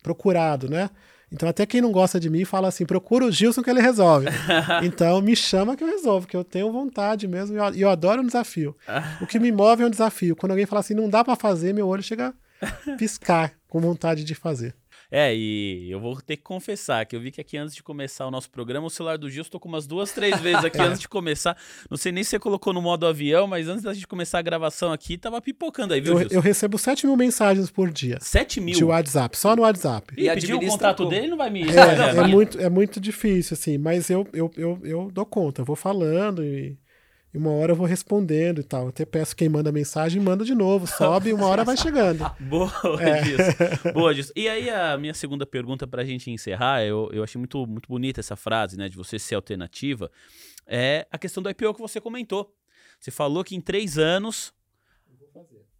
procurado, 0.03 0.69
né? 0.69 0.89
Então, 1.31 1.47
até 1.47 1.65
quem 1.65 1.79
não 1.79 1.91
gosta 1.91 2.19
de 2.19 2.29
mim 2.29 2.43
fala 2.43 2.67
assim: 2.67 2.85
procura 2.85 3.25
o 3.25 3.31
Gilson 3.31 3.63
que 3.63 3.69
ele 3.69 3.81
resolve. 3.81 4.27
então, 4.83 5.21
me 5.21 5.35
chama 5.35 5.77
que 5.77 5.83
eu 5.83 5.87
resolvo, 5.87 6.27
que 6.27 6.35
eu 6.35 6.43
tenho 6.43 6.71
vontade 6.71 7.27
mesmo 7.27 7.57
e 7.73 7.81
eu, 7.81 7.89
adoro 7.89 8.21
um 8.21 8.25
desafio. 8.25 8.75
o 9.21 9.25
que 9.25 9.39
me 9.39 9.51
move 9.53 9.83
é 9.83 9.85
um 9.85 9.89
desafio. 9.89 10.35
Quando 10.35 10.51
alguém 10.51 10.65
fala 10.65 10.81
assim, 10.81 10.93
não 10.93 11.09
dá 11.09 11.23
para 11.23 11.35
fazer, 11.35 11.73
meu 11.73 11.87
olho 11.87 12.03
chega 12.03 12.33
a 12.61 12.95
piscar 12.97 13.53
com 13.67 13.79
vontade 13.79 14.23
de 14.23 14.35
fazer. 14.35 14.75
É, 15.11 15.35
e 15.35 15.91
eu 15.91 15.99
vou 15.99 16.15
ter 16.21 16.37
que 16.37 16.43
confessar 16.43 17.05
que 17.05 17.13
eu 17.13 17.19
vi 17.19 17.31
que 17.31 17.41
aqui 17.41 17.57
antes 17.57 17.75
de 17.75 17.83
começar 17.83 18.25
o 18.25 18.31
nosso 18.31 18.49
programa, 18.49 18.87
o 18.87 18.89
celular 18.89 19.17
do 19.17 19.29
Gilson 19.29 19.49
tocou 19.49 19.69
umas 19.69 19.85
duas, 19.85 20.13
três 20.13 20.39
vezes 20.39 20.63
aqui 20.63 20.77
é. 20.79 20.83
antes 20.83 21.01
de 21.01 21.09
começar. 21.09 21.57
Não 21.89 21.97
sei 21.97 22.13
nem 22.13 22.23
se 22.23 22.29
você 22.29 22.39
colocou 22.39 22.71
no 22.71 22.81
modo 22.81 23.05
avião, 23.05 23.45
mas 23.45 23.67
antes 23.67 23.83
da 23.83 23.93
gente 23.93 24.07
começar 24.07 24.39
a 24.39 24.41
gravação 24.41 24.93
aqui, 24.93 25.17
tava 25.17 25.41
pipocando 25.41 25.93
aí, 25.93 25.99
viu, 25.99 26.13
eu, 26.13 26.19
Gilson? 26.19 26.35
Eu 26.35 26.41
recebo 26.41 26.77
7 26.77 27.05
mil 27.05 27.17
mensagens 27.17 27.69
por 27.69 27.91
dia. 27.91 28.19
7 28.21 28.61
mil? 28.61 28.73
De 28.73 28.85
WhatsApp, 28.85 29.37
só 29.37 29.53
no 29.53 29.63
WhatsApp. 29.63 30.13
E, 30.17 30.29
e 30.29 30.33
pedir 30.33 30.53
o 30.53 30.59
contato 30.61 31.05
dele 31.05 31.27
não 31.27 31.37
vai 31.37 31.49
me... 31.49 31.63
É, 31.63 32.15
é, 32.17 32.27
muito, 32.27 32.57
é 32.57 32.69
muito 32.69 32.99
difícil, 33.01 33.55
assim, 33.55 33.77
mas 33.77 34.09
eu, 34.09 34.25
eu, 34.31 34.49
eu, 34.55 34.79
eu 34.81 35.11
dou 35.11 35.25
conta, 35.25 35.61
eu 35.61 35.65
vou 35.65 35.75
falando 35.75 36.41
e 36.41 36.77
e 37.33 37.37
uma 37.37 37.51
hora 37.51 37.71
eu 37.71 37.75
vou 37.75 37.85
respondendo 37.85 38.59
e 38.59 38.63
tal. 38.63 38.89
até 38.89 39.05
peço 39.05 39.35
quem 39.35 39.47
manda 39.47 39.71
mensagem, 39.71 40.21
manda 40.21 40.43
de 40.43 40.53
novo, 40.53 40.85
sobe 40.85 41.29
e 41.29 41.33
uma 41.33 41.47
hora 41.47 41.63
vai 41.63 41.77
chegando. 41.77 42.29
Boa 42.39 42.71
é. 42.99 43.21
disso. 43.21 43.93
Boa 43.93 44.13
disso. 44.13 44.33
E 44.35 44.49
aí 44.49 44.69
a 44.69 44.97
minha 44.97 45.13
segunda 45.13 45.45
pergunta 45.45 45.87
para 45.87 46.01
a 46.01 46.05
gente 46.05 46.29
encerrar, 46.29 46.83
eu, 46.83 47.09
eu 47.13 47.23
achei 47.23 47.39
muito, 47.39 47.65
muito 47.65 47.87
bonita 47.87 48.19
essa 48.19 48.35
frase, 48.35 48.77
né, 48.77 48.89
de 48.89 48.97
você 48.97 49.17
ser 49.17 49.35
alternativa, 49.35 50.11
é 50.67 51.07
a 51.09 51.17
questão 51.17 51.41
do 51.41 51.49
IPO 51.49 51.73
que 51.73 51.81
você 51.81 52.01
comentou. 52.01 52.53
Você 52.99 53.11
falou 53.11 53.43
que 53.43 53.55
em 53.55 53.61
três 53.61 53.97
anos 53.97 54.53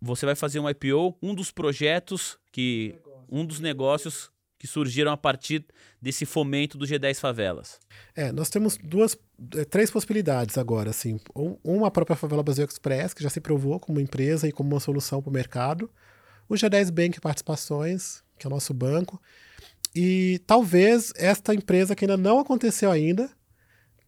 você 0.02 0.26
vai 0.26 0.36
fazer 0.36 0.60
um 0.60 0.70
IPO, 0.70 1.18
um 1.22 1.36
dos 1.36 1.52
projetos 1.52 2.40
que... 2.52 2.96
Um 3.34 3.46
dos 3.46 3.62
negócios 3.62 4.30
que 4.62 4.68
surgiram 4.68 5.12
a 5.12 5.18
partir 5.18 5.66
desse 6.00 6.24
fomento 6.24 6.78
do 6.78 6.86
G10 6.86 7.16
Favelas? 7.16 7.80
É, 8.16 8.32
nós 8.32 8.48
temos 8.48 8.78
duas, 8.78 9.18
é, 9.56 9.66
três 9.66 9.90
possibilidades 9.90 10.56
agora, 10.56 10.92
assim. 10.92 11.20
Uma, 11.64 11.88
a 11.88 11.92
própria 11.92 12.16
Favela 12.16 12.44
Brasil 12.44 12.64
Express, 12.64 13.12
que 13.12 13.24
já 13.24 13.30
se 13.32 13.42
provou 13.42 13.80
como 13.80 14.00
empresa 14.00 14.48
e 14.48 14.52
como 14.52 14.70
uma 14.70 14.80
solução 14.80 15.20
para 15.20 15.32
o 15.32 15.34
mercado. 15.34 15.90
O 16.48 16.54
G10 16.54 16.92
Bank 16.92 17.20
Participações, 17.20 18.22
que 18.38 18.46
é 18.46 18.48
o 18.48 18.52
nosso 18.52 18.72
banco. 18.72 19.20
E 19.96 20.40
talvez 20.46 21.12
esta 21.16 21.56
empresa 21.56 21.96
que 21.96 22.06
ainda 22.06 22.16
não 22.16 22.38
aconteceu 22.38 22.92
ainda, 22.92 23.32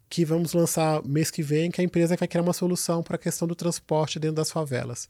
que 0.07 0.23
vamos 0.23 0.53
lançar 0.53 1.03
mês 1.03 1.31
que 1.31 1.41
vem, 1.41 1.71
que 1.71 1.81
é 1.81 1.83
a 1.83 1.85
empresa 1.85 2.15
que 2.15 2.19
vai 2.19 2.27
criar 2.27 2.43
uma 2.43 2.53
solução 2.53 3.01
para 3.01 3.15
a 3.15 3.19
questão 3.19 3.47
do 3.47 3.55
transporte 3.55 4.19
dentro 4.19 4.35
das 4.35 4.51
favelas. 4.51 5.09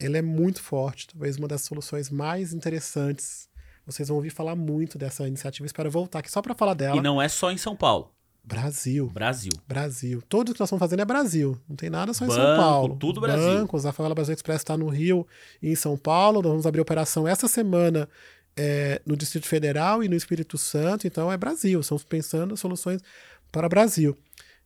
Ela 0.00 0.18
é 0.18 0.22
muito 0.22 0.60
forte, 0.60 1.06
talvez 1.06 1.36
uma 1.36 1.46
das 1.46 1.62
soluções 1.62 2.10
mais 2.10 2.52
interessantes 2.52 3.49
vocês 3.90 4.08
vão 4.08 4.16
ouvir 4.16 4.30
falar 4.30 4.56
muito 4.56 4.98
dessa 4.98 5.26
iniciativa. 5.26 5.66
Espero 5.66 5.90
voltar 5.90 6.20
aqui 6.20 6.30
só 6.30 6.40
para 6.40 6.54
falar 6.54 6.74
dela. 6.74 6.96
E 6.96 7.00
não 7.00 7.20
é 7.20 7.28
só 7.28 7.50
em 7.50 7.56
São 7.56 7.76
Paulo. 7.76 8.10
Brasil. 8.42 9.08
Brasil. 9.08 9.52
Brasil. 9.68 10.22
Tudo 10.28 10.52
que 10.52 10.60
nós 10.60 10.68
estamos 10.68 10.80
fazendo 10.80 11.00
é 11.00 11.04
Brasil. 11.04 11.58
Não 11.68 11.76
tem 11.76 11.90
nada 11.90 12.12
só 12.12 12.24
em 12.24 12.28
Banco, 12.28 12.40
São 12.40 12.56
Paulo. 12.56 12.96
Tudo 12.96 13.20
Brasil. 13.20 13.46
Bancos, 13.46 13.86
a 13.86 13.92
Favela 13.92 14.14
Brasil 14.14 14.34
Express 14.34 14.60
está 14.60 14.76
no 14.76 14.88
Rio 14.88 15.26
e 15.62 15.70
em 15.70 15.76
São 15.76 15.96
Paulo. 15.96 16.40
Nós 16.42 16.50
vamos 16.50 16.66
abrir 16.66 16.80
operação 16.80 17.28
essa 17.28 17.46
semana 17.46 18.08
é, 18.56 19.00
no 19.06 19.16
Distrito 19.16 19.46
Federal 19.46 20.02
e 20.02 20.08
no 20.08 20.14
Espírito 20.14 20.58
Santo, 20.58 21.06
então 21.06 21.30
é 21.30 21.36
Brasil, 21.36 21.80
estamos 21.80 22.04
pensando 22.04 22.56
soluções 22.56 23.00
para 23.50 23.66
o 23.66 23.70
Brasil. 23.70 24.16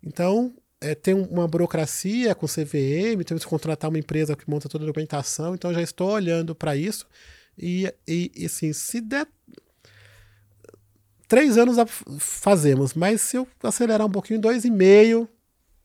Então, 0.02 0.52
é, 0.80 0.94
tem 0.94 1.14
uma 1.14 1.46
burocracia 1.46 2.34
com 2.34 2.46
CVM, 2.46 3.22
temos 3.24 3.44
que 3.44 3.50
contratar 3.50 3.88
uma 3.88 3.98
empresa 3.98 4.36
que 4.36 4.48
monta 4.48 4.68
toda 4.68 4.84
a 4.84 4.86
documentação, 4.86 5.54
então 5.54 5.72
já 5.72 5.80
estou 5.80 6.10
olhando 6.10 6.54
para 6.54 6.76
isso. 6.76 7.06
E, 7.58 7.92
e, 8.06 8.32
e, 8.36 8.46
assim, 8.46 8.72
se 8.72 9.00
der. 9.00 9.26
Três 11.26 11.56
anos 11.56 11.76
fazemos, 12.18 12.94
mas 12.94 13.20
se 13.20 13.36
eu 13.36 13.48
acelerar 13.62 14.06
um 14.06 14.10
pouquinho, 14.10 14.40
dois 14.40 14.64
e 14.64 14.70
meio, 14.70 15.28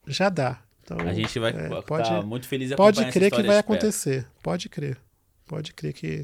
já 0.06 0.28
dá. 0.28 0.62
Então, 0.82 0.98
a 1.00 1.14
gente 1.14 1.38
vai 1.38 1.50
é, 1.52 1.82
pode, 1.82 2.26
muito 2.26 2.46
feliz 2.46 2.72
Pode 2.74 3.04
crer 3.10 3.30
que 3.30 3.42
vai 3.42 3.58
acontecer. 3.58 4.26
Pode 4.42 4.68
crer. 4.68 4.98
Pode 5.46 5.72
crer 5.72 5.92
que 5.92 6.22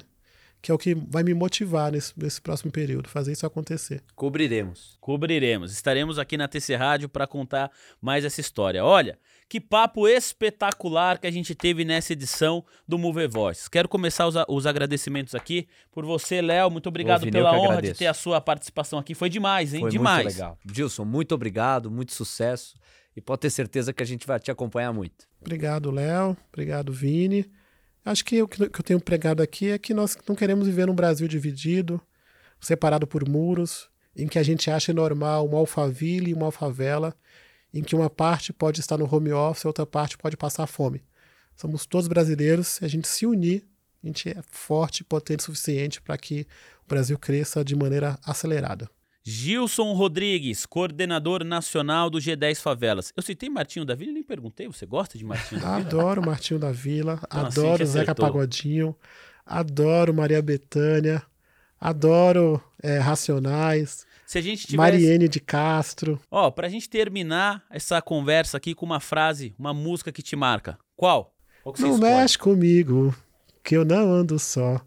que 0.67 0.73
é 0.73 0.75
o 0.75 0.79
que 0.79 0.95
vai 0.95 1.23
me 1.23 1.33
motivar 1.33 1.93
nesse, 1.93 2.13
nesse 2.17 2.41
próximo 2.41 2.73
período, 2.73 3.09
fazer 3.09 3.31
isso 3.31 3.47
acontecer. 3.47 4.03
Cobriremos. 4.17 4.97
Cobriremos. 5.01 5.73
Estaremos 5.73 6.19
aqui 6.19 6.37
na 6.37 6.49
TC 6.49 6.75
Rádio 6.75 7.09
para 7.09 7.25
contar 7.25 7.71
mais 8.01 8.25
essa 8.25 8.41
história. 8.41 8.85
Olha, 8.85 9.17
que 9.49 9.61
papo 9.61 10.09
espetacular 10.09 11.19
que 11.19 11.27
a 11.27 11.31
gente 11.31 11.55
teve 11.55 11.85
nessa 11.85 12.13
edição 12.13 12.65
do 12.87 12.99
Mover 12.99 13.31
Voice. 13.31 13.71
Quero 13.71 13.89
começar 13.89 14.27
os, 14.27 14.35
os 14.49 14.67
agradecimentos 14.67 15.35
aqui 15.35 15.69
por 15.93 16.05
você, 16.05 16.43
Léo. 16.43 16.71
Muito 16.71 16.89
obrigado 16.89 17.31
pela 17.31 17.53
honra 17.53 17.75
agradeço. 17.75 17.93
de 17.95 17.99
ter 18.01 18.07
a 18.07 18.15
sua 18.15 18.41
participação 18.41 18.99
aqui. 18.99 19.15
Foi 19.15 19.29
demais, 19.29 19.73
hein? 19.73 19.81
Foi 19.81 19.91
demais. 19.91 20.25
Muito 20.25 20.35
legal. 20.35 20.59
Gilson, 20.73 21.05
muito 21.05 21.35
obrigado, 21.35 21.91
muito 21.91 22.13
sucesso. 22.13 22.77
E 23.17 23.21
pode 23.21 23.41
ter 23.41 23.51
certeza 23.51 23.93
que 23.93 24.03
a 24.03 24.07
gente 24.07 24.27
vai 24.27 24.39
te 24.39 24.51
acompanhar 24.51 24.93
muito. 24.93 25.27
Obrigado, 25.41 25.91
Léo. 25.91 26.37
Obrigado, 26.53 26.93
Vini. 26.93 27.51
Acho 28.05 28.25
que 28.25 28.43
o 28.43 28.47
que 28.47 28.63
eu 28.63 28.85
tenho 28.85 29.01
pregado 29.01 29.43
aqui 29.43 29.71
é 29.71 29.79
que 29.79 29.95
nós 29.95 30.17
não 30.29 30.37
queremos 30.37 30.67
viver 30.67 30.87
num 30.87 30.95
Brasil 30.95 31.27
dividido, 31.27 32.01
separado 32.61 33.07
por 33.07 33.29
muros, 33.29 33.89
em 34.15 34.29
que 34.29 34.39
a 34.39 34.43
gente 34.43 34.71
acha 34.71 34.93
normal 34.93 35.47
uma 35.47 35.59
alfaville 35.59 36.31
e 36.31 36.35
uma 36.35 36.47
alfavela, 36.47 37.15
em 37.73 37.83
que 37.83 37.95
uma 37.95 38.09
parte 38.09 38.53
pode 38.53 38.81
estar 38.81 38.97
no 38.97 39.13
home 39.13 39.33
office, 39.33 39.65
outra 39.65 39.87
parte 39.87 40.17
pode 40.17 40.37
passar 40.37 40.67
fome. 40.67 41.03
Somos 41.57 41.87
todos 41.87 42.09
brasileiros, 42.09 42.69
se 42.69 42.85
a 42.85 42.89
gente 42.89 43.09
se 43.09 43.27
unir, 43.27 43.67
a 44.03 44.07
gente 44.07 44.29
é 44.29 44.43
forte 44.49 45.01
e 45.01 45.05
potente 45.05 45.41
o 45.41 45.45
suficiente 45.45 46.01
para 46.01 46.17
que 46.17 46.47
o 46.85 46.89
Brasil 46.89 47.19
cresça 47.19 47.65
de 47.65 47.75
maneira 47.75 48.19
acelerada. 48.25 48.89
Gilson 49.29 49.93
Rodrigues, 49.93 50.65
coordenador 50.65 51.43
nacional 51.43 52.09
do 52.09 52.19
G10 52.19 52.61
Favelas. 52.61 53.13
Eu 53.17 53.23
citei 53.25 53.51
Martinho 53.51 53.85
da 53.85 53.93
Vila 53.93 54.13
e 54.13 54.15
nem 54.15 54.23
perguntei, 54.23 54.69
você 54.69 54.87
gosta 54.87 55.19
de 55.19 55.25
Martinho 55.25 55.61
da 55.61 55.79
Vila? 55.79 55.89
Adoro 55.89 56.25
Martinho 56.25 56.61
da 56.61 56.71
Vila, 56.71 57.21
então, 57.25 57.47
assim 57.47 57.61
adoro 57.61 57.83
assim 57.83 57.93
Zeca 57.93 58.15
Pagodinho, 58.15 58.95
adoro 59.45 60.15
Maria 60.15 60.41
Bethânia, 60.41 61.21
adoro 61.81 62.63
é, 62.81 62.99
Racionais, 62.99 64.06
Se 64.27 64.39
a 64.39 64.41
gente 64.41 64.67
tivesse... 64.67 64.77
Mariene 64.77 65.29
de 65.29 65.39
Castro. 65.39 66.21
Ó, 66.31 66.51
pra 66.51 66.69
gente 66.69 66.89
terminar 66.89 67.65
essa 67.71 68.03
conversa 68.03 68.57
aqui 68.57 68.75
com 68.75 68.85
uma 68.85 68.99
frase, 68.99 69.55
uma 69.57 69.73
música 69.73 70.11
que 70.11 70.23
te 70.23 70.35
marca. 70.35 70.77
Qual? 70.97 71.33
Qual 71.63 71.75
não 71.79 71.99
mexe 71.99 72.37
comigo, 72.37 73.15
que 73.63 73.77
eu 73.77 73.85
não 73.85 74.13
ando 74.13 74.39
só. 74.39 74.81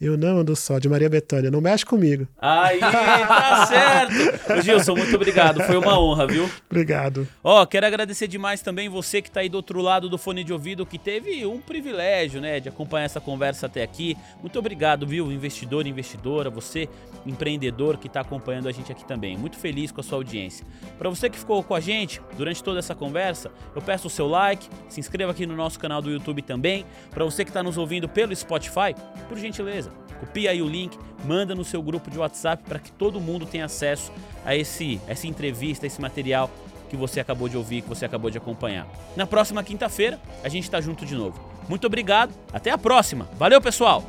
Eu 0.00 0.18
não 0.18 0.38
ando 0.38 0.56
só, 0.56 0.78
de 0.78 0.88
Maria 0.88 1.08
Bethânia. 1.08 1.50
Não 1.50 1.60
mexe 1.60 1.86
comigo. 1.86 2.26
Aí, 2.38 2.80
tá 2.80 3.64
certo. 3.66 4.62
Gilson, 4.62 4.96
muito 4.96 5.14
obrigado. 5.14 5.62
Foi 5.62 5.76
uma 5.76 5.98
honra, 5.98 6.26
viu? 6.26 6.50
Obrigado. 6.68 7.28
Ó, 7.42 7.64
quero 7.64 7.86
agradecer 7.86 8.26
demais 8.26 8.60
também 8.60 8.88
você 8.88 9.22
que 9.22 9.30
tá 9.30 9.40
aí 9.40 9.48
do 9.48 9.54
outro 9.54 9.80
lado 9.80 10.08
do 10.08 10.18
fone 10.18 10.42
de 10.42 10.52
ouvido, 10.52 10.84
que 10.84 10.98
teve 10.98 11.46
um 11.46 11.60
privilégio, 11.60 12.40
né, 12.40 12.58
de 12.58 12.68
acompanhar 12.68 13.04
essa 13.04 13.20
conversa 13.20 13.66
até 13.66 13.82
aqui. 13.82 14.16
Muito 14.40 14.58
obrigado, 14.58 15.06
viu, 15.06 15.30
investidor, 15.30 15.86
investidora, 15.86 16.50
você, 16.50 16.88
empreendedor 17.24 17.96
que 17.96 18.08
tá 18.08 18.20
acompanhando 18.20 18.68
a 18.68 18.72
gente 18.72 18.90
aqui 18.90 19.06
também. 19.06 19.38
Muito 19.38 19.56
feliz 19.56 19.92
com 19.92 20.00
a 20.00 20.04
sua 20.04 20.18
audiência. 20.18 20.66
Para 20.98 21.08
você 21.08 21.30
que 21.30 21.38
ficou 21.38 21.62
com 21.62 21.74
a 21.74 21.80
gente 21.80 22.20
durante 22.36 22.62
toda 22.62 22.80
essa 22.80 22.94
conversa, 22.94 23.50
eu 23.74 23.80
peço 23.80 24.08
o 24.08 24.10
seu 24.10 24.26
like, 24.26 24.68
se 24.88 24.98
inscreva 24.98 25.30
aqui 25.30 25.46
no 25.46 25.56
nosso 25.56 25.78
canal 25.78 26.02
do 26.02 26.10
YouTube 26.10 26.42
também. 26.42 26.84
Para 27.10 27.24
você 27.24 27.44
que 27.44 27.52
tá 27.52 27.62
nos 27.62 27.78
ouvindo 27.78 28.08
pelo 28.08 28.34
Spotify, 28.34 28.94
por 29.28 29.38
gentileza, 29.38 29.93
Copia 30.20 30.50
aí 30.50 30.62
o 30.62 30.68
link, 30.68 30.98
manda 31.24 31.54
no 31.54 31.64
seu 31.64 31.82
grupo 31.82 32.10
de 32.10 32.18
WhatsApp 32.18 32.62
para 32.66 32.78
que 32.78 32.90
todo 32.92 33.20
mundo 33.20 33.46
tenha 33.46 33.64
acesso 33.64 34.12
a 34.44 34.54
esse 34.54 35.00
essa 35.06 35.26
entrevista, 35.26 35.86
esse 35.86 36.00
material 36.00 36.50
que 36.88 36.96
você 36.96 37.20
acabou 37.20 37.48
de 37.48 37.56
ouvir, 37.56 37.82
que 37.82 37.88
você 37.88 38.04
acabou 38.04 38.30
de 38.30 38.38
acompanhar. 38.38 38.86
Na 39.16 39.26
próxima 39.26 39.62
quinta-feira, 39.62 40.20
a 40.42 40.48
gente 40.48 40.64
está 40.64 40.80
junto 40.80 41.04
de 41.04 41.14
novo. 41.14 41.40
Muito 41.68 41.86
obrigado, 41.86 42.32
até 42.52 42.70
a 42.70 42.78
próxima. 42.78 43.28
Valeu, 43.38 43.60
pessoal! 43.60 44.04